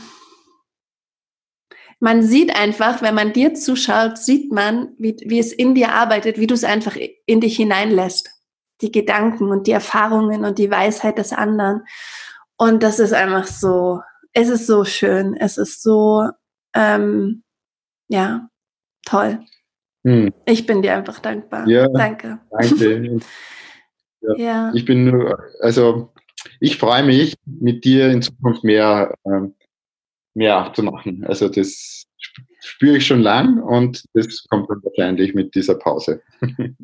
man 2.00 2.22
sieht 2.22 2.54
einfach, 2.54 3.02
wenn 3.02 3.14
man 3.14 3.32
dir 3.32 3.54
zuschaut, 3.54 4.18
sieht 4.18 4.52
man, 4.52 4.90
wie, 4.98 5.16
wie 5.26 5.38
es 5.38 5.52
in 5.52 5.74
dir 5.74 5.92
arbeitet, 5.92 6.38
wie 6.38 6.46
du 6.46 6.54
es 6.54 6.64
einfach 6.64 6.96
in 7.26 7.40
dich 7.40 7.56
hineinlässt. 7.56 8.30
Die 8.80 8.92
Gedanken 8.92 9.50
und 9.50 9.66
die 9.66 9.72
Erfahrungen 9.72 10.44
und 10.44 10.58
die 10.58 10.70
Weisheit 10.70 11.18
des 11.18 11.32
anderen. 11.32 11.82
Und 12.56 12.84
das 12.84 13.00
ist 13.00 13.12
einfach 13.12 13.46
so, 13.46 14.00
es 14.32 14.48
ist 14.48 14.66
so 14.66 14.84
schön, 14.84 15.36
es 15.36 15.58
ist 15.58 15.82
so, 15.82 16.28
ähm, 16.74 17.42
ja, 18.08 18.48
toll. 19.04 19.40
Hm. 20.04 20.32
Ich 20.46 20.66
bin 20.66 20.82
dir 20.82 20.96
einfach 20.96 21.18
dankbar. 21.18 21.66
Ja, 21.66 21.88
danke. 21.88 22.38
Danke. 22.50 23.20
ja. 24.20 24.36
ja. 24.36 24.72
Ich 24.74 24.84
bin 24.84 25.10
nur, 25.10 25.38
also 25.60 26.12
ich 26.60 26.78
freue 26.78 27.02
mich, 27.02 27.36
mit 27.44 27.84
dir 27.84 28.10
in 28.10 28.22
Zukunft 28.22 28.62
mehr, 28.62 29.14
ähm, 29.24 29.54
mehr 30.38 30.72
zu 30.74 30.82
machen. 30.82 31.24
Also 31.26 31.48
das 31.48 32.04
spüre 32.60 32.96
ich 32.96 33.06
schon 33.06 33.20
lang 33.20 33.60
und 33.60 34.04
das 34.14 34.44
kommt 34.48 34.70
dann 34.70 34.82
wahrscheinlich 34.82 35.34
mit 35.34 35.54
dieser 35.54 35.74
Pause. 35.74 36.22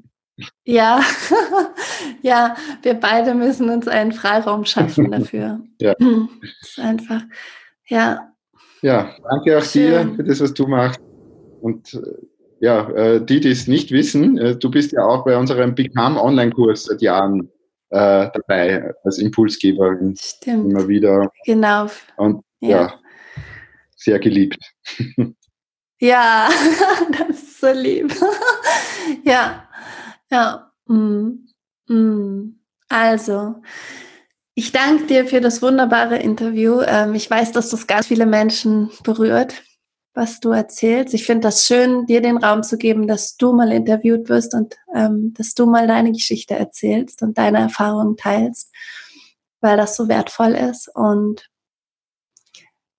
Ja, 0.65 1.01
ja, 2.23 2.57
wir 2.83 2.95
beide 2.95 3.35
müssen 3.37 3.71
uns 3.71 3.87
einen 3.87 4.11
Freiraum 4.11 4.65
schaffen 4.65 5.13
dafür. 5.13 5.61
ja. 5.81 5.95
Das 5.97 6.71
ist 6.71 6.81
einfach, 6.81 7.23
ja. 7.87 8.33
Ja, 8.83 9.15
danke 9.31 9.57
auch 9.57 9.63
Schön. 9.63 10.09
dir 10.09 10.17
für 10.17 10.25
das, 10.25 10.41
was 10.41 10.53
du 10.53 10.67
machst. 10.67 10.99
Und 11.61 11.95
äh, 11.95 12.27
ja, 12.59 12.91
äh, 12.91 13.25
die, 13.25 13.39
die 13.39 13.51
es 13.51 13.69
nicht 13.69 13.93
wissen, 13.93 14.37
äh, 14.39 14.57
du 14.57 14.73
bist 14.73 14.91
ja 14.91 15.05
auch 15.05 15.25
bei 15.25 15.37
unserem 15.37 15.73
Become 15.73 16.21
Online-Kurs 16.21 16.87
seit 16.87 17.01
Jahren 17.01 17.49
äh, 17.91 18.29
dabei 18.35 18.93
als 19.05 19.19
Impulsgeber. 19.19 19.97
Stimmt. 20.19 20.73
Immer 20.73 20.89
wieder. 20.89 21.31
Genau. 21.47 21.87
Und 22.17 22.43
ja, 22.59 22.69
ja 22.69 22.95
sehr 24.05 24.19
geliebt. 24.19 24.59
Ja, 26.01 26.51
das 27.19 27.43
ist 27.43 27.61
so 27.61 27.71
lieb. 27.71 28.15
ja, 29.25 29.69
ja. 30.31 30.71
Mm, 30.87 31.49
mm. 31.89 32.61
Also, 32.89 33.57
ich 34.55 34.71
danke 34.71 35.07
dir 35.07 35.27
für 35.27 35.41
das 35.41 35.63
wunderbare 35.63 36.19
Interview. 36.19 36.83
Ähm, 36.83 37.15
ich 37.15 37.31
weiß, 37.31 37.53
dass 37.53 37.71
das 37.71 37.87
ganz 37.87 38.07
viele 38.07 38.27
Menschen 38.27 38.91
berührt, 39.03 39.63
was 40.13 40.41
du 40.41 40.51
erzählst. 40.51 41.15
Ich 41.15 41.25
finde 41.25 41.49
das 41.49 41.67
schön, 41.67 42.07
dir 42.07 42.21
den 42.21 42.37
Raum 42.37 42.63
zu 42.63 42.77
geben, 42.77 43.09
dass 43.09 43.37
du 43.37 43.53
mal 43.53 43.73
interviewt 43.73 44.29
wirst 44.29 44.55
und 44.55 44.77
ähm, 44.95 45.33
dass 45.37 45.55
du 45.55 45.67
mal 45.67 45.87
deine 45.87 46.13
Geschichte 46.13 46.55
erzählst 46.55 47.23
und 47.23 47.39
deine 47.39 47.61
Erfahrungen 47.61 48.17
teilst, 48.17 48.71
weil 49.61 49.77
das 49.77 49.97
so 49.97 50.09
wertvoll 50.09 50.53
ist. 50.53 50.89
Und 50.95 51.49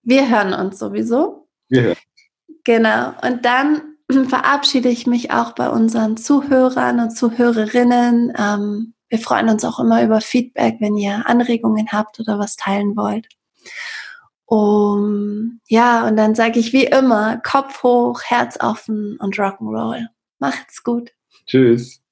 wir 0.05 0.29
hören 0.29 0.53
uns 0.53 0.79
sowieso. 0.79 1.47
Wir 1.67 1.81
hören. 1.81 1.97
Genau. 2.63 3.13
Und 3.21 3.43
dann 3.43 3.97
verabschiede 4.29 4.89
ich 4.89 5.07
mich 5.07 5.31
auch 5.31 5.53
bei 5.53 5.69
unseren 5.69 6.15
Zuhörern 6.15 6.99
und 6.99 7.11
Zuhörerinnen. 7.11 8.33
Ähm, 8.37 8.93
wir 9.09 9.19
freuen 9.19 9.49
uns 9.49 9.63
auch 9.65 9.79
immer 9.79 10.03
über 10.03 10.21
Feedback, 10.21 10.77
wenn 10.79 10.95
ihr 10.97 11.27
Anregungen 11.27 11.87
habt 11.91 12.19
oder 12.19 12.39
was 12.39 12.55
teilen 12.55 12.95
wollt. 12.95 13.27
Um, 14.45 15.59
ja, 15.67 16.07
und 16.07 16.17
dann 16.17 16.35
sage 16.35 16.59
ich 16.59 16.71
wie 16.71 16.85
immer, 16.85 17.37
Kopf 17.37 17.81
hoch, 17.81 18.21
Herz 18.23 18.57
offen 18.61 19.17
und 19.19 19.35
Rock'n'Roll. 19.35 20.07
Macht's 20.37 20.83
gut. 20.83 21.11
Tschüss. 21.47 22.04